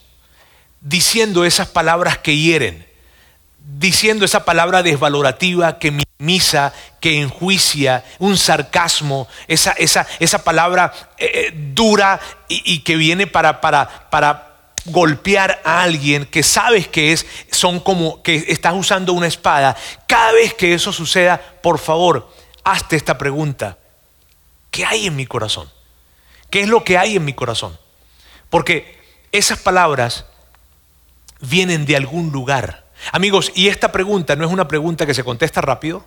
diciendo 0.79 1.43
esas 1.43 1.67
palabras 1.67 2.19
que 2.19 2.37
hieren, 2.37 2.87
diciendo 3.79 4.23
esa 4.23 4.45
palabra 4.45 4.81
desvalorativa 4.81 5.77
que 5.77 5.91
minimiza, 6.21 6.71
que 6.99 7.19
enjuicia, 7.19 8.05
un 8.19 8.37
sarcasmo, 8.37 9.27
esa, 9.47 9.71
esa, 9.71 10.05
esa 10.19 10.43
palabra 10.43 10.93
eh, 11.17 11.31
eh, 11.33 11.51
dura 11.73 12.19
y, 12.47 12.73
y, 12.73 12.79
que 12.79 12.95
viene 12.95 13.25
para, 13.25 13.59
para, 13.59 14.09
para 14.09 14.55
golpear 14.85 15.61
a 15.65 15.81
alguien 15.81 16.25
que 16.25 16.43
sabes 16.43 16.87
que 16.87 17.11
es 17.11 17.25
son 17.51 17.79
como 17.79 18.21
que 18.21 18.45
estás 18.49 18.73
usando 18.75 19.13
una 19.13 19.27
espada, 19.27 19.75
cada 20.07 20.31
vez 20.33 20.53
que 20.53 20.75
eso 20.75 20.93
suceda, 20.93 21.41
por 21.61 21.79
favor, 21.79 22.31
hazte 22.63 22.95
esta 22.95 23.17
pregunta. 23.17 23.77
¿Qué 24.69 24.85
hay 24.85 25.07
en 25.07 25.15
mi 25.15 25.25
corazón? 25.25 25.69
¿Qué 26.49 26.61
es 26.61 26.69
lo 26.69 26.83
que 26.83 26.97
hay 26.97 27.15
en 27.15 27.25
mi 27.25 27.33
corazón? 27.33 27.77
Porque 28.49 29.01
esas 29.31 29.57
palabras 29.57 30.25
vienen 31.39 31.85
de 31.85 31.95
algún 31.95 32.31
lugar. 32.31 32.85
Amigos, 33.11 33.51
y 33.55 33.67
esta 33.67 33.91
pregunta 33.91 34.35
no 34.35 34.45
es 34.45 34.51
una 34.51 34.67
pregunta 34.67 35.05
que 35.05 35.13
se 35.13 35.23
contesta 35.23 35.61
rápido, 35.61 36.05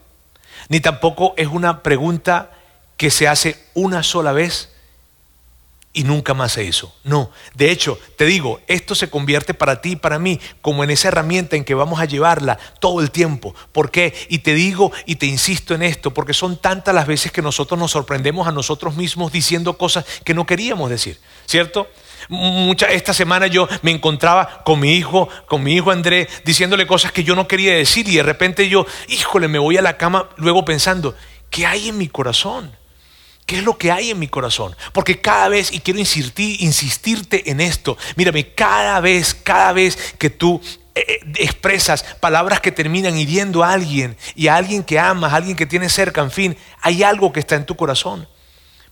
ni 0.69 0.81
tampoco 0.81 1.35
es 1.37 1.49
una 1.49 1.83
pregunta 1.83 2.51
que 2.97 3.11
se 3.11 3.29
hace 3.29 3.59
una 3.75 4.03
sola 4.03 4.33
vez 4.33 4.71
y 5.97 6.03
nunca 6.03 6.35
más 6.35 6.53
se 6.53 6.65
hizo. 6.65 6.93
No, 7.05 7.31
de 7.55 7.71
hecho, 7.71 7.99
te 8.17 8.27
digo, 8.27 8.61
esto 8.67 8.95
se 8.95 9.09
convierte 9.09 9.55
para 9.55 9.81
ti 9.81 9.93
y 9.93 9.97
para 9.97 10.19
mí 10.19 10.41
como 10.61 10.83
en 10.83 10.91
esa 10.91 11.09
herramienta 11.09 11.57
en 11.57 11.65
que 11.65 11.75
vamos 11.75 12.01
a 12.01 12.05
llevarla 12.05 12.59
todo 12.81 13.01
el 13.01 13.13
tiempo. 13.13 13.55
¿Por 13.73 13.91
qué? 13.91 14.13
Y 14.29 14.41
te 14.41 14.55
digo 14.55 14.93
y 15.07 15.17
te 15.17 15.27
insisto 15.27 15.73
en 15.75 15.83
esto, 15.83 16.13
porque 16.13 16.35
son 16.35 16.57
tantas 16.57 16.95
las 16.95 17.07
veces 17.07 17.31
que 17.31 17.43
nosotros 17.43 17.79
nos 17.79 17.93
sorprendemos 17.93 18.49
a 18.49 18.53
nosotros 18.53 18.97
mismos 18.97 19.31
diciendo 19.31 19.79
cosas 19.79 20.05
que 20.25 20.35
no 20.35 20.47
queríamos 20.47 20.91
decir, 20.91 21.19
¿cierto? 21.47 21.89
Mucha, 22.29 22.87
esta 22.87 23.13
semana 23.13 23.47
yo 23.47 23.69
me 23.83 23.91
encontraba 23.91 24.63
con 24.65 24.81
mi 24.81 24.95
hijo, 24.95 25.29
con 25.47 25.63
mi 25.63 25.75
hijo 25.75 25.91
Andrés, 25.91 26.29
diciéndole 26.45 26.87
cosas 26.87 27.13
que 27.13 27.25
yo 27.25 27.35
no 27.35 27.49
quería 27.49 27.75
decir 27.75 28.09
y 28.09 28.17
de 28.17 28.23
repente 28.23 28.69
yo, 28.69 28.87
híjole, 29.09 29.49
me 29.49 29.59
voy 29.59 29.77
a 29.77 29.83
la 29.83 29.97
cama 29.97 30.29
luego 30.37 30.65
pensando, 30.65 31.15
¿qué 31.51 31.67
hay 31.67 31.89
en 31.89 31.99
mi 31.99 32.09
corazón? 32.09 32.75
¿Qué 33.47 33.59
es 33.59 33.65
lo 33.65 33.77
que 33.77 33.93
hay 33.93 34.11
en 34.11 34.19
mi 34.19 34.29
corazón? 34.29 34.75
Porque 34.93 35.21
cada 35.21 35.49
vez, 35.49 35.71
y 35.71 35.81
quiero 35.81 36.01
insistir, 36.01 36.63
insistirte 36.63 37.51
en 37.51 37.61
esto, 37.61 37.99
mírame, 38.17 38.55
cada 38.55 39.01
vez, 39.01 39.35
cada 39.35 39.73
vez 39.73 40.15
que 40.19 40.31
tú 40.31 40.63
eh, 40.95 41.05
eh, 41.07 41.21
expresas 41.41 42.05
palabras 42.21 42.61
que 42.61 42.73
terminan 42.73 43.19
hiriendo 43.19 43.63
a 43.63 43.73
alguien 43.73 44.17
y 44.35 44.49
a 44.49 44.57
alguien 44.57 44.83
que 44.83 44.99
amas, 44.99 45.33
a 45.33 45.37
alguien 45.37 45.57
que 45.57 45.67
tienes 45.67 45.93
cerca, 45.93 46.23
en 46.23 46.31
fin, 46.31 46.57
hay 46.81 47.03
algo 47.03 47.33
que 47.33 47.41
está 47.41 47.57
en 47.57 47.67
tu 47.67 47.77
corazón. 47.77 48.27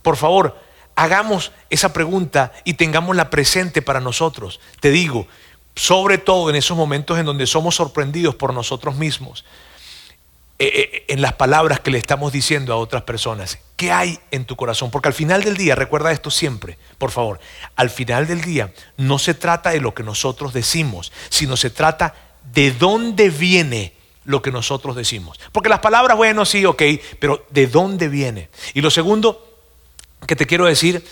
Por 0.03 0.17
favor, 0.17 0.59
hagamos 0.95 1.53
esa 1.71 1.93
pregunta 1.93 2.53
y 2.65 2.75
tengámosla 2.75 3.31
presente 3.31 3.83
para 3.83 4.01
nosotros. 4.01 4.61
Te 4.81 4.91
digo, 4.91 5.27
sobre 5.75 6.19
todo 6.19 6.51
en 6.51 6.57
esos 6.57 6.77
momentos 6.77 7.19
en 7.19 7.27
donde 7.27 7.47
somos 7.47 7.77
sorprendidos 7.77 8.35
por 8.35 8.53
nosotros 8.53 8.97
mismos. 8.97 9.45
Eh, 10.59 10.71
eh, 10.75 11.05
en 11.09 11.21
las 11.21 11.33
palabras 11.33 11.81
que 11.81 11.91
le 11.91 11.99
estamos 11.99 12.31
diciendo 12.31 12.73
a 12.73 12.77
otras 12.77 13.03
personas. 13.03 13.59
¿Qué 13.75 13.91
hay 13.91 14.21
en 14.31 14.45
tu 14.45 14.55
corazón? 14.55 14.93
Porque 14.93 15.09
al 15.09 15.15
final 15.15 15.43
del 15.43 15.57
día, 15.57 15.75
recuerda 15.75 16.13
esto 16.13 16.31
siempre, 16.31 16.79
por 16.99 17.11
favor, 17.11 17.41
al 17.75 17.91
final 17.91 18.29
del 18.29 18.43
día 18.43 18.73
no 18.97 19.19
se 19.19 19.35
trata 19.35 19.71
de 19.71 19.81
lo 19.81 19.93
que 19.93 20.05
nosotros 20.05 20.53
decimos, 20.53 21.11
sino 21.31 21.57
se 21.57 21.71
trata 21.71 22.15
de 22.55 22.71
dónde 22.71 23.29
viene 23.29 23.95
lo 24.25 24.41
que 24.41 24.53
nosotros 24.53 24.95
decimos. 24.95 25.41
Porque 25.51 25.69
las 25.69 25.81
palabras, 25.81 26.17
bueno, 26.17 26.45
sí, 26.45 26.65
ok, 26.65 26.83
pero 27.19 27.45
¿de 27.51 27.67
dónde 27.67 28.07
viene? 28.07 28.49
Y 28.73 28.83
lo 28.83 28.91
segundo 28.93 29.52
que 30.27 30.37
te 30.37 30.47
quiero 30.47 30.67
decir 30.67 31.05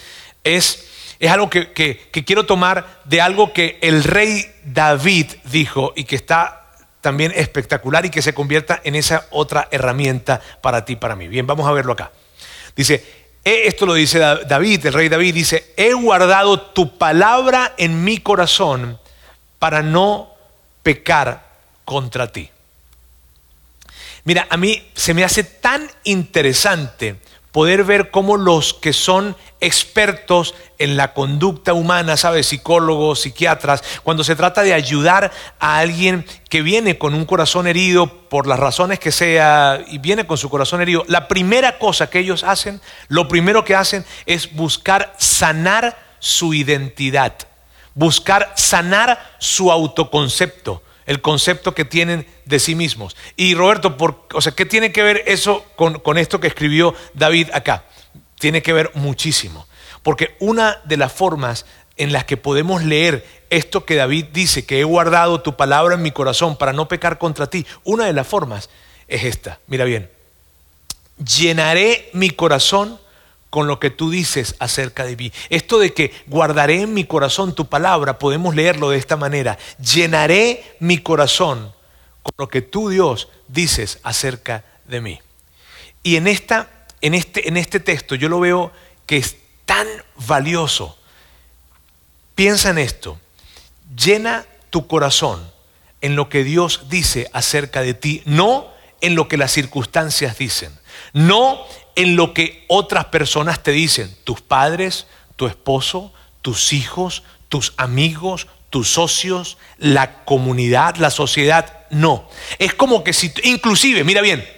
es, 0.45 0.87
es 1.19 1.31
algo 1.31 1.51
que, 1.51 1.73
que 1.73 2.25
quiero 2.25 2.47
tomar 2.47 3.01
de 3.05 3.21
algo 3.21 3.53
que 3.53 3.79
el 3.83 4.05
rey 4.05 4.51
David 4.65 5.27
dijo 5.45 5.93
y 5.97 6.05
que 6.05 6.17
está 6.17 6.61
también 7.01 7.33
espectacular 7.35 8.05
y 8.05 8.11
que 8.11 8.23
se 8.23 8.35
convierta 8.35 8.81
en 8.85 8.95
esa 8.95 9.27
otra 9.31 9.69
herramienta 9.71 10.41
para 10.61 10.85
ti, 10.85 10.97
para 10.97 11.17
mí. 11.17 11.29
Bien, 11.29 11.47
vamos 11.47 11.67
a 11.67 11.73
verlo 11.73 11.93
acá. 11.93 12.13
Dice, 12.77 13.05
esto 13.43 13.87
lo 13.87 13.95
dice 13.95 14.19
David, 14.19 14.87
el 14.87 14.93
rey 14.93 15.09
David, 15.09 15.35
dice, 15.35 15.73
he 15.77 15.93
guardado 15.95 16.61
tu 16.61 16.99
palabra 16.99 17.75
en 17.79 18.05
mi 18.05 18.19
corazón 18.19 18.99
para 19.59 19.83
no 19.83 20.35
pecar 20.83 21.49
contra 21.85 22.31
ti. 22.31 22.51
Mira, 24.25 24.47
a 24.51 24.57
mí 24.57 24.91
se 24.95 25.15
me 25.15 25.25
hace 25.25 25.45
tan 25.45 25.91
interesante 26.05 27.17
poder 27.53 27.85
ver 27.85 28.11
cómo 28.11 28.37
los 28.37 28.75
que 28.75 28.93
son 28.93 29.37
expertos 29.61 30.55
en 30.79 30.97
la 30.97 31.13
conducta 31.13 31.75
humana, 31.75 32.17
¿sabes? 32.17 32.47
Psicólogos, 32.47 33.21
psiquiatras, 33.21 33.83
cuando 34.03 34.25
se 34.25 34.37
trata 34.37 34.63
de 34.63 34.73
ayudar 34.73 35.31
a 35.59 35.79
alguien 35.79 36.25
que 36.49 36.63
viene 36.63 36.99
con 36.99 37.15
un 37.15 37.27
corazón 37.27 37.67
herido 37.67 38.07
por 38.29 38.47
las 38.47 38.59
razones 38.59 38.99
que 38.99 39.13
sea 39.13 39.83
y 39.89 39.99
viene 39.99 40.27
con 40.27 40.39
su 40.39 40.49
corazón 40.49 40.81
herido, 40.81 41.05
la 41.09 41.29
primera 41.29 41.79
cosa 41.79 42.09
que 42.09 42.21
ellos 42.21 42.45
hacen, 42.45 42.81
lo 43.09 43.29
primero 43.29 43.65
que 43.65 43.75
hacen 43.75 44.05
es 44.27 44.55
buscar 44.55 45.15
sanar 45.19 45.99
su 46.19 46.55
identidad, 46.55 47.35
buscar 47.95 48.53
sanar 48.57 49.35
su 49.39 49.71
autoconcepto 49.71 50.83
el 51.11 51.21
concepto 51.21 51.75
que 51.75 51.85
tienen 51.85 52.25
de 52.45 52.61
sí 52.61 52.77
mismos. 52.77 53.17
Y 53.35 53.57
Roberto, 53.57 53.97
por, 53.97 54.29
o 54.33 54.41
sea, 54.41 54.53
¿qué 54.53 54.65
tiene 54.65 54.93
que 54.93 55.03
ver 55.03 55.25
eso 55.27 55.65
con, 55.75 55.99
con 55.99 56.19
esto 56.19 56.39
que 56.39 56.47
escribió 56.47 56.95
David 57.15 57.49
acá? 57.53 57.83
Tiene 58.39 58.63
que 58.63 58.73
ver 58.73 58.93
muchísimo. 58.95 59.67
Porque 60.05 60.37
una 60.39 60.81
de 60.85 60.97
las 60.97 61.13
formas 61.13 61.67
en 61.97 62.13
las 62.13 62.27
que 62.27 62.37
podemos 62.37 62.85
leer 62.85 63.27
esto 63.51 63.85
que 63.85 63.97
David 63.97 64.27
dice, 64.33 64.65
que 64.65 64.79
he 64.79 64.85
guardado 64.85 65.41
tu 65.41 65.57
palabra 65.57 65.97
en 65.97 66.03
mi 66.03 66.13
corazón 66.13 66.57
para 66.57 66.73
no 66.73 66.87
pecar 66.87 67.19
contra 67.19 67.49
ti, 67.49 67.67
una 67.83 68.07
de 68.07 68.13
las 68.13 68.29
formas 68.29 68.71
es 69.09 69.25
esta. 69.25 69.59
Mira 69.67 69.85
bien, 69.87 70.09
llenaré 71.19 72.09
mi 72.13 72.31
corazón 72.31 73.01
con 73.51 73.67
lo 73.67 73.81
que 73.81 73.91
tú 73.91 74.11
dices 74.11 74.55
acerca 74.61 75.05
de 75.05 75.17
mí. 75.17 75.33
Esto 75.51 75.79
de 75.79 75.93
que 75.93 76.13
guardaré 76.27 76.83
en 76.83 76.95
mi 76.95 77.05
corazón 77.05 77.55
tu 77.55 77.67
palabra, 77.67 78.19
podemos 78.19 78.55
leerlo 78.55 78.91
de 78.91 78.99
esta 78.99 79.17
manera. 79.17 79.59
Llenaré 79.79 80.77
mi 80.79 80.99
corazón 80.99 81.73
con 82.23 82.33
lo 82.39 82.49
que 82.49 82.63
tú, 82.63 82.89
Dios, 82.89 83.29
dices 83.49 83.99
acerca 84.05 84.65
de 84.87 85.01
mí. 85.01 85.21
Y 86.03 86.17
en, 86.17 86.29
esta, 86.29 86.71
en, 87.01 87.15
este, 87.15 87.49
en 87.49 87.57
este 87.57 87.81
texto 87.81 88.15
yo 88.15 88.29
lo 88.29 88.41
veo 88.41 88.73
que 89.05 89.17
es 89.17 89.37
tan 89.67 89.87
valioso. 90.27 90.97
Piensa 92.37 92.71
en 92.71 92.79
esto. 92.79 93.21
Llena 93.97 94.47
tu 94.71 94.87
corazón 94.87 95.51
en 96.01 96.17
lo 96.17 96.29
que 96.29 96.45
Dios 96.45 96.89
dice 96.89 97.29
acerca 97.33 97.83
de 97.83 97.95
ti, 97.95 98.23
no 98.25 98.71
en 99.01 99.15
lo 99.15 99.29
que 99.29 99.37
las 99.37 99.53
circunstancias 99.53 100.39
dicen, 100.39 100.73
no 101.13 101.67
en 102.01 102.17
lo 102.17 102.33
que 102.33 102.65
otras 102.67 103.07
personas 103.07 103.63
te 103.63 103.73
dicen, 103.73 104.15
tus 104.25 104.41
padres, 104.41 105.07
tu 105.37 105.47
esposo, 105.47 106.13
tus 106.41 106.73
hijos, 106.73 107.23
tus 107.51 107.75
amigos, 107.77 108.47
tus 108.71 108.89
socios, 108.89 109.59
la 109.77 110.25
comunidad, 110.25 110.97
la 110.97 111.11
sociedad. 111.11 111.87
No, 111.91 112.27
es 112.59 112.73
como 112.73 113.05
que 113.05 113.13
si, 113.13 113.31
inclusive, 113.43 114.03
mira 114.05 114.23
bien, 114.23 114.49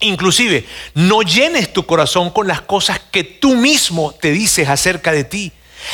inclusive, 0.00 0.66
no 0.94 1.22
llenes 1.22 1.72
tu 1.72 1.86
corazón 1.86 2.30
con 2.30 2.48
las 2.48 2.62
cosas 2.62 3.00
que 3.12 3.22
tú 3.22 3.54
mismo 3.54 4.12
te 4.12 4.32
dices 4.32 4.68
acerca 4.68 5.12
de 5.12 5.22
ti. 5.22 5.52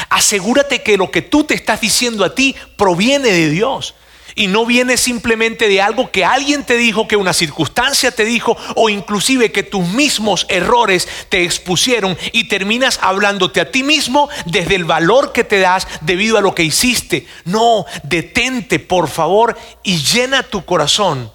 Asegúrate 0.09 0.83
que 0.83 0.97
lo 0.97 1.11
que 1.11 1.21
tú 1.21 1.45
te 1.45 1.55
estás 1.55 1.83
diciendo 1.83 2.25
a 2.25 2.35
ti 2.35 2.57
proviene 2.79 3.31
de 3.31 3.51
Dios. 3.51 3.95
Y 4.35 4.47
no 4.47 4.65
viene 4.65 4.97
simplemente 4.97 5.69
de 5.69 5.83
algo 5.83 6.11
que 6.11 6.25
alguien 6.25 6.65
te 6.65 6.77
dijo, 6.77 7.07
que 7.07 7.17
una 7.17 7.33
circunstancia 7.33 8.11
te 8.11 8.25
dijo, 8.25 8.57
o 8.77 8.89
inclusive 8.89 9.53
que 9.53 9.63
tus 9.63 9.87
mismos 9.87 10.47
errores 10.49 11.09
te 11.29 11.45
expusieron 11.45 12.17
y 12.33 12.45
terminas 12.45 12.99
hablándote 13.03 13.61
a 13.61 13.71
ti 13.71 13.83
mismo 13.83 14.29
desde 14.47 14.75
el 14.75 14.85
valor 14.85 15.33
que 15.33 15.45
te 15.45 15.59
das 15.61 15.87
debido 16.01 16.39
a 16.39 16.41
lo 16.41 16.55
que 16.55 16.65
hiciste. 16.65 17.27
No, 17.45 17.85
detente 18.05 18.79
por 18.79 19.09
favor 19.09 19.59
y 19.83 19.99
llena 19.99 20.43
tu 20.43 20.65
corazón 20.65 21.33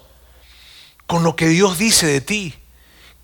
con 1.06 1.22
lo 1.22 1.36
que 1.36 1.48
Dios 1.48 1.78
dice 1.78 2.06
de 2.06 2.20
ti. 2.20 2.54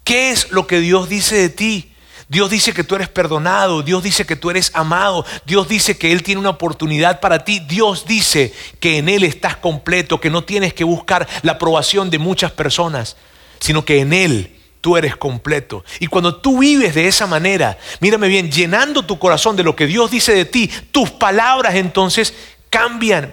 ¿Qué 0.04 0.30
es 0.30 0.50
lo 0.50 0.66
que 0.66 0.80
Dios 0.80 1.08
dice 1.08 1.36
de 1.36 1.48
ti? 1.48 1.93
Dios 2.34 2.50
dice 2.50 2.72
que 2.72 2.82
tú 2.82 2.96
eres 2.96 3.08
perdonado, 3.08 3.84
Dios 3.84 4.02
dice 4.02 4.26
que 4.26 4.34
tú 4.34 4.50
eres 4.50 4.72
amado, 4.74 5.24
Dios 5.46 5.68
dice 5.68 5.96
que 5.96 6.10
Él 6.10 6.24
tiene 6.24 6.40
una 6.40 6.50
oportunidad 6.50 7.20
para 7.20 7.44
ti, 7.44 7.60
Dios 7.60 8.06
dice 8.08 8.52
que 8.80 8.98
en 8.98 9.08
Él 9.08 9.22
estás 9.22 9.56
completo, 9.56 10.20
que 10.20 10.30
no 10.30 10.42
tienes 10.42 10.74
que 10.74 10.82
buscar 10.82 11.28
la 11.42 11.52
aprobación 11.52 12.10
de 12.10 12.18
muchas 12.18 12.50
personas, 12.50 13.16
sino 13.60 13.84
que 13.84 14.00
en 14.00 14.12
Él 14.12 14.56
tú 14.80 14.96
eres 14.96 15.14
completo. 15.14 15.84
Y 16.00 16.08
cuando 16.08 16.34
tú 16.34 16.58
vives 16.58 16.96
de 16.96 17.06
esa 17.06 17.28
manera, 17.28 17.78
mírame 18.00 18.26
bien, 18.26 18.50
llenando 18.50 19.04
tu 19.04 19.16
corazón 19.16 19.54
de 19.54 19.62
lo 19.62 19.76
que 19.76 19.86
Dios 19.86 20.10
dice 20.10 20.34
de 20.34 20.44
ti, 20.44 20.68
tus 20.90 21.10
palabras 21.10 21.76
entonces 21.76 22.34
cambian. 22.68 23.32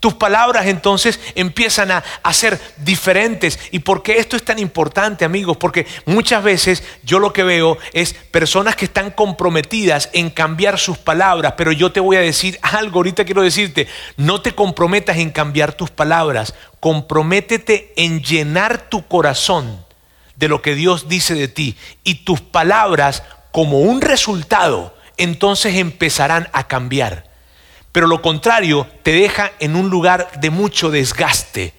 Tus 0.00 0.14
palabras 0.14 0.66
entonces 0.66 1.20
empiezan 1.34 1.90
a, 1.90 2.02
ser 2.32 2.58
diferentes. 2.78 3.58
¿Y 3.70 3.80
por 3.80 4.02
qué 4.02 4.18
esto 4.18 4.34
es 4.34 4.42
tan 4.42 4.58
importante, 4.58 5.26
amigos? 5.26 5.58
Porque 5.58 5.86
muchas 6.06 6.42
veces 6.42 6.82
yo 7.02 7.18
lo 7.18 7.34
que 7.34 7.42
veo 7.42 7.76
es 7.92 8.14
personas 8.14 8.76
que 8.76 8.86
están 8.86 9.10
comprometidas 9.10 10.08
en 10.14 10.30
cambiar 10.30 10.78
sus 10.78 10.96
palabras, 10.96 11.54
pero 11.56 11.70
yo 11.70 11.92
te 11.92 12.00
voy 12.00 12.16
a 12.16 12.20
decir 12.20 12.58
algo, 12.62 13.00
ahorita 13.00 13.26
quiero 13.26 13.42
decirte, 13.42 13.88
no 14.16 14.40
te 14.40 14.52
comprometas 14.52 15.18
en 15.18 15.30
cambiar 15.30 15.74
tus 15.74 15.90
palabras, 15.90 16.54
comprométete 16.80 17.92
en 17.96 18.22
llenar 18.22 18.88
tu 18.88 19.06
corazón 19.06 19.84
de 20.36 20.48
lo 20.48 20.62
que 20.62 20.74
Dios 20.74 21.08
dice 21.08 21.34
de 21.34 21.48
ti 21.48 21.76
y 22.02 22.24
tus 22.24 22.40
palabras 22.40 23.22
como 23.52 23.80
un 23.80 24.00
resultado 24.00 24.94
entonces 25.18 25.76
empezarán 25.76 26.48
a 26.54 26.66
cambiar. 26.66 27.29
Pero 27.92 28.06
lo 28.06 28.22
contrario 28.22 28.86
te 29.02 29.12
deja 29.12 29.52
en 29.58 29.76
un 29.76 29.90
lugar 29.90 30.30
de 30.40 30.50
mucho 30.50 30.90
desgaste. 30.90 31.74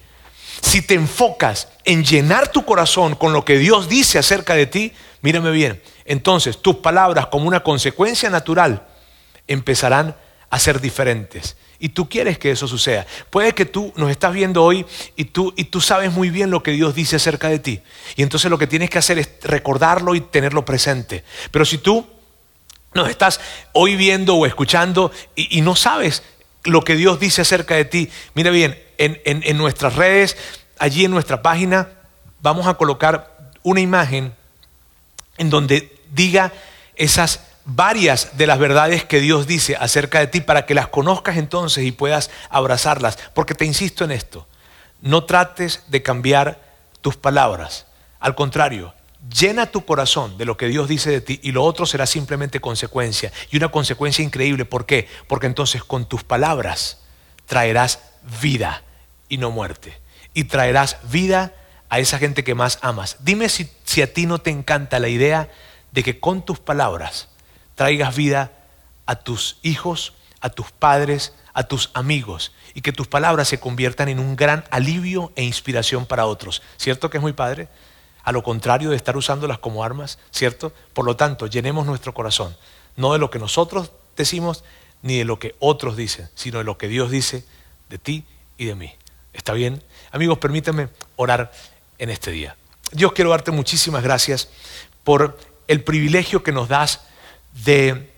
Si 0.60 0.82
te 0.82 0.94
enfocas 0.94 1.68
en 1.84 2.04
llenar 2.04 2.48
tu 2.48 2.64
corazón 2.64 3.14
con 3.14 3.32
lo 3.32 3.44
que 3.44 3.58
Dios 3.58 3.88
dice 3.88 4.18
acerca 4.18 4.54
de 4.54 4.66
ti, 4.66 4.92
mírame 5.22 5.50
bien, 5.50 5.82
entonces 6.04 6.60
tus 6.60 6.76
palabras 6.76 7.26
como 7.26 7.48
una 7.48 7.62
consecuencia 7.62 8.30
natural 8.30 8.86
empezarán 9.48 10.14
a 10.50 10.58
ser 10.58 10.80
diferentes. 10.80 11.56
Y 11.78 11.88
tú 11.88 12.08
quieres 12.08 12.38
que 12.38 12.52
eso 12.52 12.68
suceda. 12.68 13.06
Puede 13.30 13.54
que 13.54 13.64
tú 13.64 13.92
nos 13.96 14.10
estás 14.10 14.32
viendo 14.32 14.62
hoy 14.62 14.86
y 15.16 15.24
tú, 15.24 15.52
y 15.56 15.64
tú 15.64 15.80
sabes 15.80 16.12
muy 16.12 16.30
bien 16.30 16.50
lo 16.50 16.62
que 16.62 16.70
Dios 16.70 16.94
dice 16.94 17.16
acerca 17.16 17.48
de 17.48 17.58
ti. 17.58 17.80
Y 18.14 18.22
entonces 18.22 18.50
lo 18.50 18.58
que 18.58 18.68
tienes 18.68 18.88
que 18.88 18.98
hacer 18.98 19.18
es 19.18 19.30
recordarlo 19.42 20.14
y 20.14 20.20
tenerlo 20.20 20.64
presente. 20.64 21.24
Pero 21.50 21.64
si 21.64 21.78
tú 21.78 22.06
nos 22.94 23.08
estás 23.08 23.40
hoy 23.72 23.96
viendo 23.96 24.36
o 24.36 24.46
escuchando 24.46 25.12
y, 25.34 25.60
no 25.62 25.76
sabes 25.76 26.22
lo 26.64 26.82
que 26.82 26.96
Dios 26.96 27.18
dice 27.18 27.42
acerca 27.42 27.74
de 27.74 27.84
ti, 27.84 28.10
mira 28.34 28.50
bien, 28.50 28.80
en, 28.98 29.20
en 29.24 29.56
nuestras 29.56 29.96
redes, 29.96 30.36
allí 30.78 31.04
en 31.04 31.10
nuestra 31.10 31.42
página, 31.42 31.88
vamos 32.40 32.66
a 32.66 32.74
colocar 32.74 33.50
una 33.62 33.80
imagen 33.80 34.34
en 35.38 35.50
donde 35.50 35.98
diga 36.12 36.52
esas 36.94 37.40
varias 37.64 38.36
de 38.36 38.46
las 38.46 38.58
verdades 38.58 39.04
que 39.04 39.20
Dios 39.20 39.46
dice 39.46 39.76
acerca 39.76 40.18
de 40.18 40.26
ti 40.26 40.40
para 40.40 40.66
que 40.66 40.74
las 40.74 40.88
conozcas 40.88 41.36
entonces 41.36 41.84
y 41.84 41.92
puedas 41.92 42.30
abrazarlas. 42.50 43.18
Porque 43.34 43.54
te 43.54 43.64
insisto 43.64 44.04
en 44.04 44.10
esto, 44.10 44.46
no 45.00 45.24
trates 45.24 45.82
de 45.88 46.02
cambiar 46.02 46.60
tus 47.00 47.16
palabras. 47.16 47.86
Al 48.20 48.34
contrario, 48.34 48.94
Llena 49.30 49.66
tu 49.66 49.84
corazón 49.84 50.36
de 50.36 50.44
lo 50.44 50.56
que 50.56 50.66
Dios 50.66 50.88
dice 50.88 51.10
de 51.10 51.20
ti 51.20 51.38
y 51.42 51.52
lo 51.52 51.62
otro 51.62 51.86
será 51.86 52.06
simplemente 52.06 52.60
consecuencia. 52.60 53.32
Y 53.50 53.56
una 53.56 53.70
consecuencia 53.70 54.24
increíble. 54.24 54.64
¿Por 54.64 54.84
qué? 54.84 55.08
Porque 55.28 55.46
entonces 55.46 55.84
con 55.84 56.08
tus 56.08 56.24
palabras 56.24 56.98
traerás 57.46 58.00
vida 58.40 58.82
y 59.28 59.38
no 59.38 59.50
muerte. 59.50 60.00
Y 60.34 60.44
traerás 60.44 60.96
vida 61.10 61.54
a 61.88 62.00
esa 62.00 62.18
gente 62.18 62.42
que 62.42 62.54
más 62.54 62.78
amas. 62.82 63.18
Dime 63.20 63.48
si, 63.48 63.70
si 63.84 64.02
a 64.02 64.12
ti 64.12 64.26
no 64.26 64.40
te 64.40 64.50
encanta 64.50 64.98
la 64.98 65.08
idea 65.08 65.50
de 65.92 66.02
que 66.02 66.18
con 66.18 66.44
tus 66.44 66.58
palabras 66.58 67.28
traigas 67.74 68.16
vida 68.16 68.52
a 69.06 69.16
tus 69.16 69.58
hijos, 69.62 70.14
a 70.40 70.50
tus 70.50 70.72
padres, 70.72 71.32
a 71.54 71.64
tus 71.64 71.90
amigos 71.94 72.52
y 72.74 72.80
que 72.80 72.92
tus 72.92 73.06
palabras 73.06 73.48
se 73.48 73.60
conviertan 73.60 74.08
en 74.08 74.18
un 74.18 74.36
gran 74.36 74.64
alivio 74.70 75.32
e 75.36 75.44
inspiración 75.44 76.06
para 76.06 76.26
otros. 76.26 76.62
¿Cierto 76.76 77.10
que 77.10 77.18
es 77.18 77.22
muy 77.22 77.32
padre? 77.32 77.68
A 78.22 78.32
lo 78.32 78.42
contrario 78.42 78.90
de 78.90 78.96
estar 78.96 79.16
usándolas 79.16 79.58
como 79.58 79.84
armas, 79.84 80.18
¿cierto? 80.30 80.72
Por 80.92 81.04
lo 81.04 81.16
tanto, 81.16 81.46
llenemos 81.46 81.86
nuestro 81.86 82.14
corazón, 82.14 82.56
no 82.96 83.12
de 83.12 83.18
lo 83.18 83.30
que 83.30 83.38
nosotros 83.38 83.90
decimos 84.16 84.64
ni 85.02 85.18
de 85.18 85.24
lo 85.24 85.38
que 85.38 85.54
otros 85.58 85.96
dicen, 85.96 86.28
sino 86.34 86.58
de 86.58 86.64
lo 86.64 86.78
que 86.78 86.88
Dios 86.88 87.10
dice 87.10 87.44
de 87.88 87.98
ti 87.98 88.24
y 88.56 88.66
de 88.66 88.74
mí. 88.74 88.94
¿Está 89.32 89.52
bien? 89.52 89.82
Amigos, 90.12 90.38
permítanme 90.38 90.88
orar 91.16 91.52
en 91.98 92.10
este 92.10 92.30
día. 92.30 92.56
Dios, 92.92 93.12
quiero 93.12 93.30
darte 93.30 93.50
muchísimas 93.50 94.02
gracias 94.02 94.48
por 95.02 95.38
el 95.66 95.82
privilegio 95.82 96.42
que 96.42 96.52
nos 96.52 96.68
das 96.68 97.00
de, 97.64 98.12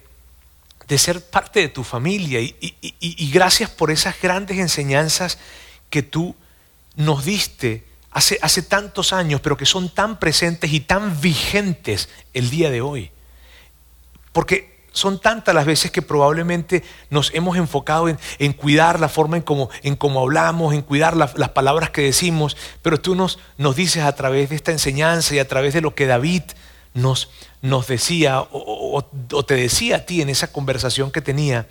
de 0.88 0.98
ser 0.98 1.24
parte 1.24 1.61
de 1.61 1.68
tu 1.68 1.84
familia 1.84 2.40
y, 2.40 2.57
y 2.80 3.30
gracias 3.30 3.70
por 3.70 3.90
esas 3.90 4.20
grandes 4.20 4.59
enseñanzas 4.59 5.38
que 5.88 6.02
tú 6.02 6.34
nos 6.96 7.24
diste 7.24 7.84
hace, 8.15 8.62
tantos 8.62 9.12
años, 9.12 9.41
pero 9.41 9.57
que 9.57 9.67
son 9.67 9.89
tan 9.89 10.19
presentes 10.19 10.73
y 10.73 10.81
tan 10.81 11.21
vigentes 11.21 12.09
el 12.33 12.49
día 12.49 12.71
de 12.71 12.81
hoy. 12.81 13.11
Porque 14.33 14.85
son 14.93 15.21
tantas 15.21 15.55
las 15.55 15.67
veces 15.67 15.91
que 15.91 16.01
probablemente 16.01 16.85
nos 17.11 17.35
hemos 17.35 17.57
enfocado 17.57 18.09
en, 18.09 18.53
cuidar 18.53 19.01
la 19.01 19.09
forma 19.09 19.37
en 19.37 19.97
cómo 19.97 20.21
hablamos, 20.21 20.73
en 20.73 20.83
cuidar 20.83 21.17
las 21.17 21.49
palabras 21.51 21.91
que 21.91 22.03
decimos, 22.03 22.57
pero 22.83 23.01
tú 23.01 23.17
nos, 23.17 23.39
dices 23.75 24.05
a 24.05 24.15
través 24.15 24.51
de 24.51 24.57
esta 24.57 24.71
enseñanza 24.71 25.35
y 25.35 25.41
a 25.41 25.49
través 25.49 25.75
de 25.75 25.81
lo 25.81 25.97
que 25.97 26.07
David 26.07 26.43
nos, 26.95 27.31
nos 27.62 27.89
decía 27.89 28.41
o, 28.41 29.05
o 29.33 29.45
te 29.45 29.55
decía 29.55 29.97
a 29.97 30.07
ti 30.07 30.23
en 30.23 30.29
esa 30.29 30.53
conversación 30.53 31.11
que 31.11 31.21
tenía, 31.21 31.67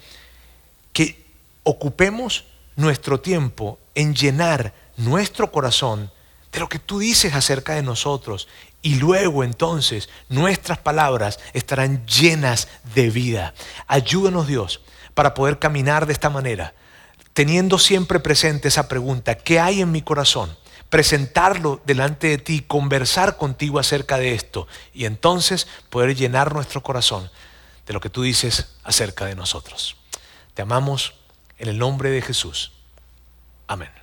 que 0.92 1.26
ocupemos 1.64 2.44
nuestro 2.76 3.22
tiempo 3.22 3.80
en 3.96 4.14
llenar 4.14 4.74
nuestro 4.98 5.50
corazón 5.50 6.12
de 6.54 6.60
lo 6.60 6.70
que 6.70 6.80
tú 6.80 7.00
dices 7.00 7.34
acerca 7.34 7.74
de 7.74 7.82
nosotros. 7.82 8.48
Y 8.82 8.96
luego 8.96 9.44
entonces 9.44 10.10
nuestras 10.30 10.78
palabras 10.78 11.40
estarán 11.54 12.06
llenas 12.06 12.68
de 12.94 13.10
vida. 13.10 13.54
Ayúdanos 13.88 14.48
Dios 14.48 14.82
para 15.14 15.34
poder 15.34 15.60
caminar 15.60 16.06
de 16.06 16.14
esta 16.14 16.30
manera, 16.30 16.74
teniendo 17.34 17.80
siempre 17.80 18.20
presente 18.20 18.68
esa 18.68 18.88
pregunta, 18.88 19.36
¿qué 19.36 19.60
hay 19.60 19.82
en 19.82 19.92
mi 19.92 20.02
corazón? 20.02 20.56
Presentarlo 20.90 21.82
delante 21.86 22.28
de 22.28 22.38
ti, 22.38 22.62
conversar 22.62 23.38
contigo 23.38 23.80
acerca 23.80 24.18
de 24.18 24.34
esto 24.34 24.68
y 24.94 25.06
entonces 25.06 25.68
poder 25.90 26.16
llenar 26.16 26.54
nuestro 26.54 26.84
corazón 26.84 27.32
de 27.88 27.94
lo 27.94 28.00
que 28.00 28.10
tú 28.10 28.22
dices 28.22 28.76
acerca 28.84 29.26
de 29.26 29.36
nosotros. 29.36 29.98
Te 30.54 30.62
amamos 30.62 31.16
en 31.58 31.70
el 31.70 31.78
nombre 31.80 32.12
de 32.12 32.22
Jesús. 32.22 32.72
Amén. 33.68 34.03